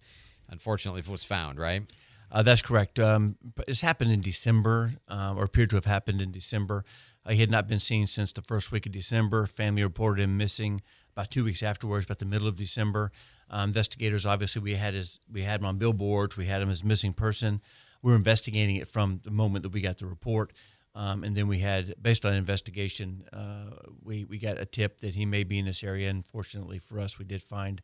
unfortunately 0.48 1.02
was 1.08 1.24
found. 1.24 1.58
Right. 1.58 1.82
Uh, 2.30 2.44
that's 2.44 2.62
correct. 2.62 3.00
Um, 3.00 3.36
this 3.66 3.80
happened 3.80 4.12
in 4.12 4.20
December, 4.20 4.94
um, 5.08 5.38
or 5.38 5.44
appeared 5.44 5.70
to 5.70 5.76
have 5.76 5.86
happened 5.86 6.20
in 6.22 6.30
December. 6.30 6.84
Uh, 7.24 7.32
he 7.32 7.40
had 7.40 7.50
not 7.50 7.66
been 7.66 7.80
seen 7.80 8.06
since 8.06 8.32
the 8.32 8.42
first 8.42 8.70
week 8.70 8.86
of 8.86 8.92
December. 8.92 9.46
Family 9.46 9.82
reported 9.82 10.22
him 10.22 10.36
missing 10.36 10.82
about 11.16 11.30
two 11.30 11.44
weeks 11.44 11.62
afterwards, 11.62 12.04
about 12.04 12.18
the 12.18 12.26
middle 12.26 12.46
of 12.46 12.56
December. 12.56 13.10
Uh, 13.50 13.62
investigators, 13.66 14.26
obviously, 14.26 14.60
we 14.60 14.74
had 14.74 14.92
his, 14.92 15.18
we 15.32 15.42
had 15.42 15.60
him 15.60 15.66
on 15.66 15.78
billboards. 15.78 16.36
We 16.36 16.44
had 16.44 16.60
him 16.60 16.70
as 16.70 16.84
missing 16.84 17.14
person. 17.14 17.62
We 18.02 18.10
were 18.10 18.16
investigating 18.16 18.76
it 18.76 18.86
from 18.86 19.20
the 19.24 19.30
moment 19.30 19.62
that 19.62 19.70
we 19.70 19.80
got 19.80 19.96
the 19.96 20.06
report. 20.06 20.52
Um, 20.94 21.24
and 21.24 21.36
then 21.36 21.48
we 21.48 21.58
had, 21.60 21.94
based 22.00 22.26
on 22.26 22.34
investigation, 22.34 23.24
uh, 23.32 23.70
we, 24.02 24.24
we 24.24 24.38
got 24.38 24.58
a 24.58 24.66
tip 24.66 24.98
that 24.98 25.14
he 25.14 25.24
may 25.24 25.44
be 25.44 25.58
in 25.58 25.64
this 25.64 25.82
area. 25.82 26.10
And 26.10 26.24
fortunately 26.24 26.78
for 26.78 27.00
us, 27.00 27.18
we 27.18 27.24
did 27.24 27.42
find 27.42 27.82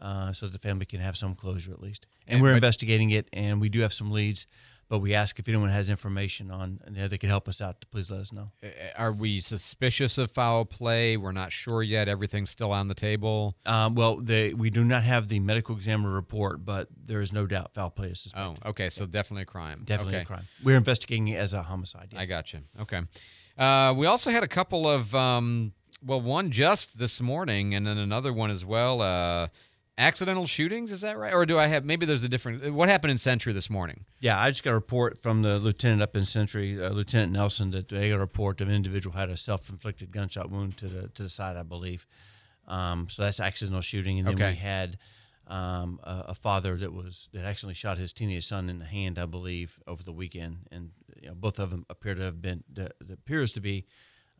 uh, 0.00 0.32
so 0.32 0.48
the 0.48 0.58
family 0.58 0.84
can 0.84 1.00
have 1.00 1.16
some 1.16 1.34
closure 1.34 1.72
at 1.72 1.80
least. 1.80 2.06
And, 2.26 2.34
and 2.34 2.42
we're 2.42 2.50
but, 2.50 2.56
investigating 2.56 3.10
it, 3.10 3.28
and 3.32 3.60
we 3.60 3.68
do 3.68 3.80
have 3.80 3.92
some 3.92 4.10
leads. 4.10 4.46
But 4.92 4.98
we 4.98 5.14
ask 5.14 5.38
if 5.38 5.48
anyone 5.48 5.70
has 5.70 5.88
information 5.88 6.50
on, 6.50 6.78
you 6.86 7.00
know, 7.00 7.08
they 7.08 7.16
could 7.16 7.30
help 7.30 7.48
us 7.48 7.62
out. 7.62 7.80
To 7.80 7.86
please 7.86 8.10
let 8.10 8.20
us 8.20 8.30
know. 8.30 8.50
Are 8.94 9.10
we 9.10 9.40
suspicious 9.40 10.18
of 10.18 10.30
foul 10.32 10.66
play? 10.66 11.16
We're 11.16 11.32
not 11.32 11.50
sure 11.50 11.82
yet. 11.82 12.08
Everything's 12.08 12.50
still 12.50 12.72
on 12.72 12.88
the 12.88 12.94
table. 12.94 13.56
Um, 13.64 13.94
well, 13.94 14.16
they, 14.16 14.52
we 14.52 14.68
do 14.68 14.84
not 14.84 15.02
have 15.02 15.28
the 15.28 15.40
medical 15.40 15.74
examiner 15.74 16.10
report, 16.10 16.66
but 16.66 16.88
there 17.06 17.20
is 17.20 17.32
no 17.32 17.46
doubt 17.46 17.72
foul 17.72 17.88
play 17.88 18.08
is 18.08 18.20
suspected. 18.20 18.60
Oh, 18.66 18.68
okay. 18.68 18.90
So 18.90 19.06
definitely 19.06 19.44
a 19.44 19.46
crime. 19.46 19.80
Definitely 19.86 20.16
okay. 20.16 20.22
a 20.24 20.26
crime. 20.26 20.44
We're 20.62 20.76
investigating 20.76 21.28
it 21.28 21.36
as 21.36 21.54
a 21.54 21.62
homicide. 21.62 22.08
Yes. 22.12 22.20
I 22.20 22.26
got 22.26 22.52
you. 22.52 22.60
Okay. 22.82 23.00
Uh, 23.56 23.94
we 23.96 24.04
also 24.04 24.30
had 24.30 24.42
a 24.42 24.48
couple 24.48 24.86
of, 24.86 25.14
um, 25.14 25.72
well, 26.04 26.20
one 26.20 26.50
just 26.50 26.98
this 26.98 27.22
morning, 27.22 27.74
and 27.74 27.86
then 27.86 27.96
another 27.96 28.34
one 28.34 28.50
as 28.50 28.62
well. 28.62 29.00
Uh, 29.00 29.48
accidental 29.98 30.46
shootings 30.46 30.90
is 30.90 31.02
that 31.02 31.18
right? 31.18 31.32
Or 31.34 31.44
do 31.44 31.58
i 31.58 31.66
have 31.66 31.84
maybe 31.84 32.06
there's 32.06 32.24
a 32.24 32.28
different 32.28 32.72
what 32.72 32.88
happened 32.88 33.10
in 33.10 33.18
century 33.18 33.52
this 33.52 33.68
morning? 33.68 34.04
Yeah 34.20 34.40
i 34.40 34.50
just 34.50 34.64
got 34.64 34.70
a 34.70 34.74
report 34.74 35.18
from 35.18 35.42
the 35.42 35.58
lieutenant 35.58 36.02
up 36.02 36.16
in 36.16 36.24
century 36.24 36.82
uh, 36.82 36.90
lieutenant 36.90 37.32
nelson 37.32 37.70
that 37.72 37.88
they 37.88 38.10
got 38.10 38.16
a 38.16 38.18
report 38.20 38.60
of 38.60 38.68
an 38.68 38.74
individual 38.74 39.16
had 39.16 39.28
a 39.28 39.36
self-inflicted 39.36 40.10
gunshot 40.10 40.50
wound 40.50 40.76
to 40.78 40.88
the 40.88 41.08
to 41.08 41.22
the 41.22 41.28
side 41.28 41.56
i 41.56 41.62
believe. 41.62 42.06
Um, 42.66 43.08
so 43.08 43.22
that's 43.22 43.40
accidental 43.40 43.80
shooting. 43.80 44.18
And 44.18 44.28
then 44.28 44.34
okay. 44.34 44.50
we 44.50 44.56
had 44.56 44.98
um, 45.48 45.98
a, 46.04 46.26
a, 46.28 46.34
father 46.34 46.76
that 46.76 46.92
was 46.92 47.28
that 47.32 47.44
accidentally 47.44 47.74
shot 47.74 47.98
his 47.98 48.12
teenage 48.12 48.46
son 48.46 48.70
in 48.70 48.78
the 48.78 48.84
hand 48.84 49.18
i 49.18 49.26
believe 49.26 49.78
over 49.86 50.02
the 50.02 50.12
weekend. 50.12 50.58
And 50.70 50.90
you 51.20 51.28
know, 51.28 51.34
both 51.34 51.58
of 51.58 51.70
them 51.70 51.84
appear 51.90 52.14
to 52.14 52.22
have 52.22 52.40
been 52.40 52.62
that 52.74 52.92
appears 53.12 53.52
to 53.54 53.60
be 53.60 53.84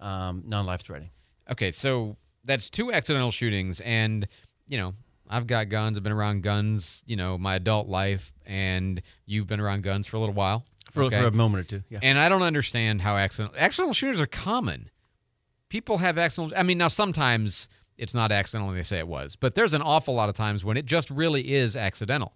um, 0.01 0.45
non-life 0.47 0.83
threatening. 0.83 1.11
Okay 1.51 1.73
so 1.73 2.17
that's 2.45 2.71
two 2.71 2.93
accidental 2.93 3.31
shootings 3.31 3.81
and 3.81 4.27
you 4.67 4.79
know 4.79 4.95
I've 5.33 5.47
got 5.47 5.71
guns. 5.71 5.97
I've 5.97 6.05
been 6.05 6.13
around 6.13 6.43
guns, 6.43 7.03
you 7.07 7.17
know, 7.17 7.39
my 7.39 7.55
adult 7.55 7.89
life, 7.89 8.33
and 8.45 9.01
you've 9.25 9.47
been 9.47 9.61
around 9.61 9.83
guns 9.83 10.07
for 10.07 10.19
a 10.19 10.21
little 10.21 10.35
while. 10.35 10.67
For, 10.91 11.05
okay? 11.05 11.21
for 11.21 11.27
a 11.27 11.33
moment 11.33 11.65
or 11.65 11.79
two, 11.79 11.83
yeah. 11.89 12.01
And 12.03 12.19
I 12.19 12.29
don't 12.29 12.43
understand 12.43 13.01
how 13.01 13.17
accidental 13.17 13.57
accidental 13.59 13.95
shooters 13.95 14.21
are 14.21 14.27
common. 14.27 14.91
People 15.71 15.99
have 15.99 16.19
accidental. 16.19 16.57
I 16.57 16.63
mean, 16.63 16.77
now 16.77 16.89
sometimes 16.89 17.71
it's 17.97 18.15
not 18.15 18.31
accidental. 18.31 18.69
And 18.69 18.79
they 18.79 18.83
say 18.83 18.99
it 18.99 19.09
was, 19.09 19.35
but 19.35 19.55
there's 19.55 19.73
an 19.73 19.81
awful 19.81 20.13
lot 20.13 20.29
of 20.29 20.35
times 20.35 20.67
when 20.67 20.77
it 20.77 20.85
just 20.85 21.09
really 21.11 21.55
is 21.55 21.77
accidental. 21.77 22.35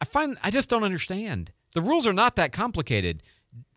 I 0.00 0.06
find 0.06 0.38
I 0.42 0.50
just 0.50 0.70
don't 0.70 0.84
understand. 0.84 1.52
The 1.74 1.82
rules 1.82 2.06
are 2.06 2.14
not 2.14 2.36
that 2.36 2.52
complicated, 2.52 3.22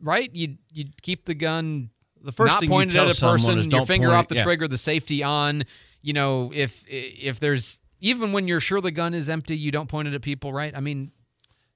right? 0.02 0.34
You 0.34 0.58
you 0.72 0.86
keep 1.02 1.26
the 1.26 1.36
gun 1.36 1.90
the 2.22 2.32
first 2.32 2.54
not 2.54 2.60
thing 2.62 2.70
pointed 2.70 2.94
you 2.94 3.00
tell 3.00 3.10
at 3.10 3.18
a 3.18 3.22
person, 3.22 3.70
your 3.70 3.86
finger 3.86 4.08
point, 4.08 4.18
off 4.18 4.28
the 4.30 4.36
yeah. 4.36 4.44
trigger, 4.44 4.68
the 4.70 4.78
safety 4.78 5.24
on. 5.24 5.66
You 6.02 6.14
know, 6.14 6.54
if 6.56 6.86
if 6.88 7.42
there's 7.42 7.84
even 8.00 8.32
when 8.32 8.48
you're 8.48 8.60
sure 8.60 8.82
the 8.82 8.92
gun 8.92 9.14
is 9.14 9.30
empty, 9.30 9.58
you 9.58 9.72
don't 9.72 9.88
point 9.88 10.08
it 10.08 10.14
at 10.14 10.22
people, 10.22 10.54
right? 10.54 10.76
I 10.76 10.80
mean, 10.80 11.12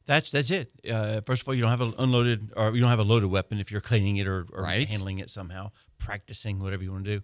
that's 0.05 0.31
that's 0.31 0.51
it. 0.51 0.71
Uh, 0.89 1.21
first 1.21 1.43
of 1.43 1.47
all, 1.47 1.53
you 1.53 1.61
don't 1.61 1.69
have 1.69 1.81
an 1.81 1.93
unloaded 1.97 2.51
or 2.55 2.73
you 2.73 2.81
don't 2.81 2.89
have 2.89 2.99
a 2.99 3.03
loaded 3.03 3.29
weapon 3.29 3.59
if 3.59 3.71
you're 3.71 3.81
cleaning 3.81 4.17
it 4.17 4.27
or, 4.27 4.45
or 4.51 4.63
right. 4.63 4.87
handling 4.87 5.19
it 5.19 5.29
somehow, 5.29 5.71
practicing 5.99 6.59
whatever 6.59 6.83
you 6.83 6.91
want 6.91 7.05
to 7.05 7.17
do. 7.17 7.23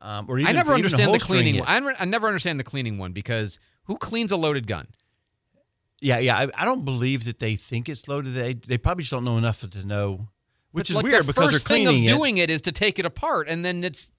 Um, 0.00 0.26
or 0.28 0.38
even, 0.38 0.48
I 0.48 0.52
never 0.52 0.74
understand 0.74 1.14
the 1.14 1.18
cleaning. 1.18 1.56
It. 1.56 1.64
I, 1.66 1.76
I 1.98 2.04
never 2.04 2.26
understand 2.26 2.58
the 2.58 2.64
cleaning 2.64 2.98
one 2.98 3.12
because 3.12 3.58
who 3.84 3.96
cleans 3.96 4.32
a 4.32 4.36
loaded 4.36 4.66
gun? 4.66 4.88
Yeah, 6.00 6.18
yeah. 6.18 6.36
I, 6.36 6.48
I 6.54 6.64
don't 6.64 6.84
believe 6.84 7.24
that 7.24 7.38
they 7.38 7.54
think 7.54 7.88
it's 7.88 8.08
loaded. 8.08 8.34
They 8.34 8.54
they 8.54 8.78
probably 8.78 9.02
just 9.02 9.12
don't 9.12 9.24
know 9.24 9.38
enough 9.38 9.60
to 9.68 9.86
know, 9.86 10.28
which 10.72 10.88
but 10.88 10.90
is 10.90 10.96
like 10.96 11.04
weird 11.04 11.22
the 11.22 11.28
because 11.28 11.52
first 11.52 11.68
they're 11.68 11.76
cleaning 11.76 11.94
thing 11.94 12.04
of 12.04 12.10
it. 12.10 12.18
doing 12.18 12.38
it 12.38 12.50
is 12.50 12.62
to 12.62 12.72
take 12.72 12.98
it 12.98 13.06
apart, 13.06 13.48
and 13.48 13.64
then 13.64 13.84
it's 13.84 14.10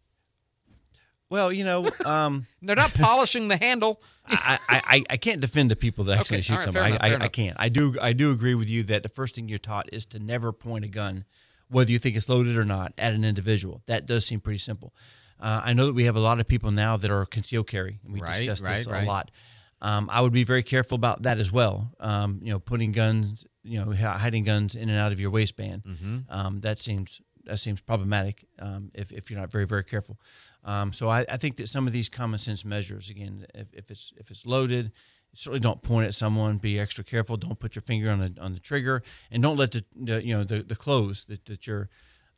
well, 1.34 1.52
you 1.52 1.64
know, 1.66 1.90
um, 2.06 2.46
they're 2.62 2.76
not 2.76 2.94
polishing 2.94 3.48
the 3.48 3.58
handle. 3.58 4.00
I, 4.26 4.60
I, 4.70 5.04
I 5.10 5.18
can't 5.18 5.42
defend 5.42 5.72
the 5.72 5.76
people 5.76 6.06
that 6.06 6.20
actually 6.20 6.38
Okay, 6.38 6.42
shoot 6.44 6.56
right, 6.58 6.64
somebody. 6.64 6.90
enough, 6.92 7.02
I, 7.04 7.14
I, 7.16 7.26
I 7.26 7.28
can't. 7.28 7.58
I 7.60 7.70
do 7.70 7.96
I 8.00 8.14
do 8.14 8.32
agree 8.32 8.56
with 8.56 8.70
you 8.70 8.84
that 8.84 9.02
the 9.04 9.10
first 9.10 9.36
thing 9.36 9.50
you're 9.50 9.60
taught 9.60 9.90
is 9.92 10.06
to 10.08 10.20
never 10.20 10.52
point 10.54 10.86
a 10.86 10.88
gun, 10.88 11.26
whether 11.70 11.92
you 11.92 12.00
think 12.00 12.16
it's 12.16 12.30
loaded 12.30 12.56
or 12.56 12.64
not, 12.66 12.94
at 12.98 13.14
an 13.14 13.26
individual. 13.26 13.82
That 13.88 14.06
does 14.06 14.26
seem 14.26 14.40
pretty 14.40 14.60
simple. 14.60 14.94
Uh, 15.40 15.62
I 15.66 15.74
know 15.74 15.88
that 15.88 15.94
we 15.94 16.06
have 16.06 16.16
a 16.16 16.22
lot 16.22 16.40
of 16.40 16.48
people 16.48 16.72
now 16.72 16.96
that 16.98 17.10
are 17.12 17.26
concealed 17.26 17.68
carry, 17.68 18.00
and 18.04 18.14
we 18.14 18.22
Right, 18.22 18.30
discussed 18.38 18.62
this 18.64 18.86
right, 18.86 18.88
a 18.88 18.92
right. 18.92 19.08
lot. 19.08 19.32
Um, 19.82 20.10
I 20.10 20.22
would 20.22 20.32
be 20.32 20.46
very 20.46 20.64
careful 20.64 20.96
about 20.96 21.24
that 21.24 21.40
as 21.40 21.52
well. 21.52 21.92
Um, 22.00 22.40
you 22.42 22.52
know, 22.54 22.60
putting 22.60 22.94
guns, 22.94 23.44
you 23.64 23.84
know, 23.84 23.92
hiding 23.94 24.46
guns 24.46 24.76
in 24.76 24.88
and 24.90 24.98
out 24.98 25.12
of 25.12 25.20
your 25.20 25.32
waistband. 25.32 25.84
Mhm. 25.84 26.24
Um, 26.30 26.62
that 26.62 26.80
seems 26.80 27.20
that 27.46 27.58
seems 27.60 27.82
problematic 27.82 28.46
um, 28.60 28.90
if, 28.94 29.12
if 29.12 29.30
you're 29.30 29.40
not 29.40 29.52
very 29.52 29.66
very 29.66 29.84
careful. 29.84 30.18
Um, 30.66 30.94
so 30.94 31.10
I, 31.10 31.26
I 31.30 31.38
think 31.38 31.58
that 31.58 31.68
some 31.68 31.88
of 31.88 31.94
these 31.94 32.10
common 32.10 32.40
sense 32.40 32.64
measures, 32.64 33.10
again, 33.10 33.46
if, 33.54 33.68
if 33.74 33.92
it's 33.92 34.14
if 34.18 34.32
it's 34.32 34.46
loaded 34.46 34.92
certainly 35.34 35.60
don't 35.60 35.82
point 35.82 36.08
at 36.08 36.16
someone. 36.16 36.58
Be 36.58 36.80
extra 36.80 37.04
careful. 37.04 37.38
Don't 37.38 37.60
put 37.60 37.76
your 37.76 37.82
finger 37.82 38.10
on 38.10 38.20
the 38.20 38.42
on 38.42 38.54
the 38.54 38.60
trigger, 38.60 39.04
and 39.32 39.42
don't 39.42 39.58
let 39.58 39.72
the, 39.72 39.84
the 39.96 40.26
you 40.26 40.36
know 40.36 40.44
the 40.44 40.64
the 40.64 40.76
clothes 40.76 41.26
that, 41.26 41.46
that 41.46 41.68
you're 41.68 41.90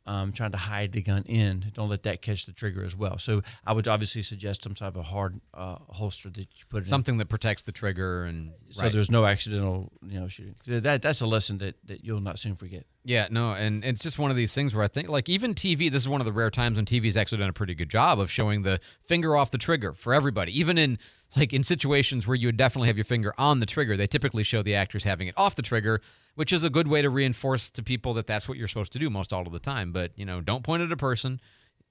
um, 0.06 0.32
trying 0.32 0.52
to 0.52 0.56
hide 0.56 0.92
the 0.92 1.02
gun 1.02 1.22
in. 1.24 1.72
Don't 1.74 1.88
let 1.88 2.04
that 2.04 2.22
catch 2.22 2.46
the 2.46 2.52
trigger 2.52 2.84
as 2.84 2.94
well. 2.96 3.18
So 3.18 3.42
I 3.66 3.72
would 3.72 3.88
obviously 3.88 4.22
suggest 4.22 4.62
some 4.62 4.76
sort 4.76 4.88
of 4.88 4.96
a 4.96 5.02
hard 5.02 5.40
uh, 5.52 5.76
holster 5.88 6.30
that 6.30 6.40
you 6.40 6.64
put 6.68 6.86
Something 6.86 7.18
that 7.18 7.28
protects 7.28 7.62
the 7.62 7.72
trigger 7.72 8.24
and 8.24 8.52
so 8.70 8.82
right. 8.82 8.92
there's 8.92 9.10
no 9.10 9.24
accidental 9.24 9.92
you 10.06 10.20
know 10.20 10.28
shooting. 10.28 10.54
That 10.66 11.02
that's 11.02 11.20
a 11.20 11.26
lesson 11.26 11.58
that 11.58 11.76
that 11.86 12.04
you'll 12.04 12.20
not 12.20 12.38
soon 12.38 12.54
forget. 12.54 12.86
Yeah, 13.06 13.28
no, 13.30 13.52
and 13.52 13.84
it's 13.84 14.02
just 14.02 14.18
one 14.18 14.32
of 14.32 14.36
these 14.36 14.52
things 14.52 14.74
where 14.74 14.82
I 14.82 14.88
think, 14.88 15.08
like, 15.08 15.28
even 15.28 15.54
TV, 15.54 15.88
this 15.88 16.02
is 16.02 16.08
one 16.08 16.20
of 16.20 16.24
the 16.24 16.32
rare 16.32 16.50
times 16.50 16.74
when 16.74 16.86
TV's 16.86 17.16
actually 17.16 17.38
done 17.38 17.48
a 17.48 17.52
pretty 17.52 17.76
good 17.76 17.88
job 17.88 18.18
of 18.18 18.32
showing 18.32 18.62
the 18.62 18.80
finger 19.04 19.36
off 19.36 19.52
the 19.52 19.58
trigger 19.58 19.92
for 19.92 20.12
everybody. 20.12 20.58
Even 20.58 20.76
in, 20.76 20.98
like, 21.36 21.52
in 21.52 21.62
situations 21.62 22.26
where 22.26 22.34
you 22.34 22.48
would 22.48 22.56
definitely 22.56 22.88
have 22.88 22.96
your 22.96 23.04
finger 23.04 23.32
on 23.38 23.60
the 23.60 23.66
trigger, 23.66 23.96
they 23.96 24.06
typically 24.06 24.42
show 24.42 24.62
the 24.62 24.74
actors 24.74 25.04
having 25.04 25.28
it 25.28 25.34
off 25.36 25.54
the 25.54 25.62
trigger, 25.62 26.00
which 26.34 26.52
is 26.52 26.64
a 26.64 26.70
good 26.70 26.88
way 26.88 27.02
to 27.02 27.10
reinforce 27.10 27.70
to 27.70 27.82
people 27.82 28.14
that 28.14 28.26
that's 28.26 28.48
what 28.48 28.56
you're 28.58 28.68
supposed 28.68 28.92
to 28.94 28.98
do 28.98 29.10
most 29.10 29.32
all 29.32 29.46
of 29.46 29.52
the 29.52 29.58
time. 29.58 29.92
But, 29.92 30.12
you 30.16 30.24
know, 30.24 30.40
don't 30.40 30.62
point 30.64 30.82
at 30.82 30.90
a 30.92 30.96
person 30.96 31.40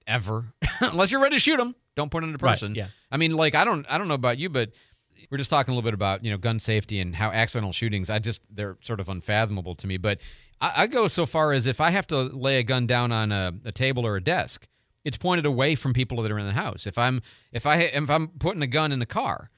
ever, 0.07 0.53
unless 0.81 1.11
you're 1.11 1.21
ready 1.21 1.35
to 1.35 1.39
shoot 1.39 1.57
them. 1.57 1.75
Don't 1.95 2.09
point 2.11 2.25
at 2.25 2.29
a 2.29 2.37
Right, 2.43 2.51
person. 2.53 2.75
yeah. 2.75 2.87
I 3.11 3.17
mean, 3.17 3.35
like, 3.35 3.55
I 3.55 3.63
don't, 3.63 3.85
I 3.89 3.97
don't 3.97 4.07
know 4.07 4.13
about 4.15 4.37
you, 4.37 4.49
but 4.49 4.71
we're 5.31 5.37
just 5.37 5.49
talking 5.49 5.71
a 5.71 5.75
little 5.75 5.87
bit 5.87 5.93
about 5.95 6.23
you 6.23 6.29
know 6.29 6.37
gun 6.37 6.59
safety 6.59 6.99
and 6.99 7.15
how 7.15 7.31
accidental 7.31 7.71
shootings. 7.71 8.09
I 8.11 8.19
just 8.19 8.41
they're 8.53 8.77
sort 8.81 8.99
of 8.99 9.09
unfathomable 9.09 9.73
to 9.75 9.87
me. 9.87 9.97
But 9.97 10.19
I, 10.61 10.83
I 10.83 10.87
go 10.87 11.07
so 11.07 11.25
far 11.25 11.51
as 11.53 11.65
if 11.67 11.81
I 11.81 11.89
have 11.89 12.05
to 12.07 12.23
lay 12.23 12.57
a 12.59 12.63
gun 12.63 12.85
down 12.85 13.11
on 13.11 13.31
a, 13.31 13.53
a 13.63 13.71
table 13.71 14.05
or 14.05 14.17
a 14.17 14.21
desk, 14.23 14.67
it's 15.05 15.17
pointed 15.17 15.45
away 15.45 15.75
from 15.75 15.93
people 15.93 16.21
that 16.23 16.31
are 16.31 16.39
in 16.39 16.45
the 16.47 16.53
house. 16.53 16.85
If 16.85 16.97
I'm 16.97 17.21
if 17.53 17.65
I 17.65 17.77
if 17.83 18.09
I'm 18.09 18.27
putting 18.27 18.61
a 18.61 18.67
gun 18.67 18.91
in 18.91 18.99
the 18.99 19.05
car, 19.05 19.49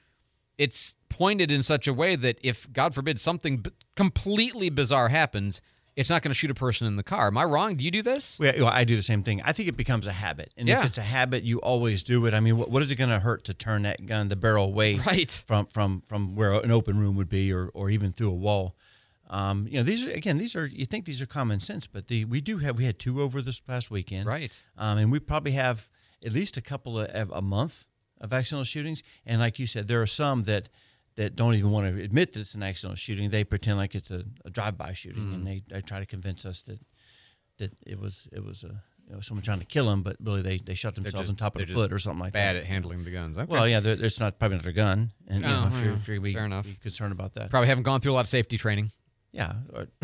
it's 0.56 0.96
pointed 1.08 1.50
in 1.50 1.62
such 1.62 1.88
a 1.88 1.92
way 1.92 2.14
that 2.16 2.38
if 2.42 2.72
God 2.72 2.94
forbid 2.94 3.18
something 3.20 3.58
b- 3.58 3.70
completely 3.96 4.70
bizarre 4.70 5.08
happens, 5.08 5.60
it's 5.96 6.10
not 6.10 6.22
going 6.22 6.30
to 6.30 6.34
shoot 6.34 6.50
a 6.50 6.54
person 6.54 6.86
in 6.86 6.94
the 6.96 7.02
car. 7.02 7.26
Am 7.28 7.36
I 7.38 7.44
wrong? 7.44 7.74
Do 7.76 7.84
you 7.84 7.90
do 7.90 8.02
this? 8.02 8.38
Yeah, 8.40 8.52
well, 8.58 8.66
I 8.68 8.84
do 8.84 8.94
the 8.94 9.02
same 9.02 9.22
thing. 9.24 9.42
I 9.44 9.52
think 9.52 9.68
it 9.68 9.76
becomes 9.76 10.06
a 10.06 10.12
habit, 10.12 10.52
and 10.56 10.68
Yeah. 10.68 10.80
if 10.80 10.86
it's 10.86 10.98
a 10.98 11.02
habit, 11.02 11.42
you 11.42 11.58
always 11.60 12.02
do 12.04 12.24
it. 12.26 12.34
I 12.34 12.40
mean, 12.40 12.56
what, 12.56 12.70
what 12.70 12.82
is 12.82 12.90
it 12.92 12.96
going 12.96 13.10
to 13.10 13.18
hurt 13.18 13.44
to 13.44 13.54
turn 13.54 13.82
that 13.82 14.06
gun, 14.06 14.28
the 14.28 14.36
barrel 14.36 14.66
away 14.66 14.96
Right. 14.96 15.42
from 15.46 15.66
from 15.66 16.02
from 16.06 16.34
where 16.36 16.52
an 16.52 16.70
open 16.70 16.98
room 16.98 17.16
would 17.16 17.28
be, 17.28 17.52
or 17.52 17.68
or 17.74 17.90
even 17.90 18.12
through 18.12 18.30
a 18.30 18.34
wall? 18.34 18.76
Um, 19.30 19.66
you 19.68 19.76
know, 19.78 19.82
these 19.82 20.06
are 20.06 20.10
again, 20.10 20.38
these 20.38 20.56
are 20.56 20.66
you 20.66 20.86
think 20.86 21.04
these 21.04 21.20
are 21.20 21.26
common 21.26 21.60
sense, 21.60 21.86
but 21.86 22.08
the 22.08 22.24
we 22.24 22.40
do 22.40 22.58
have 22.58 22.78
we 22.78 22.84
had 22.84 22.98
two 22.98 23.20
over 23.22 23.42
this 23.42 23.60
past 23.60 23.90
weekend, 23.90 24.26
Right. 24.26 24.62
Um, 24.76 24.98
and 24.98 25.12
we 25.12 25.18
probably 25.20 25.52
have 25.52 25.88
at 26.24 26.32
least 26.32 26.56
a 26.56 26.62
couple 26.62 26.98
of 26.98 27.30
a 27.30 27.42
month 27.42 27.86
of 28.20 28.32
accidental 28.32 28.64
shootings, 28.64 29.02
and 29.26 29.40
like 29.40 29.58
you 29.58 29.66
said, 29.66 29.86
there 29.88 30.00
are 30.02 30.06
some 30.06 30.44
that 30.44 30.70
that 31.16 31.36
don't 31.36 31.54
even 31.54 31.70
want 31.70 31.94
to 31.94 32.02
admit 32.02 32.32
that 32.32 32.40
it's 32.40 32.54
an 32.54 32.62
accidental 32.62 32.96
shooting. 32.96 33.28
They 33.30 33.44
pretend 33.44 33.76
like 33.76 33.94
it's 33.94 34.10
a, 34.10 34.24
a 34.44 34.50
drive-by 34.50 34.92
shooting, 34.94 35.34
and 35.34 35.46
they, 35.46 35.62
they 35.68 35.80
try 35.82 35.98
to 35.98 36.06
convince 36.06 36.46
us 36.46 36.62
that 36.62 36.80
that 37.58 37.72
it 37.86 37.98
was 38.00 38.28
it 38.32 38.42
was 38.44 38.62
a 38.64 38.82
you 39.08 39.14
know 39.14 39.20
someone 39.20 39.42
trying 39.42 39.58
to 39.58 39.64
kill 39.66 39.86
them, 39.86 40.02
but 40.02 40.16
really 40.22 40.42
they, 40.42 40.58
they 40.58 40.74
shot 40.74 40.94
themselves 40.94 41.28
just- 41.28 41.30
on 41.30 41.36
top 41.36 41.56
of 41.56 41.66
the 41.66 41.72
foot 41.74 41.92
or 41.92 41.98
something 41.98 42.20
like 42.20 42.32
bad 42.32 42.54
that. 42.56 42.60
Bad 42.60 42.62
at 42.62 42.66
handling 42.66 43.04
the 43.04 43.10
guns. 43.10 43.36
Okay. 43.36 43.46
Well, 43.52 43.68
yeah, 43.68 43.80
it's 43.84 44.20
not 44.20 44.38
probably 44.38 44.56
not 44.58 44.64
their 44.64 44.72
gun, 44.72 45.12
and 45.26 45.42
you 45.44 45.50
Oh, 45.50 45.68
know, 45.68 45.76
if 45.76 45.82
you're, 45.84 45.92
if 45.94 46.08
you're 46.08 46.20
be, 46.20 46.34
fair 46.34 46.46
enough. 46.46 46.64
be 46.64 46.74
concerned 46.82 47.12
about 47.12 47.34
that. 47.34 47.50
Probably 47.50 47.68
haven't 47.68 47.84
gone 47.84 48.00
through 48.00 48.12
a 48.12 48.14
lot 48.14 48.20
of 48.20 48.28
safety 48.28 48.56
training. 48.56 48.90
Yeah, 49.32 49.52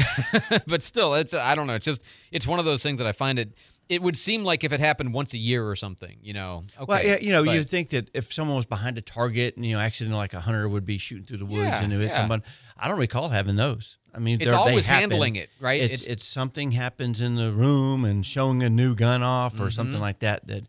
but 0.67 0.83
still, 0.83 1.15
it's 1.15 1.33
I 1.35 1.55
don't 1.55 1.67
know. 1.67 1.75
It's 1.75 1.85
just 1.85 2.03
it's 2.31 2.47
one 2.47 2.59
of 2.59 2.65
those 2.65 2.83
things 2.83 2.99
that 2.99 3.07
I 3.07 3.13
find 3.13 3.39
it. 3.39 3.53
It 3.89 4.01
would 4.01 4.17
seem 4.17 4.45
like 4.45 4.65
if 4.65 4.73
it 4.73 4.81
happened 4.81 5.13
once 5.13 5.35
a 5.35 5.39
year 5.39 5.67
or 5.69 5.77
something, 5.77 6.17
you 6.23 6.33
know. 6.33 6.65
Okay, 6.77 6.85
well, 6.89 7.05
yeah, 7.05 7.19
you 7.19 7.33
know, 7.33 7.45
but- 7.45 7.55
you'd 7.55 7.69
think 7.69 7.91
that 7.91 8.09
if 8.15 8.33
someone 8.33 8.57
was 8.57 8.65
behind 8.65 8.97
a 8.97 9.03
target 9.03 9.57
and 9.57 9.65
you 9.67 9.75
know, 9.77 9.81
accident 9.81 10.17
like 10.17 10.33
a 10.33 10.41
hunter 10.41 10.67
would 10.69 10.87
be 10.87 10.97
shooting 10.99 11.27
through 11.27 11.37
the 11.39 11.45
woods 11.47 11.59
Yeah, 11.65 11.83
and 11.83 11.93
it 11.93 11.99
hit 11.99 12.09
yeah. 12.11 12.17
someone. 12.17 12.43
I 12.79 12.89
don't 12.89 12.99
recall 12.99 13.29
having 13.29 13.57
those. 13.57 13.99
I 14.15 14.21
mean, 14.21 14.41
It's 14.41 14.55
always 14.55 14.87
handling 14.87 15.37
it, 15.37 15.51
right? 15.61 15.83
It's, 15.83 15.93
It's- 16.05 16.07
it's 16.07 16.25
something 16.25 16.73
happens 16.73 17.21
in 17.21 17.35
the 17.35 17.53
room 17.53 18.05
and 18.07 18.25
showing 18.25 18.63
a 18.63 18.71
new 18.71 18.95
gun 18.95 19.23
off 19.23 19.61
or 19.61 19.71
something 19.71 19.99
Mhm. 19.99 20.03
like 20.03 20.19
that 20.21 20.47
that 20.47 20.65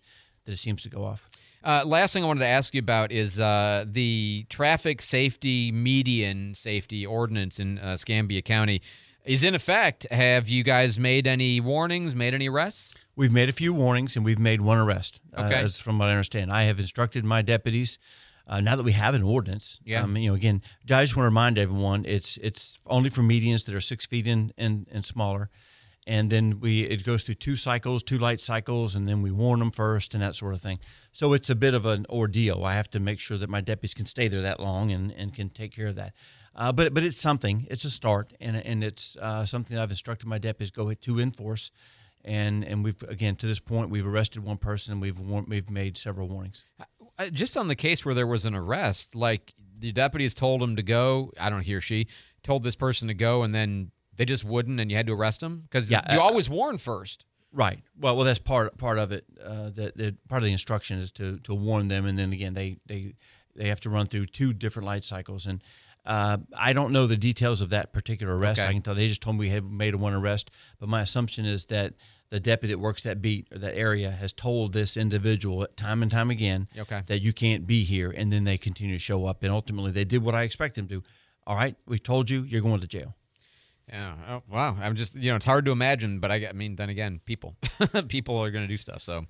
that 0.45 0.51
it 0.51 0.58
seems 0.58 0.82
to 0.84 0.89
go 0.89 1.03
off. 1.06 1.30
Uh, 1.66 1.84
last 1.84 2.13
thing 2.13 2.24
I 2.24 2.28
wanted 2.28 2.41
to 2.41 2.45
ask 2.47 2.74
you 2.76 2.80
about 2.80 3.11
is 3.11 3.39
uh, 3.39 3.86
the 3.88 4.45
traffic 4.49 5.01
safety 5.01 5.72
median 5.72 6.53
safety 6.53 7.05
ordinance 7.07 7.59
in 7.59 7.80
uh, 7.80 7.93
Escambia 7.93 8.43
County 8.43 8.82
is 9.26 9.43
in 9.43 9.55
effect. 9.55 10.05
Have 10.11 10.47
you 10.47 10.63
guys 10.63 10.99
made 10.99 11.26
any 11.26 11.59
warnings? 11.59 12.13
Made 12.13 12.36
any 12.36 12.47
arrests? 12.49 12.93
We've 13.16 13.32
made 13.32 13.49
a 13.49 13.53
few 13.53 13.74
warnings 13.74 14.16
and 14.16 14.24
we've 14.24 14.38
made 14.38 14.61
one 14.61 14.78
arrest. 14.78 15.20
uh, 15.36 15.45
Okay. 15.45 15.55
as 15.55 15.80
from 15.80 15.97
what 15.97 16.09
I 16.09 16.11
understand, 16.11 16.51
I 16.51 16.63
have 16.66 16.80
instructed 16.80 17.26
my 17.26 17.41
deputies. 17.41 17.97
Uh, 18.47 18.61
now 18.61 18.76
that 18.76 18.84
we 18.84 18.91
have 18.91 19.16
an 19.16 19.24
ordinance, 19.24 19.80
Yeah. 19.84 20.03
Um, 20.03 20.16
you 20.18 20.30
know, 20.30 20.36
again, 20.36 20.61
I 20.88 21.01
just 21.01 21.16
want 21.16 21.24
to 21.24 21.30
remind 21.30 21.57
everyone 21.57 22.05
it's 22.05 22.38
it's 22.38 22.80
only 22.86 23.09
for 23.09 23.24
medians 23.24 23.66
that 23.66 23.74
are 23.74 23.82
six 23.82 24.05
feet 24.05 24.28
in 24.28 24.53
and, 24.55 24.86
and 24.91 25.03
smaller, 25.03 25.49
and 26.08 26.30
then 26.30 26.60
we 26.60 26.84
it 26.84 27.03
goes 27.03 27.24
through 27.24 27.36
two 27.36 27.56
cycles, 27.56 28.03
two 28.03 28.18
light 28.18 28.39
cycles, 28.39 28.95
and 28.95 29.08
then 29.08 29.22
we 29.22 29.32
warn 29.32 29.60
them 29.60 29.72
first 29.72 30.14
and 30.14 30.22
that 30.22 30.36
sort 30.36 30.53
of 30.53 30.62
thing. 30.62 30.80
So 31.12 31.34
it's 31.34 31.49
a 31.49 31.56
bit 31.56 31.74
of 31.74 31.86
an 31.86 32.06
ordeal. 32.10 32.64
I 32.64 32.74
have 32.74 32.89
to 32.91 32.99
make 32.99 33.20
sure 33.20 33.38
that 33.38 33.49
my 33.49 33.62
deputies 33.62 33.93
can 33.93 34.06
stay 34.06 34.28
there 34.28 34.41
that 34.41 34.60
long 34.60 34.91
and, 34.91 35.12
and 35.12 35.34
can 35.34 35.49
take 35.49 35.74
care 35.74 35.88
of 35.88 35.95
that. 35.95 36.14
Uh, 36.56 36.72
but 36.72 36.93
but 36.93 37.03
it's 37.03 37.18
something. 37.18 37.68
It's 37.70 37.86
a 37.86 37.91
start, 37.91 38.34
and 38.39 38.56
and 38.56 38.84
it's 38.84 39.18
uh, 39.20 39.45
something 39.45 39.78
I've 39.78 39.89
instructed 39.89 40.28
my 40.28 40.38
deputies 40.38 40.72
go 40.72 40.93
to 40.93 41.20
enforce. 41.20 41.72
And 42.24 42.64
and 42.64 42.84
we've 42.84 43.01
again 43.03 43.36
to 43.38 43.47
this 43.47 43.60
point 43.60 43.89
we've 43.89 44.08
arrested 44.08 44.43
one 44.43 44.58
person 44.58 44.93
and 44.93 45.01
we've 45.01 45.20
war- 45.20 45.45
we've 45.47 45.70
made 45.70 45.97
several 45.97 46.28
warnings. 46.28 46.66
Uh, 47.18 47.30
just 47.30 47.56
on 47.56 47.68
the 47.68 47.76
case 47.76 48.03
where 48.03 48.16
there 48.16 48.28
was 48.28 48.45
an 48.45 48.56
arrest, 48.56 49.16
like 49.16 49.53
the 49.78 49.91
deputies 49.91 50.34
told 50.34 50.62
him 50.62 50.76
to 50.76 50.84
go. 50.84 51.32
I 51.39 51.49
don't 51.49 51.62
he 51.62 51.76
or 51.76 51.82
she 51.82 52.08
told 52.41 52.64
this 52.64 52.76
person 52.76 53.10
to 53.10 53.14
go, 53.14 53.43
and 53.43 53.53
then 53.53 53.91
they 54.18 54.26
just 54.26 54.43
wouldn't, 54.43 54.80
and 54.80 54.89
you 54.91 54.97
had 54.97 55.07
to 55.07 55.13
arrest 55.13 55.39
them 55.41 55.61
because 55.70 55.89
Yeah, 55.91 56.13
you 56.13 56.20
uh, 56.20 56.24
always 56.24 56.49
warn 56.49 56.78
first. 56.78 57.26
Right. 57.51 57.80
Well, 57.97 58.16
well, 58.18 58.26
that's 58.26 58.39
part 58.39 58.78
part 58.78 58.97
of 58.97 59.11
it. 59.11 59.26
Uh, 59.41 59.70
that, 59.72 59.95
that 59.97 60.28
part 60.28 60.41
of 60.41 60.45
the 60.45 60.51
instruction 60.51 60.99
is 60.99 61.11
to 61.13 61.39
to 61.39 61.53
warn 61.55 61.88
them, 61.88 62.05
and 62.05 62.18
then 62.20 62.34
again 62.34 62.53
they 62.53 62.78
they 62.86 63.13
they 63.55 63.70
have 63.70 63.80
to 63.82 63.89
run 63.89 64.07
through 64.07 64.26
two 64.28 64.51
different 64.53 64.86
light 64.86 65.05
cycles. 65.05 65.45
And 65.45 65.63
uh, 66.05 66.38
I 66.55 66.74
don't 66.74 66.91
know 66.91 67.07
the 67.07 67.18
details 67.18 67.61
of 67.61 67.70
that 67.70 67.93
particular 67.93 68.38
arrest. 68.38 68.59
Okay. 68.59 68.70
I 68.70 68.74
can 68.74 68.82
tell 68.82 68.93
they 68.93 69.07
just 69.07 69.22
told 69.22 69.38
me 69.38 69.41
we 69.41 69.49
had 69.49 69.63
made 69.63 69.95
one 69.95 70.13
arrest, 70.13 70.51
but 70.80 70.89
my 70.89 71.01
assumption 71.01 71.45
is 71.45 71.66
that 71.68 71.93
the 72.30 72.39
deputy 72.39 72.74
that 72.74 72.80
works 72.80 73.03
that 73.03 73.22
beat 73.22 73.47
or 73.51 73.59
that 73.59 73.76
area 73.78 74.11
has 74.11 74.34
told 74.34 74.74
this 74.74 74.97
individual 74.97 75.66
time 75.78 76.01
and 76.01 76.11
time 76.11 76.30
again 76.30 76.68
Okay. 76.78 77.03
that 77.05 77.22
you 77.22 77.32
can't 77.32 77.66
be 77.66 77.86
here, 77.86 78.11
and 78.11 78.34
then 78.34 78.43
they 78.43 78.57
continue 78.57 78.95
to 78.95 78.99
show 78.99 79.26
up, 79.26 79.43
and 79.43 79.51
ultimately 79.51 79.91
they 79.91 80.03
did 80.05 80.24
what 80.24 80.36
I 80.36 80.43
expect 80.43 80.76
them 80.76 80.88
to. 80.89 81.01
All 81.47 81.55
right, 81.55 81.76
we 81.86 81.99
told 81.99 82.30
you 82.30 82.41
you're 82.41 82.61
going 82.61 82.82
to 82.82 82.88
jail. 82.88 83.16
Yeah. 83.88 84.16
Oh, 84.30 84.44
wow. 84.50 84.76
I'm 84.82 84.96
just 84.96 85.16
you 85.16 85.30
know 85.30 85.36
it's 85.36 85.46
hard 85.46 85.66
to 85.66 85.72
imagine, 85.72 86.20
but 86.20 86.32
I, 86.32 86.48
I 86.48 86.54
mean 86.54 86.76
then 86.76 86.90
again, 86.90 87.22
people, 87.26 87.56
people 88.08 88.38
are 88.42 88.52
going 88.52 88.64
to 88.64 88.68
do 88.68 88.78
stuff. 88.78 89.02
So 89.02 89.26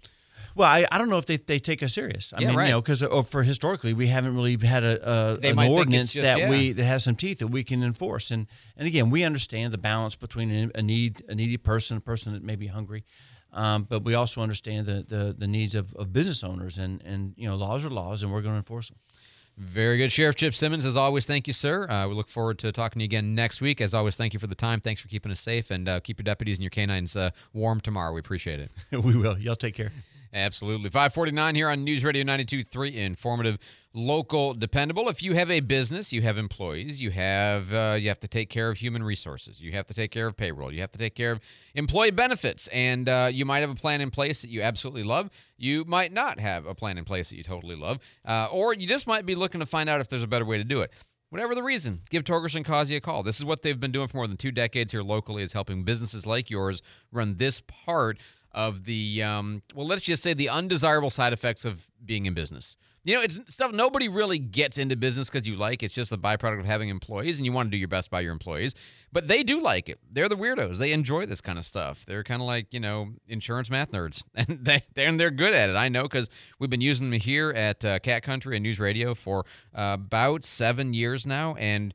Well, 0.56 0.70
I, 0.70 0.86
I 0.92 0.98
don't 0.98 1.10
know 1.10 1.18
if 1.18 1.26
they, 1.26 1.38
they 1.38 1.60
take 1.60 1.84
us 1.84 1.94
serious. 1.94 2.32
I 2.34 2.40
Yeah, 2.42 2.48
mean, 2.50 2.58
right. 2.58 2.66
you 2.68 2.72
know, 2.72 2.82
because 2.82 3.04
for 3.30 3.44
historically 3.44 3.94
we 3.94 4.08
haven't 4.08 4.34
really 4.36 4.58
had 4.66 4.84
a, 4.84 5.10
a 5.10 5.34
an 5.50 5.56
might 5.56 5.66
think 5.66 5.72
it's 5.72 5.78
ordinance 5.80 6.14
just- 6.14 6.24
that 6.24 6.38
yeah. 6.40 6.50
we 6.50 6.72
that 6.72 6.84
has 6.86 7.04
some 7.04 7.16
teeth 7.18 7.40
that 7.40 7.48
we 7.48 7.64
can 7.64 7.84
enforce. 7.84 8.32
And 8.32 8.48
and 8.78 8.88
again, 8.88 9.10
we 9.10 9.24
understand 9.26 9.74
the 9.74 9.78
balance 9.78 10.16
between 10.16 10.52
a, 10.52 10.80
a 10.80 10.82
need 10.82 11.24
a 11.28 11.36
needy 11.36 11.58
person, 11.58 11.98
a 11.98 12.02
person 12.02 12.32
that 12.34 12.44
may 12.44 12.56
be 12.56 12.68
hungry, 12.68 13.04
um, 13.52 13.84
but 13.90 14.04
we 14.04 14.14
also 14.16 14.42
understand 14.42 14.86
the, 14.86 15.04
the, 15.08 15.36
the 15.38 15.48
needs 15.48 15.76
of, 15.76 15.94
of 15.96 16.14
business 16.14 16.44
owners. 16.46 16.78
And 16.78 17.02
and 17.04 17.34
you 17.36 17.48
know, 17.50 17.56
laws 17.58 17.84
are 17.86 17.90
laws, 17.90 18.24
and 18.24 18.32
we're 18.32 18.42
going 18.42 18.54
to 18.56 18.60
enforce 18.60 18.88
them. 18.90 19.00
Very 19.58 19.98
good. 19.98 20.12
Sheriff 20.12 20.36
Chip 20.36 20.54
Simmons, 20.54 20.86
as 20.86 20.98
always, 20.98 21.26
thank 21.26 21.48
you, 21.48 21.54
sir. 21.54 21.90
Uh, 21.90 22.08
we 22.10 22.14
look 22.14 22.28
forward 22.28 22.60
to 22.60 22.72
talking 22.74 23.00
to 23.00 23.04
you 23.04 23.08
again 23.08 23.36
next 23.36 23.62
week. 23.62 23.80
As 23.80 23.94
always, 23.94 24.18
thank 24.18 24.34
you 24.34 24.40
for 24.40 24.48
the 24.48 24.56
time. 24.56 24.82
Thanks 24.82 25.02
for 25.02 25.08
keeping 25.08 25.32
us 25.32 25.40
safe 25.40 25.72
and 25.72 25.88
uh, 25.88 26.00
keep 26.02 26.20
your 26.20 26.26
deputies 26.26 26.58
and 26.58 26.64
your 26.64 26.72
canines 26.72 27.16
uh, 27.16 27.30
warm 27.54 27.80
tomorrow. 27.80 28.14
We 28.14 28.20
appreciate 28.20 28.60
it. 28.60 28.72
we 28.92 29.16
will. 29.16 29.38
Y'all 29.38 29.56
take 29.56 29.76
care. 29.76 29.94
Absolutely. 30.34 30.90
549 30.90 31.56
here 31.56 31.70
on 31.70 31.86
News 31.86 32.04
Radio 32.04 32.26
92.3, 32.26 32.96
informative, 32.96 33.58
local, 33.96 34.54
dependable. 34.54 35.08
If 35.10 35.24
you 35.24 35.34
have 35.34 35.50
a 35.50 35.62
business, 35.62 36.12
you 36.12 36.22
have 36.22 36.38
employees, 36.38 37.02
you 37.02 37.12
have 37.12 37.74
uh, 37.74 37.98
you 38.00 38.10
have 38.10 38.20
to 38.20 38.28
take 38.28 38.50
care 38.50 38.70
of 38.70 38.78
human 38.78 39.02
resources, 39.02 39.62
you 39.62 39.72
have 39.72 39.88
to 39.88 39.94
take 39.94 40.12
care 40.12 40.28
of 40.28 40.36
payroll, 40.36 40.72
you 40.72 40.82
have 40.82 40.92
to 40.92 41.00
take 41.00 41.16
care 41.16 41.32
of 41.32 41.40
employee 41.74 42.12
benefits, 42.12 42.68
and 42.68 43.08
uh, 43.10 43.30
you 43.32 43.46
might 43.46 43.60
have 43.60 43.70
a 43.70 43.76
plan 43.76 44.02
in 44.02 44.12
place 44.12 44.42
that 44.42 44.50
you 44.50 44.62
absolutely 44.62 45.04
love. 45.04 45.30
You 45.58 45.86
might 45.86 46.12
not 46.12 46.40
have 46.40 46.66
a 46.66 46.76
plan 46.76 46.98
in 46.98 47.06
place 47.06 47.30
that 47.30 47.38
you 47.38 47.44
totally 47.44 47.76
love, 47.76 48.00
uh, 48.26 48.50
or 48.52 48.74
you 48.74 48.88
just 48.88 49.08
might 49.08 49.26
be 49.26 49.36
looking 49.36 49.60
to 49.60 49.66
find 49.66 49.90
out 49.90 50.02
if 50.02 50.10
there's 50.10 50.24
a 50.24 50.28
better 50.28 50.46
way 50.46 50.58
to 50.58 50.64
do 50.64 50.82
it. 50.82 50.92
Whatever 51.30 51.56
the 51.56 51.64
reason, 51.64 52.02
give 52.10 52.24
Torgerson 52.24 52.64
Causey 52.64 52.96
a 52.96 53.02
call. 53.02 53.24
This 53.24 53.40
is 53.40 53.46
what 53.46 53.62
they've 53.62 53.80
been 53.80 53.92
doing 53.92 54.08
for 54.08 54.18
more 54.18 54.28
than 54.28 54.38
two 54.38 54.52
decades 54.52 54.92
here 54.92 55.04
locally, 55.04 55.42
is 55.42 55.54
helping 55.54 55.84
businesses 55.84 56.28
like 56.28 56.50
yours 56.50 56.82
run 57.12 57.38
this 57.38 57.62
part 57.62 58.18
of 58.52 58.86
the 58.86 59.22
um, 59.22 59.62
well, 59.74 59.86
let's 59.86 60.04
just 60.04 60.24
say 60.24 60.34
the 60.34 60.50
undesirable 60.50 61.10
side 61.10 61.34
effects 61.34 61.66
of 61.66 61.88
being 62.04 62.26
in 62.26 62.34
business. 62.34 62.78
You 63.06 63.14
know, 63.14 63.22
it's 63.22 63.40
stuff 63.54 63.72
nobody 63.72 64.10
really 64.10 64.40
gets 64.40 64.80
into 64.80 64.96
business 64.96 65.30
because 65.30 65.48
you 65.48 65.56
like. 65.56 65.84
It's 65.84 65.94
just 65.94 66.10
the 66.10 66.18
byproduct 66.18 66.60
of 66.60 66.66
having 66.66 66.90
employees, 66.90 67.38
and 67.38 67.46
you 67.46 67.52
want 67.52 67.68
to 67.68 67.72
do 67.72 67.78
your 67.78 67.88
best 67.88 68.10
by 68.10 68.22
your 68.22 68.32
employees. 68.32 68.74
But 69.14 69.28
they 69.28 69.44
do 69.44 69.62
like 69.62 69.90
it. 69.90 70.00
They're 70.12 70.28
the 70.28 70.36
weirdos. 70.36 70.80
They 70.80 70.92
enjoy 70.92 71.28
this 71.28 71.40
kind 71.40 71.60
of 71.60 71.66
stuff. 71.66 72.04
They're 72.08 72.24
kind 72.24 72.42
of 72.42 72.48
like 72.48 72.74
you 72.74 72.80
know 72.80 73.10
insurance 73.28 73.70
math 73.70 73.92
nerds, 73.92 74.24
and 74.36 74.66
they 74.66 74.84
they're, 74.96 75.08
and 75.08 75.20
they're 75.20 75.30
good 75.30 75.54
at 75.54 75.70
it. 75.70 75.76
I 75.76 75.88
know 75.88 76.04
because 76.04 76.30
we've 76.58 76.70
been 76.72 76.82
using 76.82 77.12
them 77.12 77.20
here 77.20 77.52
at 77.52 77.86
uh, 77.86 78.00
Cat 78.00 78.24
Country 78.24 78.58
and 78.58 78.64
News 78.64 78.80
Radio 78.80 79.14
for 79.14 79.46
uh, 79.76 79.98
about 80.00 80.44
seven 80.44 80.96
years 80.96 81.28
now, 81.28 81.54
and 81.60 81.94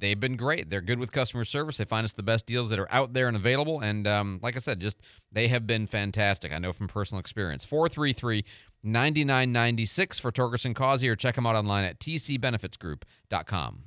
they've 0.00 0.18
been 0.18 0.36
great. 0.36 0.70
They're 0.70 0.80
good 0.80 0.98
with 0.98 1.12
customer 1.12 1.44
service. 1.44 1.76
They 1.76 1.84
find 1.84 2.04
us 2.04 2.12
the 2.12 2.22
best 2.22 2.46
deals 2.46 2.70
that 2.70 2.78
are 2.78 2.90
out 2.92 3.12
there 3.12 3.28
and 3.28 3.36
available. 3.36 3.80
And 3.80 4.06
um, 4.06 4.40
like 4.42 4.56
I 4.56 4.58
said, 4.58 4.80
just 4.80 5.00
they 5.32 5.48
have 5.48 5.66
been 5.66 5.86
fantastic. 5.86 6.52
I 6.52 6.58
know 6.58 6.72
from 6.72 6.88
personal 6.88 7.20
experience. 7.20 7.64
433 7.64 8.44
9996 8.82 10.18
for 10.18 10.30
Torgerson 10.30 10.74
Causey, 10.74 11.08
or 11.08 11.16
check 11.16 11.34
them 11.34 11.46
out 11.46 11.56
online 11.56 11.84
at 11.84 11.98
tcbenefitsgroup.com. 11.98 13.84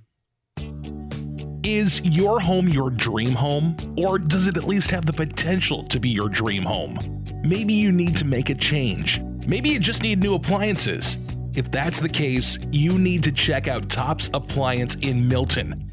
Is 1.63 2.01
your 2.01 2.39
home 2.39 2.67
your 2.69 2.89
dream 2.89 3.33
home? 3.33 3.77
Or 3.95 4.17
does 4.17 4.47
it 4.47 4.57
at 4.57 4.63
least 4.63 4.89
have 4.89 5.05
the 5.05 5.13
potential 5.13 5.83
to 5.89 5.99
be 5.99 6.09
your 6.09 6.27
dream 6.27 6.63
home? 6.63 6.97
Maybe 7.43 7.73
you 7.73 7.91
need 7.91 8.17
to 8.17 8.25
make 8.25 8.49
a 8.49 8.55
change. 8.55 9.21
Maybe 9.45 9.69
you 9.69 9.79
just 9.79 10.01
need 10.01 10.23
new 10.23 10.33
appliances. 10.33 11.19
If 11.53 11.69
that's 11.69 11.99
the 11.99 12.09
case, 12.09 12.57
you 12.71 12.97
need 12.97 13.23
to 13.23 13.31
check 13.31 13.67
out 13.67 13.89
Tops 13.89 14.29
Appliance 14.33 14.95
in 14.95 15.27
Milton. 15.27 15.91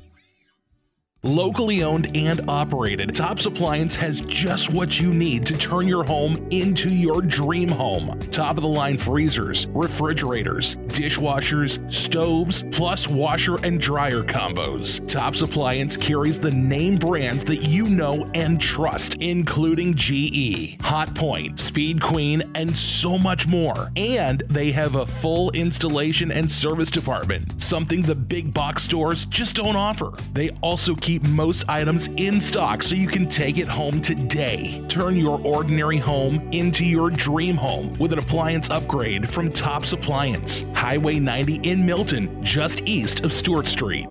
Locally 1.24 1.82
owned 1.82 2.16
and 2.16 2.40
operated, 2.48 3.12
Tops 3.12 3.44
Appliance 3.46 3.96
has 3.96 4.20
just 4.20 4.70
what 4.72 5.00
you 5.00 5.12
need 5.12 5.44
to 5.46 5.58
turn 5.58 5.88
your 5.88 6.04
home 6.04 6.46
into 6.52 6.90
your 6.90 7.20
dream 7.22 7.68
home. 7.68 8.16
Top 8.30 8.56
of 8.56 8.62
the 8.62 8.68
line 8.68 8.96
freezers, 8.96 9.66
refrigerators, 9.70 10.76
dishwashers, 10.86 11.92
stoves, 11.92 12.62
plus 12.70 13.08
washer 13.08 13.56
and 13.64 13.80
dryer 13.80 14.22
combos. 14.22 15.04
Tops 15.08 15.42
Appliance 15.42 15.96
carries 15.96 16.38
the 16.38 16.52
name 16.52 16.96
brands 16.96 17.42
that 17.42 17.62
you 17.62 17.88
know 17.88 18.30
and 18.36 18.60
trust, 18.60 19.16
including 19.16 19.94
GE, 19.96 20.78
Hotpoint, 20.78 21.58
Speed 21.58 22.00
Queen, 22.00 22.48
and 22.54 22.76
so 22.76 23.18
much 23.18 23.48
more. 23.48 23.90
And 23.96 24.44
they 24.46 24.70
have 24.70 24.94
a 24.94 25.04
full 25.04 25.50
installation 25.50 26.30
and 26.30 26.48
service 26.48 26.92
department, 26.92 27.60
something 27.60 28.02
the 28.02 28.14
big 28.14 28.54
box 28.54 28.84
stores 28.84 29.24
just 29.24 29.56
don't 29.56 29.74
offer. 29.74 30.12
They 30.32 30.50
also 30.62 30.94
keep 31.08 31.26
most 31.28 31.64
items 31.70 32.08
in 32.18 32.38
stock 32.38 32.82
so 32.82 32.94
you 32.94 33.08
can 33.08 33.26
take 33.26 33.56
it 33.56 33.66
home 33.66 33.98
today. 33.98 34.84
Turn 34.88 35.16
your 35.16 35.40
ordinary 35.42 35.96
home 35.96 36.46
into 36.52 36.84
your 36.84 37.08
dream 37.08 37.56
home 37.56 37.94
with 37.94 38.12
an 38.12 38.18
appliance 38.18 38.68
upgrade 38.68 39.26
from 39.26 39.50
Tops 39.50 39.94
Appliance, 39.94 40.66
Highway 40.74 41.18
90 41.18 41.60
in 41.62 41.86
Milton, 41.86 42.44
just 42.44 42.82
east 42.82 43.20
of 43.20 43.32
Stewart 43.32 43.68
Street. 43.68 44.06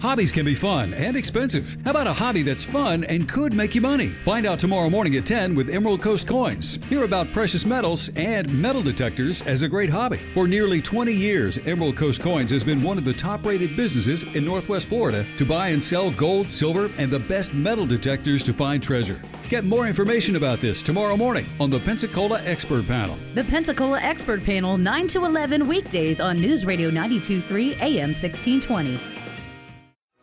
Hobbies 0.00 0.30
can 0.30 0.44
be 0.44 0.54
fun 0.54 0.94
and 0.94 1.16
expensive. 1.16 1.76
How 1.84 1.90
about 1.90 2.06
a 2.06 2.12
hobby 2.12 2.42
that's 2.42 2.62
fun 2.62 3.02
and 3.04 3.28
could 3.28 3.52
make 3.52 3.74
you 3.74 3.80
money? 3.80 4.08
Find 4.08 4.46
out 4.46 4.60
tomorrow 4.60 4.88
morning 4.88 5.16
at 5.16 5.26
10 5.26 5.56
with 5.56 5.68
Emerald 5.68 6.00
Coast 6.00 6.28
Coins. 6.28 6.78
Hear 6.88 7.02
about 7.02 7.32
precious 7.32 7.66
metals 7.66 8.08
and 8.14 8.48
metal 8.62 8.80
detectors 8.80 9.42
as 9.42 9.62
a 9.62 9.68
great 9.68 9.90
hobby. 9.90 10.20
For 10.34 10.46
nearly 10.46 10.80
20 10.80 11.12
years, 11.12 11.58
Emerald 11.66 11.96
Coast 11.96 12.20
Coins 12.20 12.48
has 12.52 12.62
been 12.62 12.80
one 12.80 12.96
of 12.96 13.04
the 13.04 13.12
top 13.12 13.44
rated 13.44 13.76
businesses 13.76 14.22
in 14.36 14.44
Northwest 14.44 14.86
Florida 14.86 15.26
to 15.36 15.44
buy 15.44 15.70
and 15.70 15.82
sell 15.82 16.12
gold, 16.12 16.52
silver, 16.52 16.88
and 16.96 17.10
the 17.10 17.18
best 17.18 17.52
metal 17.52 17.84
detectors 17.84 18.44
to 18.44 18.52
find 18.52 18.80
treasure. 18.80 19.20
Get 19.48 19.64
more 19.64 19.88
information 19.88 20.36
about 20.36 20.60
this 20.60 20.80
tomorrow 20.80 21.16
morning 21.16 21.46
on 21.58 21.70
the 21.70 21.80
Pensacola 21.80 22.40
Expert 22.44 22.86
Panel. 22.86 23.16
The 23.34 23.42
Pensacola 23.44 23.98
Expert 24.00 24.44
Panel, 24.44 24.78
9 24.78 25.08
to 25.08 25.24
11 25.24 25.66
weekdays 25.66 26.20
on 26.20 26.40
News 26.40 26.64
Radio 26.64 26.88
923 26.88 27.74
AM 27.80 28.14
1620. 28.14 29.17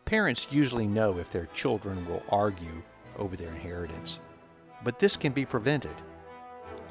Parents 0.06 0.46
usually 0.52 0.86
know 0.86 1.18
if 1.18 1.32
their 1.32 1.46
children 1.46 2.06
will 2.06 2.22
argue 2.28 2.80
over 3.16 3.34
their 3.34 3.48
inheritance, 3.48 4.20
but 4.84 5.00
this 5.00 5.16
can 5.16 5.32
be 5.32 5.44
prevented. 5.44 5.96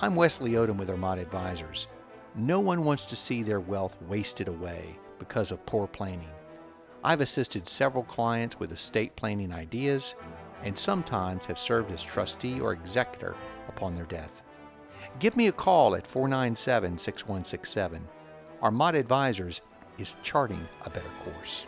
I'm 0.02 0.18
Wesley 0.18 0.52
Odom 0.52 0.76
with 0.76 0.90
Armada 0.90 1.22
Advisors. 1.22 1.88
No 2.36 2.60
one 2.60 2.84
wants 2.84 3.06
to 3.06 3.16
see 3.16 3.42
their 3.42 3.62
wealth 3.62 3.96
wasted 4.02 4.50
away 4.50 5.00
because 5.18 5.52
of 5.52 5.66
poor 5.66 5.88
planning. 5.88 6.30
I've 7.06 7.22
assisted 7.22 7.70
several 7.70 8.04
clients 8.04 8.60
with 8.60 8.74
estate 8.74 9.16
planning 9.16 9.54
ideas 9.54 10.16
and 10.64 10.78
sometimes 10.78 11.46
have 11.46 11.58
served 11.58 11.94
as 11.94 12.04
trustee 12.04 12.60
or 12.60 12.74
executor 12.74 13.38
upon 13.70 13.96
their 13.96 14.04
death. 14.04 14.44
Give 15.20 15.38
me 15.38 15.48
a 15.48 15.54
call 15.54 15.96
at 15.96 16.06
497 16.06 16.98
6167. 16.98 18.06
Armada 18.62 18.98
Advisors 18.98 19.62
is 19.98 20.18
charting 20.22 20.68
a 20.84 20.90
better 20.90 21.12
course. 21.24 21.66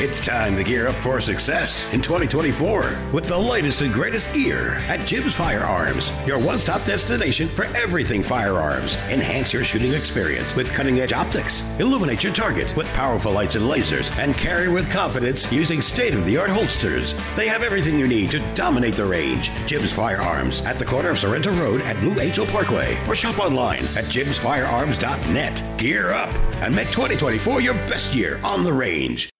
It's 0.00 0.20
time 0.20 0.56
to 0.56 0.64
gear 0.64 0.88
up 0.88 0.96
for 0.96 1.20
success 1.20 1.86
in 1.94 2.02
2024 2.02 2.98
with 3.12 3.28
the 3.28 3.38
latest 3.38 3.80
and 3.80 3.94
greatest 3.94 4.34
gear 4.34 4.74
at 4.88 5.06
Jim's 5.06 5.36
Firearms, 5.36 6.10
your 6.26 6.40
one 6.40 6.58
stop 6.58 6.84
destination 6.84 7.46
for 7.46 7.66
everything 7.76 8.20
firearms. 8.20 8.96
Enhance 9.08 9.52
your 9.52 9.62
shooting 9.62 9.92
experience 9.92 10.56
with 10.56 10.74
cutting 10.74 10.98
edge 10.98 11.12
optics, 11.12 11.62
illuminate 11.78 12.24
your 12.24 12.34
target 12.34 12.76
with 12.76 12.92
powerful 12.94 13.30
lights 13.30 13.54
and 13.54 13.66
lasers, 13.66 14.10
and 14.18 14.34
carry 14.34 14.68
with 14.68 14.90
confidence 14.90 15.50
using 15.52 15.80
state 15.80 16.12
of 16.14 16.24
the 16.24 16.36
art 16.36 16.50
holsters. 16.50 17.14
They 17.36 17.46
have 17.46 17.62
everything 17.62 17.96
you 17.96 18.08
need 18.08 18.32
to 18.32 18.40
dominate 18.56 18.94
the 18.94 19.06
range. 19.06 19.52
Jim's 19.64 19.92
Firearms 19.92 20.60
at 20.62 20.76
the 20.76 20.84
corner 20.84 21.10
of 21.10 21.20
Sorrento 21.20 21.52
Road 21.52 21.82
at 21.82 21.96
Blue 21.98 22.20
Angel 22.20 22.46
Parkway 22.46 23.00
or 23.06 23.14
shop 23.14 23.38
online 23.38 23.84
at 23.96 24.06
jimsfirearms.net. 24.06 25.62
Gear 25.78 26.10
up 26.12 26.34
and 26.64 26.74
make 26.74 26.88
2024 26.88 27.60
your 27.60 27.74
best 27.88 28.12
year 28.12 28.40
on 28.42 28.64
the 28.64 28.72
range. 28.72 29.30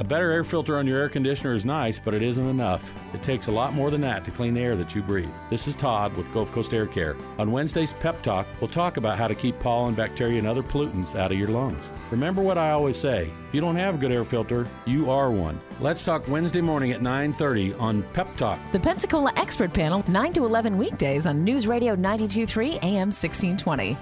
A 0.00 0.04
better 0.04 0.32
air 0.32 0.44
filter 0.44 0.78
on 0.78 0.86
your 0.86 0.98
air 0.98 1.10
conditioner 1.10 1.52
is 1.52 1.66
nice, 1.66 1.98
but 1.98 2.14
it 2.14 2.22
isn't 2.22 2.46
enough. 2.46 2.94
It 3.12 3.22
takes 3.22 3.48
a 3.48 3.52
lot 3.52 3.74
more 3.74 3.90
than 3.90 4.00
that 4.00 4.24
to 4.24 4.30
clean 4.30 4.54
the 4.54 4.60
air 4.62 4.74
that 4.76 4.94
you 4.94 5.02
breathe. 5.02 5.28
This 5.50 5.68
is 5.68 5.76
Todd 5.76 6.16
with 6.16 6.32
Gulf 6.32 6.50
Coast 6.52 6.72
Air 6.72 6.86
Care. 6.86 7.16
On 7.38 7.52
Wednesday's 7.52 7.92
Pep 7.92 8.22
Talk, 8.22 8.46
we'll 8.62 8.70
talk 8.70 8.96
about 8.96 9.18
how 9.18 9.28
to 9.28 9.34
keep 9.34 9.60
pollen, 9.60 9.94
bacteria, 9.94 10.38
and 10.38 10.48
other 10.48 10.62
pollutants 10.62 11.14
out 11.14 11.32
of 11.32 11.38
your 11.38 11.48
lungs. 11.48 11.90
Remember 12.10 12.40
what 12.40 12.56
I 12.56 12.70
always 12.70 12.96
say, 12.96 13.30
if 13.46 13.54
you 13.54 13.60
don't 13.60 13.76
have 13.76 13.96
a 13.96 13.98
good 13.98 14.10
air 14.10 14.24
filter, 14.24 14.66
you 14.86 15.10
are 15.10 15.30
one. 15.30 15.60
Let's 15.80 16.02
talk 16.02 16.26
Wednesday 16.28 16.62
morning 16.62 16.92
at 16.92 17.02
9:30 17.02 17.78
on 17.78 18.02
Pep 18.14 18.34
Talk. 18.38 18.58
The 18.72 18.80
Pensacola 18.80 19.34
Expert 19.36 19.74
Panel, 19.74 20.02
9 20.08 20.32
to 20.32 20.46
11 20.46 20.78
weekdays 20.78 21.26
on 21.26 21.44
News 21.44 21.66
Radio 21.66 21.94
923 21.94 22.78
AM 22.78 23.12
1620. 23.12 23.98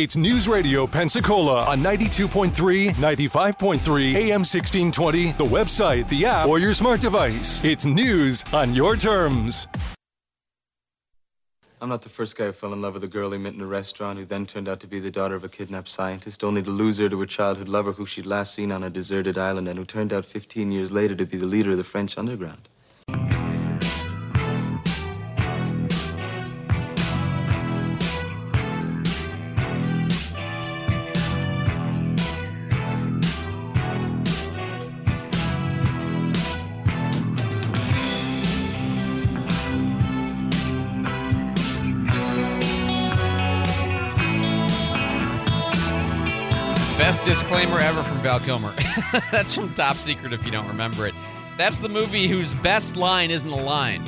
It's 0.00 0.16
News 0.16 0.48
Radio 0.48 0.86
Pensacola 0.86 1.66
on 1.66 1.82
92.3, 1.82 2.94
95.3, 2.94 4.14
AM 4.14 4.40
1620, 4.40 5.32
the 5.32 5.44
website, 5.44 6.08
the 6.08 6.24
app, 6.24 6.48
or 6.48 6.58
your 6.58 6.72
smart 6.72 7.02
device. 7.02 7.62
It's 7.64 7.84
news 7.84 8.42
on 8.54 8.72
your 8.72 8.96
terms. 8.96 9.68
I'm 11.82 11.90
not 11.90 12.00
the 12.00 12.08
first 12.08 12.38
guy 12.38 12.46
who 12.46 12.52
fell 12.52 12.72
in 12.72 12.80
love 12.80 12.94
with 12.94 13.04
a 13.04 13.08
girl 13.08 13.30
he 13.30 13.36
met 13.36 13.52
in 13.52 13.60
a 13.60 13.66
restaurant 13.66 14.18
who 14.18 14.24
then 14.24 14.46
turned 14.46 14.70
out 14.70 14.80
to 14.80 14.86
be 14.86 15.00
the 15.00 15.10
daughter 15.10 15.34
of 15.34 15.44
a 15.44 15.50
kidnapped 15.50 15.90
scientist, 15.90 16.42
only 16.44 16.62
to 16.62 16.70
lose 16.70 16.96
her 16.96 17.10
to 17.10 17.20
her 17.20 17.26
childhood 17.26 17.68
lover 17.68 17.92
who 17.92 18.06
she'd 18.06 18.24
last 18.24 18.54
seen 18.54 18.72
on 18.72 18.84
a 18.84 18.88
deserted 18.88 19.36
island 19.36 19.68
and 19.68 19.78
who 19.78 19.84
turned 19.84 20.14
out 20.14 20.24
15 20.24 20.72
years 20.72 20.90
later 20.90 21.14
to 21.14 21.26
be 21.26 21.36
the 21.36 21.44
leader 21.44 21.72
of 21.72 21.76
the 21.76 21.84
French 21.84 22.16
underground. 22.16 22.69
Disclaimer 47.50 47.80
ever 47.80 48.04
from 48.04 48.20
Val 48.20 48.38
Kilmer. 48.38 48.72
That's 49.32 49.56
from 49.56 49.74
Top 49.74 49.96
Secret 49.96 50.32
if 50.32 50.44
you 50.44 50.52
don't 50.52 50.68
remember 50.68 51.04
it. 51.08 51.14
That's 51.56 51.80
the 51.80 51.88
movie 51.88 52.28
whose 52.28 52.54
best 52.54 52.96
line 52.96 53.32
isn't 53.32 53.50
a 53.50 53.60
line. 53.60 54.04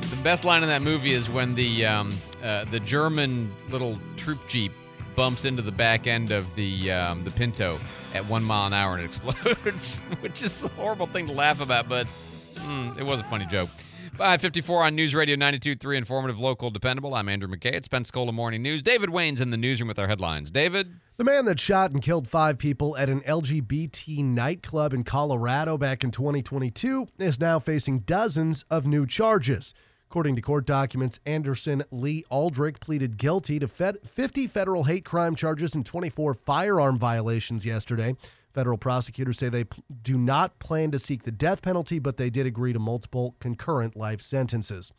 The 0.00 0.20
best 0.24 0.44
line 0.44 0.64
in 0.64 0.68
that 0.68 0.82
movie 0.82 1.12
is 1.12 1.30
when 1.30 1.54
the 1.54 1.86
um, 1.86 2.12
uh, 2.42 2.64
the 2.64 2.80
German 2.80 3.52
little 3.70 3.96
troop 4.16 4.40
jeep 4.48 4.72
bumps 5.14 5.44
into 5.44 5.62
the 5.62 5.70
back 5.70 6.08
end 6.08 6.32
of 6.32 6.52
the 6.56 6.90
um, 6.90 7.22
the 7.22 7.30
Pinto 7.30 7.78
at 8.12 8.26
one 8.26 8.42
mile 8.42 8.66
an 8.66 8.72
hour 8.72 8.96
and 8.96 9.02
it 9.02 9.06
explodes, 9.06 10.00
which 10.20 10.42
is 10.42 10.64
a 10.64 10.68
horrible 10.70 11.06
thing 11.06 11.28
to 11.28 11.32
laugh 11.32 11.60
about, 11.60 11.88
but 11.88 12.08
mm, 12.40 12.98
it 12.98 13.06
was 13.06 13.20
a 13.20 13.24
funny 13.24 13.46
joke. 13.46 13.70
554 14.16 14.84
on 14.84 14.94
News 14.94 15.14
Radio 15.14 15.36
92.3, 15.36 15.96
informative, 15.96 16.38
local, 16.38 16.70
dependable. 16.70 17.14
I'm 17.14 17.30
Andrew 17.30 17.48
McKay. 17.48 17.72
It's 17.72 17.88
Pensacola 17.88 18.30
Morning 18.30 18.60
News. 18.60 18.82
David 18.82 19.08
Wayne's 19.08 19.40
in 19.40 19.48
the 19.48 19.56
newsroom 19.56 19.88
with 19.88 19.98
our 19.98 20.06
headlines. 20.06 20.50
David? 20.50 20.96
The 21.16 21.24
man 21.24 21.46
that 21.46 21.58
shot 21.58 21.92
and 21.92 22.02
killed 22.02 22.28
five 22.28 22.58
people 22.58 22.94
at 22.98 23.08
an 23.08 23.22
LGBT 23.22 24.22
nightclub 24.22 24.92
in 24.92 25.02
Colorado 25.02 25.78
back 25.78 26.04
in 26.04 26.10
2022 26.10 27.08
is 27.18 27.40
now 27.40 27.58
facing 27.58 28.00
dozens 28.00 28.66
of 28.68 28.86
new 28.86 29.06
charges. 29.06 29.72
According 30.10 30.36
to 30.36 30.42
court 30.42 30.66
documents, 30.66 31.18
Anderson 31.24 31.82
Lee 31.90 32.22
Aldrich 32.28 32.80
pleaded 32.80 33.16
guilty 33.16 33.58
to 33.60 33.66
50 33.66 34.46
federal 34.46 34.84
hate 34.84 35.06
crime 35.06 35.34
charges 35.34 35.74
and 35.74 35.86
24 35.86 36.34
firearm 36.34 36.98
violations 36.98 37.64
yesterday. 37.64 38.14
Federal 38.52 38.76
prosecutors 38.78 39.38
say 39.38 39.48
they 39.48 39.64
p- 39.64 39.82
do 40.02 40.16
not 40.18 40.58
plan 40.58 40.90
to 40.90 40.98
seek 40.98 41.22
the 41.22 41.30
death 41.32 41.62
penalty, 41.62 41.98
but 41.98 42.16
they 42.16 42.30
did 42.30 42.46
agree 42.46 42.72
to 42.72 42.78
multiple 42.78 43.34
concurrent 43.40 43.96
life 43.96 44.20
sentences. 44.20 44.92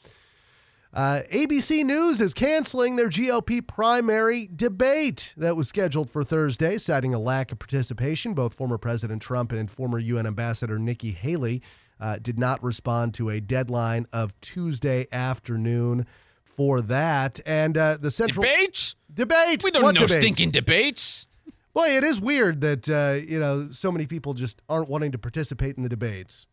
Uh, 0.94 1.22
ABC 1.32 1.84
News 1.84 2.22
is 2.22 2.36
canceling 2.36 2.96
their 2.98 3.10
GOP 3.10 3.66
primary 3.66 4.48
debate 4.56 5.34
that 5.38 5.56
was 5.56 5.68
scheduled 5.68 6.08
for 6.10 6.24
Thursday, 6.24 6.78
citing 6.78 7.16
a 7.16 7.20
lack 7.20 7.52
of 7.52 7.58
participation. 7.58 8.36
Both 8.36 8.54
former 8.54 8.78
President 8.78 9.20
Trump 9.22 9.52
and 9.52 9.70
former 9.72 9.98
UN 9.98 10.28
Ambassador 10.28 10.78
Nikki 10.78 11.10
Haley 11.12 11.64
uh, 12.00 12.18
did 12.22 12.38
not 12.38 12.62
respond 12.64 13.16
to 13.16 13.30
a 13.30 13.40
deadline 13.42 14.06
of 14.14 14.40
Tuesday 14.42 15.08
afternoon 15.12 16.06
for 16.44 16.80
that. 16.82 17.40
And 17.44 17.76
uh, 17.76 17.98
the 18.00 18.12
central 18.12 18.44
debates 18.44 18.94
debate. 19.12 19.64
We 19.64 19.72
don't 19.72 19.82
What 19.82 19.96
know 19.96 20.02
debates? 20.02 20.20
stinking 20.22 20.52
debates. 20.52 21.28
Boy, 21.74 21.98
it 21.98 22.04
is 22.04 22.22
weird 22.22 22.62
that 22.62 22.90
uh, 22.90 23.26
you 23.26 23.40
know 23.40 23.70
so 23.72 23.92
many 23.92 24.06
people 24.08 24.34
just 24.34 24.62
aren't 24.70 24.90
wanting 24.90 25.12
to 25.12 25.18
participate 25.18 25.76
in 25.78 25.84
the 25.84 25.90
debates. 25.90 26.46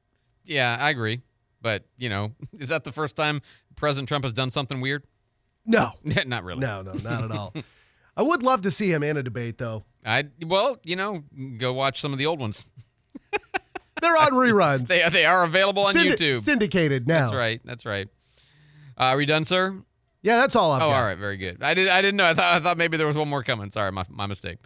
Yeah, 0.44 0.76
I 0.78 0.90
agree. 0.90 1.20
But, 1.62 1.84
you 1.96 2.08
know, 2.08 2.32
is 2.58 2.70
that 2.70 2.84
the 2.84 2.92
first 2.92 3.16
time 3.16 3.42
President 3.76 4.08
Trump 4.08 4.24
has 4.24 4.32
done 4.32 4.50
something 4.50 4.80
weird? 4.80 5.04
No. 5.66 5.92
not 6.26 6.44
really. 6.44 6.60
No, 6.60 6.82
no, 6.82 6.92
not 6.92 7.24
at 7.24 7.30
all. 7.30 7.54
I 8.16 8.22
would 8.22 8.42
love 8.42 8.62
to 8.62 8.70
see 8.70 8.92
him 8.92 9.02
in 9.02 9.16
a 9.16 9.22
debate, 9.22 9.58
though. 9.58 9.84
I 10.04 10.26
well, 10.44 10.78
you 10.82 10.96
know, 10.96 11.22
go 11.58 11.72
watch 11.72 12.00
some 12.00 12.12
of 12.12 12.18
the 12.18 12.26
old 12.26 12.40
ones. 12.40 12.64
They're 14.00 14.16
on 14.16 14.30
reruns. 14.30 14.88
They 14.88 15.06
they 15.10 15.26
are 15.26 15.44
available 15.44 15.84
on 15.84 15.94
Syndi- 15.94 16.16
YouTube. 16.16 16.40
syndicated 16.40 17.06
now. 17.06 17.20
That's 17.20 17.34
right. 17.34 17.60
That's 17.64 17.86
right. 17.86 18.08
Uh, 18.98 19.04
are 19.04 19.16
we 19.16 19.26
done, 19.26 19.44
sir? 19.44 19.76
Yeah, 20.22 20.36
that's 20.36 20.56
all 20.56 20.72
I've 20.72 20.82
oh, 20.82 20.88
got. 20.88 20.96
all 20.96 21.04
right, 21.04 21.18
very 21.18 21.36
good. 21.36 21.62
I 21.62 21.74
did. 21.74 21.88
I 21.88 22.00
didn't 22.02 22.16
know. 22.16 22.26
I 22.26 22.34
thought. 22.34 22.56
I 22.56 22.60
thought 22.60 22.78
maybe 22.78 22.96
there 22.96 23.06
was 23.06 23.16
one 23.16 23.28
more 23.28 23.42
coming. 23.42 23.70
Sorry, 23.70 23.92
my 23.92 24.04
my 24.08 24.26
mistake. 24.26 24.58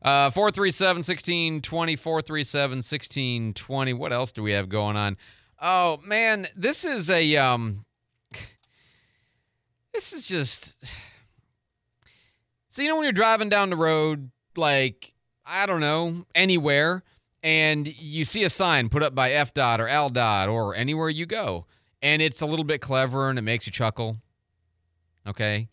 Uh, 0.00 0.30
four 0.30 0.50
three 0.50 0.70
seven 0.70 1.02
sixteen 1.02 1.60
twenty 1.60 1.96
four 1.96 2.22
three 2.22 2.44
seven 2.44 2.82
sixteen 2.82 3.52
twenty. 3.52 3.92
What 3.92 4.12
else 4.12 4.32
do 4.32 4.42
we 4.42 4.52
have 4.52 4.68
going 4.68 4.96
on? 4.96 5.16
Oh 5.60 5.98
man, 6.04 6.46
this 6.56 6.84
is 6.84 7.10
a 7.10 7.36
um. 7.36 7.84
This 9.92 10.12
is 10.12 10.28
just. 10.28 10.84
So 12.68 12.82
you 12.82 12.88
know 12.88 12.94
when 12.94 13.04
you're 13.04 13.12
driving 13.12 13.48
down 13.48 13.70
the 13.70 13.76
road, 13.76 14.30
like 14.56 15.14
I 15.44 15.66
don't 15.66 15.80
know 15.80 16.26
anywhere, 16.34 17.02
and 17.42 17.88
you 18.00 18.24
see 18.24 18.44
a 18.44 18.50
sign 18.50 18.88
put 18.88 19.02
up 19.02 19.16
by 19.16 19.30
FDOT 19.30 19.80
or 19.80 19.86
LDOT 19.86 20.52
or 20.52 20.76
anywhere 20.76 21.08
you 21.08 21.26
go, 21.26 21.66
and 22.00 22.22
it's 22.22 22.40
a 22.40 22.46
little 22.46 22.64
bit 22.64 22.80
clever 22.80 23.28
and 23.30 23.38
it 23.38 23.42
makes 23.42 23.66
you 23.66 23.72
chuckle. 23.72 24.18
Okay, 25.26 25.68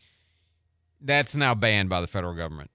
that's 0.99 1.35
now 1.35 1.53
banned 1.53 1.89
by 1.89 2.01
the 2.01 2.07
federal 2.07 2.33
government. 2.33 2.71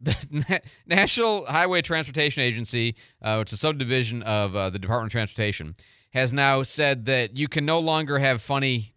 The 0.00 0.16
Na- 0.48 0.58
National 0.86 1.46
Highway 1.46 1.82
Transportation 1.82 2.42
Agency, 2.42 2.94
uh, 3.22 3.36
which 3.36 3.48
is 3.50 3.54
a 3.54 3.56
subdivision 3.56 4.22
of 4.22 4.54
uh, 4.54 4.70
the 4.70 4.78
Department 4.78 5.08
of 5.08 5.12
Transportation, 5.12 5.74
has 6.10 6.32
now 6.32 6.62
said 6.62 7.06
that 7.06 7.36
you 7.36 7.48
can 7.48 7.64
no 7.66 7.78
longer 7.80 8.18
have 8.18 8.40
funny. 8.42 8.94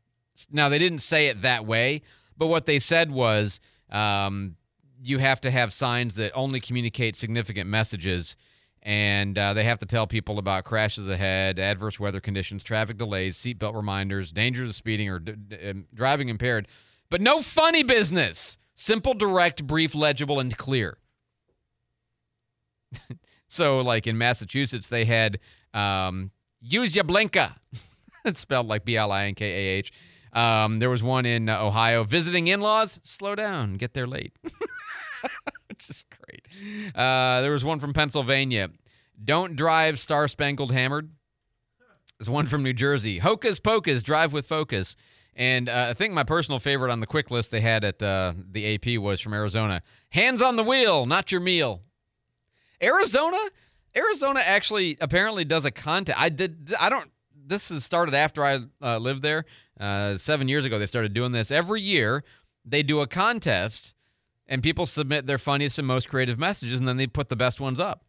Now 0.52 0.70
they 0.70 0.80
didn't 0.80 1.00
say 1.00 1.28
it 1.28 1.42
that 1.42 1.66
way, 1.66 2.02
but 2.38 2.48
what 2.48 2.66
they 2.66 2.80
said 2.80 3.12
was 3.12 3.60
um, 3.92 4.56
you 5.04 5.18
have 5.18 5.42
to 5.42 5.52
have 5.52 5.74
signs 5.74 6.16
that 6.16 6.32
only 6.34 6.60
communicate 6.60 7.16
significant 7.16 7.70
messages, 7.70 8.36
and 8.84 9.38
uh, 9.38 9.54
they 9.54 9.64
have 9.64 9.80
to 9.80 9.86
tell 9.86 10.08
people 10.08 10.40
about 10.40 10.64
crashes 10.64 11.08
ahead, 11.08 11.60
adverse 11.60 12.00
weather 12.00 12.20
conditions, 12.20 12.64
traffic 12.64 12.98
delays, 12.98 13.38
seatbelt 13.38 13.76
reminders, 13.76 14.32
dangers 14.32 14.70
of 14.70 14.76
speeding 14.76 15.10
or 15.10 15.20
d- 15.20 15.34
d- 15.34 15.70
um, 15.70 15.86
driving 15.94 16.30
impaired, 16.30 16.68
but 17.10 17.22
no 17.22 17.42
funny 17.42 17.84
business. 17.84 18.58
Simple, 18.82 19.14
direct, 19.14 19.68
brief, 19.68 19.94
legible, 19.94 20.40
and 20.40 20.58
clear. 20.58 20.98
so, 23.48 23.82
like 23.82 24.08
in 24.08 24.18
Massachusetts, 24.18 24.88
they 24.88 25.06
had 25.06 25.38
um, 25.72 26.32
use 26.62 26.96
your 26.96 27.04
blinker. 27.04 27.54
it's 28.26 28.40
spelled 28.40 28.66
like 28.66 28.84
B 28.84 28.98
L 28.98 29.12
I 29.12 29.26
N 29.26 29.36
K 29.36 29.46
A 29.46 29.78
H. 29.78 29.94
Um, 30.34 30.80
there 30.80 30.90
was 30.90 31.04
one 31.04 31.28
in 31.28 31.48
uh, 31.48 31.64
Ohio. 31.64 32.04
Visiting 32.04 32.48
in 32.48 32.60
laws, 32.60 33.00
slow 33.04 33.36
down, 33.36 33.76
get 33.76 33.94
there 33.94 34.08
late. 34.08 34.34
Which 35.70 35.88
is 35.88 36.04
great. 36.10 36.96
Uh, 36.96 37.42
there 37.42 37.52
was 37.52 37.64
one 37.64 37.80
from 37.80 37.94
Pennsylvania. 37.94 38.72
Don't 39.24 39.56
drive 39.56 40.00
Star 40.00 40.28
Spangled 40.28 40.72
Hammered. 40.72 41.12
There's 42.18 42.32
one 42.32 42.48
from 42.48 42.64
New 42.64 42.74
Jersey. 42.74 43.20
Hocus 43.20 43.60
Pocus, 43.60 44.02
drive 44.02 44.34
with 44.34 44.48
focus. 44.48 44.96
And 45.42 45.70
uh, 45.70 45.88
I 45.90 45.94
think 45.96 46.14
my 46.14 46.22
personal 46.22 46.60
favorite 46.60 46.92
on 46.92 47.00
the 47.00 47.08
quick 47.08 47.32
list 47.32 47.50
they 47.50 47.62
had 47.62 47.84
at 47.84 48.04
uh, 48.04 48.34
the 48.52 48.76
AP 48.76 49.02
was 49.02 49.20
from 49.20 49.34
Arizona. 49.34 49.82
Hands 50.12 50.40
on 50.40 50.56
the 50.56 50.64
wheel, 50.64 51.08
not 51.08 51.32
your 51.32 51.42
meal. 51.42 51.82
Arizona, 52.80 53.40
Arizona 53.98 54.42
actually 54.46 54.98
apparently 55.02 55.44
does 55.44 55.66
a 55.66 55.72
contest. 55.72 56.22
I 56.22 56.30
did. 56.30 56.76
I 56.80 56.92
don't. 56.92 57.10
This 57.44 57.70
has 57.70 57.84
started 57.84 58.14
after 58.14 58.46
I 58.46 58.60
uh, 58.84 59.00
lived 59.00 59.24
there. 59.24 59.46
Uh, 59.80 60.16
seven 60.16 60.48
years 60.48 60.64
ago, 60.64 60.78
they 60.78 60.86
started 60.86 61.12
doing 61.16 61.32
this 61.32 61.50
every 61.50 61.82
year. 61.82 62.24
They 62.64 62.84
do 62.84 63.02
a 63.02 63.08
contest, 63.08 63.96
and 64.46 64.62
people 64.62 64.86
submit 64.86 65.26
their 65.26 65.40
funniest 65.40 65.80
and 65.80 65.88
most 65.88 66.08
creative 66.08 66.38
messages, 66.38 66.80
and 66.80 66.88
then 66.88 66.98
they 66.98 67.08
put 67.08 67.30
the 67.30 67.36
best 67.36 67.60
ones 67.60 67.80
up. 67.80 68.06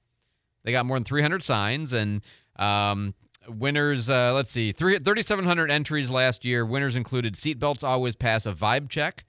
They 0.65 0.73
got 0.73 0.85
more 0.85 0.99
than 0.99 1.05
300 1.05 1.43
signs, 1.43 1.95
and 1.95 2.21
um, 2.57 3.15
winners. 3.49 4.09
Uh, 4.11 4.33
let's 4.35 4.51
see, 4.51 4.73
three- 4.73 4.99
3,700 4.99 5.71
entries 5.71 6.11
last 6.11 6.45
year. 6.45 6.65
Winners 6.65 6.97
included 6.97 7.35
seatbelts 7.35 7.83
always 7.85 8.17
pass 8.17 8.47
a 8.47 8.53
vibe 8.53 8.89
check, 8.89 9.25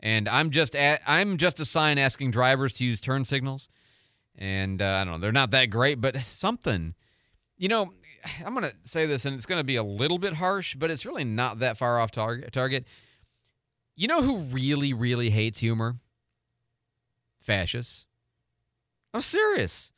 and 0.00 0.28
I'm 0.28 0.50
just 0.50 0.74
I'm 0.76 1.36
just 1.36 1.60
a 1.60 1.64
sign 1.64 1.98
asking 1.98 2.30
drivers 2.30 2.74
to 2.74 2.84
use 2.84 3.00
turn 3.00 3.24
signals. 3.24 3.68
And 4.36 4.80
uh, 4.80 4.86
I 4.86 5.04
don't 5.04 5.14
know, 5.14 5.18
they're 5.18 5.32
not 5.32 5.50
that 5.50 5.66
great, 5.66 6.00
but 6.00 6.16
something. 6.18 6.94
You 7.56 7.68
know, 7.68 7.92
I'm 8.44 8.54
to 8.64 8.74
say 8.84 9.06
this, 9.06 9.24
and 9.24 9.34
it's 9.34 9.46
to 9.46 9.64
be 9.64 9.76
a 9.76 9.82
little 9.82 10.18
bit 10.18 10.34
harsh, 10.34 10.74
but 10.74 10.90
it's 10.90 11.04
really 11.04 11.24
not 11.24 11.58
that 11.60 11.78
far 11.78 11.98
off 11.98 12.10
target. 12.10 12.52
Target. 12.52 12.86
You 13.96 14.06
know 14.06 14.22
who 14.22 14.38
really, 14.38 14.92
really 14.92 15.30
hates 15.30 15.58
humor? 15.58 15.96
Fascists. 17.40 18.06
I'm 19.12 19.22
serious. 19.22 19.92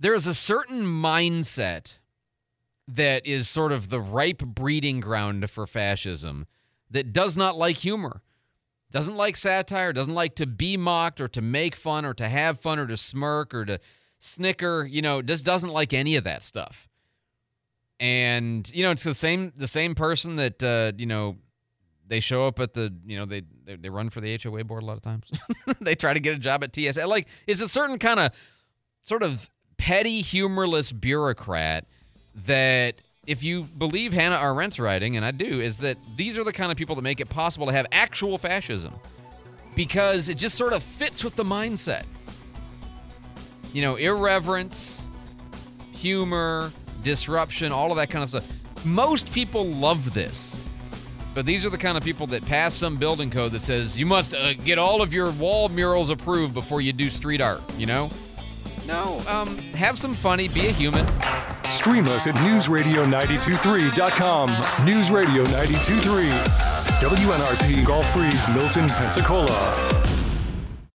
There 0.00 0.14
is 0.14 0.26
a 0.26 0.34
certain 0.34 0.84
mindset 0.84 1.98
that 2.88 3.26
is 3.26 3.48
sort 3.48 3.72
of 3.72 3.90
the 3.90 4.00
ripe 4.00 4.38
breeding 4.38 5.00
ground 5.00 5.48
for 5.50 5.66
fascism 5.66 6.46
that 6.90 7.12
does 7.12 7.36
not 7.36 7.56
like 7.56 7.78
humor, 7.78 8.22
doesn't 8.90 9.16
like 9.16 9.36
satire, 9.36 9.92
doesn't 9.92 10.14
like 10.14 10.34
to 10.36 10.46
be 10.46 10.76
mocked 10.76 11.20
or 11.20 11.28
to 11.28 11.40
make 11.40 11.74
fun 11.74 12.04
or 12.04 12.14
to 12.14 12.28
have 12.28 12.60
fun 12.60 12.78
or 12.78 12.86
to 12.86 12.96
smirk 12.96 13.54
or 13.54 13.64
to 13.64 13.80
snicker, 14.18 14.86
you 14.88 15.02
know, 15.02 15.22
just 15.22 15.44
doesn't 15.44 15.70
like 15.70 15.92
any 15.92 16.16
of 16.16 16.24
that 16.24 16.42
stuff. 16.42 16.88
And 17.98 18.70
you 18.74 18.82
know, 18.82 18.90
it's 18.90 19.04
the 19.04 19.14
same 19.14 19.52
the 19.56 19.68
same 19.68 19.94
person 19.94 20.36
that 20.36 20.62
uh, 20.62 20.92
you 20.98 21.06
know 21.06 21.36
they 22.06 22.20
show 22.20 22.46
up 22.46 22.58
at 22.58 22.74
the 22.74 22.92
you 23.06 23.16
know 23.16 23.24
they 23.24 23.42
they, 23.64 23.76
they 23.76 23.90
run 23.90 24.10
for 24.10 24.20
the 24.20 24.38
HOA 24.42 24.64
board 24.64 24.82
a 24.82 24.86
lot 24.86 24.96
of 24.96 25.02
times. 25.02 25.30
they 25.80 25.94
try 25.94 26.12
to 26.12 26.20
get 26.20 26.34
a 26.34 26.38
job 26.38 26.64
at 26.64 26.74
TSA. 26.74 27.06
Like 27.06 27.28
it's 27.46 27.60
a 27.60 27.68
certain 27.68 27.98
kind 27.98 28.18
of 28.18 28.32
sort 29.04 29.22
of 29.22 29.48
petty, 29.76 30.20
humorless 30.20 30.90
bureaucrat 30.90 31.86
that 32.46 32.96
if 33.26 33.44
you 33.44 33.64
believe 33.64 34.12
Hannah 34.12 34.36
Arendt's 34.36 34.80
writing, 34.80 35.16
and 35.16 35.24
I 35.24 35.30
do, 35.30 35.60
is 35.60 35.78
that 35.78 35.96
these 36.16 36.36
are 36.36 36.44
the 36.44 36.52
kind 36.52 36.72
of 36.72 36.78
people 36.78 36.96
that 36.96 37.02
make 37.02 37.20
it 37.20 37.28
possible 37.28 37.66
to 37.66 37.72
have 37.72 37.86
actual 37.92 38.38
fascism 38.38 38.94
because 39.74 40.28
it 40.28 40.36
just 40.36 40.56
sort 40.56 40.72
of 40.72 40.82
fits 40.82 41.22
with 41.22 41.36
the 41.36 41.44
mindset. 41.44 42.04
You 43.72 43.82
know, 43.82 43.96
irreverence, 43.96 45.02
humor, 45.92 46.72
disruption, 47.02 47.72
all 47.72 47.90
of 47.90 47.96
that 47.96 48.10
kind 48.10 48.22
of 48.22 48.28
stuff. 48.28 48.46
Most 48.84 49.32
people 49.32 49.64
love 49.66 50.12
this. 50.12 50.58
But 51.34 51.46
these 51.46 51.64
are 51.64 51.70
the 51.70 51.78
kind 51.78 51.96
of 51.96 52.04
people 52.04 52.26
that 52.26 52.44
pass 52.44 52.74
some 52.74 52.96
building 52.96 53.30
code 53.30 53.52
that 53.52 53.62
says 53.62 53.98
you 53.98 54.04
must 54.04 54.34
uh, 54.34 54.52
get 54.52 54.78
all 54.78 55.00
of 55.00 55.14
your 55.14 55.30
wall 55.32 55.68
murals 55.70 56.10
approved 56.10 56.52
before 56.52 56.82
you 56.82 56.92
do 56.92 57.08
street 57.08 57.40
art, 57.40 57.62
you 57.78 57.86
know? 57.86 58.10
No, 58.86 59.22
um, 59.28 59.56
have 59.74 59.98
some 59.98 60.14
funny, 60.14 60.48
be 60.48 60.66
a 60.66 60.72
human. 60.72 61.06
Stream 61.68 62.08
us 62.08 62.26
at 62.26 62.34
newsradio923.com. 62.36 64.48
Newsradio923. 64.48 66.28
WNRP 67.00 67.84
Gulf 67.86 68.12
Breeze, 68.12 68.48
Milton, 68.54 68.88
Pensacola. 68.88 70.11